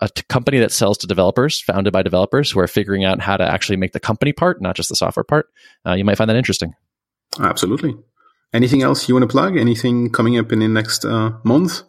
a 0.00 0.08
t- 0.08 0.22
company 0.28 0.58
that 0.60 0.70
sells 0.70 0.98
to 0.98 1.06
developers, 1.06 1.60
founded 1.60 1.92
by 1.92 2.02
developers 2.02 2.50
who 2.50 2.60
are 2.60 2.68
figuring 2.68 3.04
out 3.04 3.20
how 3.20 3.36
to 3.36 3.44
actually 3.44 3.76
make 3.76 3.92
the 3.92 4.00
company 4.00 4.32
part, 4.32 4.62
not 4.62 4.76
just 4.76 4.88
the 4.88 4.96
software 4.96 5.24
part. 5.24 5.46
Uh, 5.84 5.94
you 5.94 6.04
might 6.04 6.16
find 6.16 6.30
that 6.30 6.36
interesting. 6.36 6.74
Absolutely. 7.40 7.96
Anything 8.52 8.82
else 8.82 9.08
you 9.08 9.14
want 9.14 9.24
to 9.24 9.28
plug? 9.28 9.56
Anything 9.56 10.10
coming 10.10 10.38
up 10.38 10.52
in 10.52 10.60
the 10.60 10.68
next 10.68 11.04
uh, 11.04 11.32
month? 11.44 11.82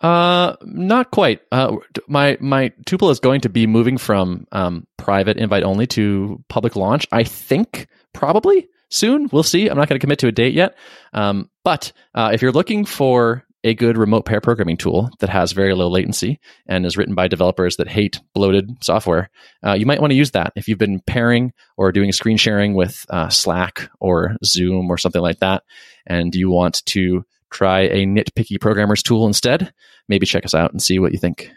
Uh, 0.00 0.56
not 0.62 1.10
quite. 1.10 1.40
Uh, 1.50 1.76
my 2.06 2.36
my 2.40 2.70
tuple 2.86 3.10
is 3.10 3.20
going 3.20 3.40
to 3.40 3.48
be 3.48 3.66
moving 3.66 3.98
from 3.98 4.46
um, 4.52 4.86
private 4.96 5.36
invite 5.36 5.64
only 5.64 5.86
to 5.88 6.42
public 6.48 6.76
launch. 6.76 7.06
I 7.10 7.24
think 7.24 7.88
probably 8.12 8.68
soon. 8.90 9.28
We'll 9.32 9.42
see. 9.42 9.68
I'm 9.68 9.76
not 9.76 9.88
going 9.88 9.98
to 9.98 10.04
commit 10.04 10.20
to 10.20 10.28
a 10.28 10.32
date 10.32 10.54
yet. 10.54 10.76
Um, 11.12 11.50
but 11.64 11.92
uh, 12.14 12.30
if 12.32 12.42
you're 12.42 12.52
looking 12.52 12.84
for 12.84 13.44
a 13.64 13.74
good 13.74 13.98
remote 13.98 14.24
pair 14.24 14.40
programming 14.40 14.76
tool 14.76 15.10
that 15.18 15.30
has 15.30 15.52
very 15.52 15.74
low 15.74 15.88
latency 15.88 16.38
and 16.66 16.86
is 16.86 16.96
written 16.96 17.14
by 17.14 17.28
developers 17.28 17.76
that 17.76 17.88
hate 17.88 18.20
bloated 18.34 18.70
software, 18.82 19.30
uh, 19.66 19.72
you 19.72 19.84
might 19.84 20.00
want 20.00 20.12
to 20.12 20.16
use 20.16 20.30
that. 20.30 20.52
If 20.54 20.68
you've 20.68 20.78
been 20.78 21.00
pairing 21.00 21.52
or 21.76 21.90
doing 21.92 22.12
screen 22.12 22.36
sharing 22.36 22.74
with 22.74 23.04
uh, 23.10 23.28
Slack 23.28 23.90
or 24.00 24.36
Zoom 24.44 24.90
or 24.90 24.98
something 24.98 25.22
like 25.22 25.40
that, 25.40 25.64
and 26.06 26.34
you 26.34 26.50
want 26.50 26.84
to 26.86 27.24
try 27.50 27.80
a 27.80 28.06
nitpicky 28.06 28.60
programmers 28.60 29.02
tool 29.02 29.26
instead, 29.26 29.72
maybe 30.08 30.26
check 30.26 30.44
us 30.44 30.54
out 30.54 30.70
and 30.70 30.82
see 30.82 30.98
what 30.98 31.12
you 31.12 31.18
think. 31.18 31.50